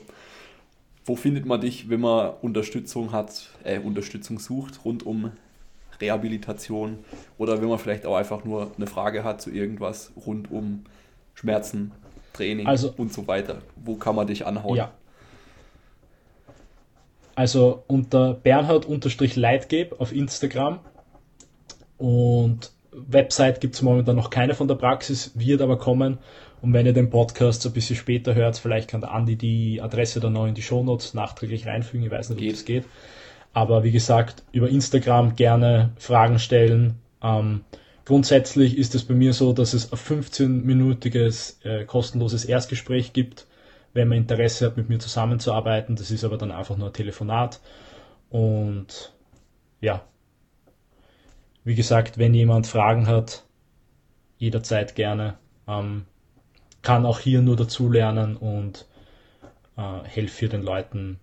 Wo 1.03 1.15
findet 1.15 1.45
man 1.45 1.59
dich, 1.59 1.89
wenn 1.89 1.99
man 1.99 2.33
Unterstützung 2.41 3.11
hat, 3.11 3.49
äh, 3.63 3.79
Unterstützung 3.79 4.39
sucht 4.39 4.85
rund 4.85 5.03
um 5.03 5.31
Rehabilitation 6.01 6.99
oder 7.37 7.61
wenn 7.61 7.69
man 7.69 7.79
vielleicht 7.79 8.05
auch 8.05 8.15
einfach 8.15 8.43
nur 8.43 8.71
eine 8.75 8.87
Frage 8.87 9.23
hat 9.23 9.41
zu 9.41 9.51
irgendwas 9.51 10.11
rund 10.25 10.51
um 10.51 10.83
Schmerzen, 11.33 11.91
Training 12.33 12.67
also, 12.67 12.93
und 12.97 13.13
so 13.13 13.27
weiter? 13.27 13.61
Wo 13.75 13.95
kann 13.95 14.15
man 14.15 14.27
dich 14.27 14.45
anhauen? 14.45 14.77
Ja. 14.77 14.91
Also 17.35 17.83
unter 17.87 18.33
Bernhard-Leitgeb 18.33 19.99
auf 19.99 20.13
Instagram 20.13 20.79
und 21.97 22.71
Website 22.91 23.61
gibt 23.61 23.75
es 23.75 23.81
momentan 23.81 24.15
noch 24.15 24.29
keine 24.29 24.53
von 24.53 24.67
der 24.67 24.75
Praxis, 24.75 25.31
wird 25.35 25.61
aber 25.61 25.77
kommen. 25.77 26.17
Und 26.61 26.73
wenn 26.73 26.85
ihr 26.85 26.93
den 26.93 27.09
Podcast 27.09 27.61
so 27.61 27.69
ein 27.69 27.73
bisschen 27.73 27.95
später 27.95 28.35
hört, 28.35 28.57
vielleicht 28.57 28.89
kann 28.89 29.01
der 29.01 29.11
Andi 29.11 29.35
die 29.35 29.81
Adresse 29.81 30.19
dann 30.19 30.33
noch 30.33 30.45
in 30.45 30.53
die 30.53 30.61
Shownotes 30.61 31.13
nachträglich 31.13 31.65
reinfügen. 31.65 32.05
Ich 32.05 32.11
weiß 32.11 32.29
nicht, 32.29 32.39
geht. 32.39 32.49
ob 32.49 32.55
das 32.55 32.65
geht. 32.65 32.85
Aber 33.53 33.83
wie 33.83 33.91
gesagt, 33.91 34.43
über 34.51 34.69
Instagram 34.69 35.35
gerne 35.35 35.91
Fragen 35.97 36.39
stellen. 36.39 36.95
Ähm, 37.21 37.61
grundsätzlich 38.05 38.77
ist 38.77 38.95
es 38.95 39.03
bei 39.03 39.13
mir 39.13 39.33
so, 39.33 39.53
dass 39.53 39.73
es 39.73 39.91
ein 39.91 39.99
15-minütiges 39.99 41.65
äh, 41.65 41.85
kostenloses 41.85 42.45
Erstgespräch 42.45 43.13
gibt, 43.13 43.47
wenn 43.93 44.07
man 44.07 44.19
Interesse 44.19 44.65
hat, 44.67 44.77
mit 44.77 44.89
mir 44.89 44.99
zusammenzuarbeiten. 44.99 45.95
Das 45.95 46.11
ist 46.11 46.23
aber 46.23 46.37
dann 46.37 46.51
einfach 46.51 46.77
nur 46.77 46.87
ein 46.87 46.93
Telefonat. 46.93 47.59
Und 48.29 49.13
ja, 49.81 50.01
wie 51.63 51.75
gesagt, 51.75 52.17
wenn 52.17 52.33
jemand 52.33 52.67
Fragen 52.67 53.07
hat, 53.07 53.43
jederzeit 54.37 54.95
gerne. 54.95 55.37
Ähm, 55.67 56.05
kann 56.81 57.05
auch 57.05 57.19
hier 57.19 57.41
nur 57.41 57.55
dazulernen 57.55 58.35
und 58.35 58.87
äh, 59.77 60.03
helfe 60.03 60.49
den 60.49 60.63
Leuten 60.63 61.19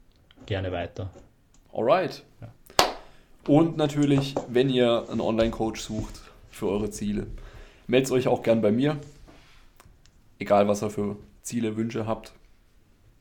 gerne 0.47 0.71
weiter. 0.71 1.11
Alright. 1.73 2.25
Ja. 2.41 2.49
Und 3.47 3.77
natürlich, 3.77 4.35
wenn 4.49 4.69
ihr 4.69 5.07
einen 5.11 5.21
Online-Coach 5.21 5.81
sucht 5.81 6.21
für 6.51 6.69
eure 6.69 6.91
Ziele, 6.91 7.27
meldet 7.87 8.13
euch 8.13 8.29
auch 8.29 8.43
gern 8.43 8.61
bei 8.61 8.73
mir. 8.73 8.99
Egal, 10.39 10.69
was 10.69 10.83
ihr 10.83 10.91
für 10.91 11.17
Ziele, 11.43 11.77
Wünsche 11.77 12.07
habt, 12.07 12.33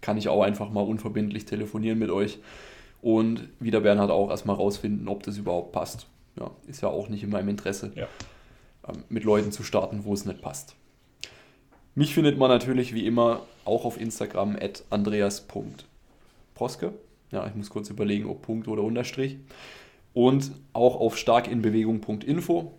kann 0.01 0.17
ich 0.17 0.29
auch 0.29 0.43
einfach 0.43 0.69
mal 0.69 0.81
unverbindlich 0.81 1.45
telefonieren 1.45 1.99
mit 1.99 2.11
euch 2.11 2.39
und 3.01 3.47
wie 3.59 3.71
der 3.71 3.79
Bernhard 3.79 4.11
auch 4.11 4.29
erstmal 4.29 4.55
rausfinden, 4.55 5.07
ob 5.07 5.23
das 5.23 5.37
überhaupt 5.37 5.71
passt 5.71 6.07
ja, 6.39 6.51
ist 6.67 6.81
ja 6.81 6.89
auch 6.89 7.09
nicht 7.09 7.23
in 7.23 7.29
meinem 7.29 7.49
Interesse, 7.49 7.91
ja. 7.95 8.07
ähm, 8.87 9.03
mit 9.09 9.23
Leuten 9.23 9.51
zu 9.51 9.63
starten, 9.63 10.03
wo 10.03 10.13
es 10.13 10.25
nicht 10.25 10.41
passt. 10.41 10.75
Mich 11.95 12.13
findet 12.13 12.37
man 12.37 12.49
natürlich 12.49 12.93
wie 12.93 13.07
immer 13.07 13.41
auch 13.65 13.85
auf 13.85 13.99
Instagram 13.99 14.55
at 14.55 14.83
andreas.proske. 14.89 16.93
Ja, 17.31 17.45
ich 17.47 17.55
muss 17.55 17.69
kurz 17.69 17.89
überlegen, 17.89 18.25
ob 18.27 18.41
Punkt 18.41 18.67
oder 18.67 18.83
Unterstrich. 18.83 19.37
Und 20.13 20.51
auch 20.73 20.99
auf 20.99 21.17
starkinbewegung.info. 21.17 22.71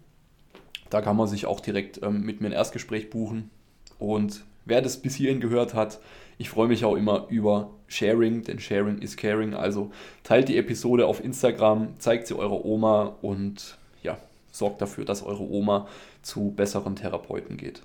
Da 0.90 1.02
kann 1.02 1.16
man 1.16 1.28
sich 1.28 1.46
auch 1.46 1.60
direkt 1.60 2.02
ähm, 2.02 2.22
mit 2.22 2.40
mir 2.40 2.48
ein 2.48 2.52
Erstgespräch 2.52 3.10
buchen. 3.10 3.50
Und 3.98 4.42
wer 4.64 4.80
das 4.80 4.96
bis 4.98 5.14
hierhin 5.16 5.40
gehört 5.40 5.74
hat, 5.74 6.00
ich 6.38 6.48
freue 6.48 6.68
mich 6.68 6.84
auch 6.84 6.94
immer 6.94 7.26
über 7.28 7.70
Sharing, 7.88 8.44
denn 8.44 8.60
Sharing 8.60 8.98
is 8.98 9.16
Caring. 9.16 9.54
Also 9.54 9.90
teilt 10.22 10.48
die 10.48 10.56
Episode 10.56 11.06
auf 11.06 11.22
Instagram, 11.22 11.98
zeigt 11.98 12.28
sie 12.28 12.36
eurer 12.36 12.64
Oma 12.64 13.16
und 13.22 13.76
ja, 14.02 14.18
sorgt 14.52 14.80
dafür, 14.80 15.04
dass 15.04 15.22
eure 15.22 15.42
Oma 15.42 15.88
zu 16.22 16.52
besseren 16.54 16.96
Therapeuten 16.96 17.56
geht. 17.56 17.82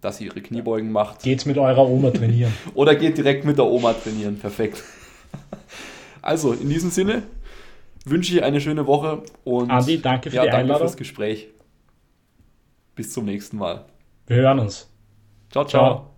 Dass 0.00 0.18
sie 0.18 0.26
ihre 0.26 0.40
Kniebeugen 0.40 0.92
macht. 0.92 1.22
Geht's 1.22 1.46
mit 1.46 1.58
eurer 1.58 1.88
Oma 1.88 2.12
trainieren. 2.12 2.52
Oder 2.74 2.94
geht 2.94 3.18
direkt 3.18 3.44
mit 3.44 3.58
der 3.58 3.66
Oma 3.66 3.92
trainieren. 3.92 4.38
Perfekt. 4.38 4.84
Also, 6.22 6.52
in 6.52 6.68
diesem 6.68 6.90
Sinne 6.90 7.22
wünsche 8.04 8.34
ich 8.34 8.42
eine 8.42 8.60
schöne 8.60 8.86
Woche 8.86 9.22
und 9.44 9.70
Andi, 9.70 10.00
danke 10.00 10.30
für 10.30 10.36
ja, 10.36 10.42
die 10.42 10.48
danke 10.48 10.62
Einladung. 10.62 10.82
fürs 10.88 10.96
Gespräch. 10.96 11.48
Bis 12.94 13.12
zum 13.12 13.24
nächsten 13.24 13.56
Mal. 13.56 13.84
Wir 14.26 14.36
hören 14.36 14.58
uns. 14.58 14.90
ciao. 15.50 15.64
ciao. 15.64 15.94
ciao. 15.94 16.17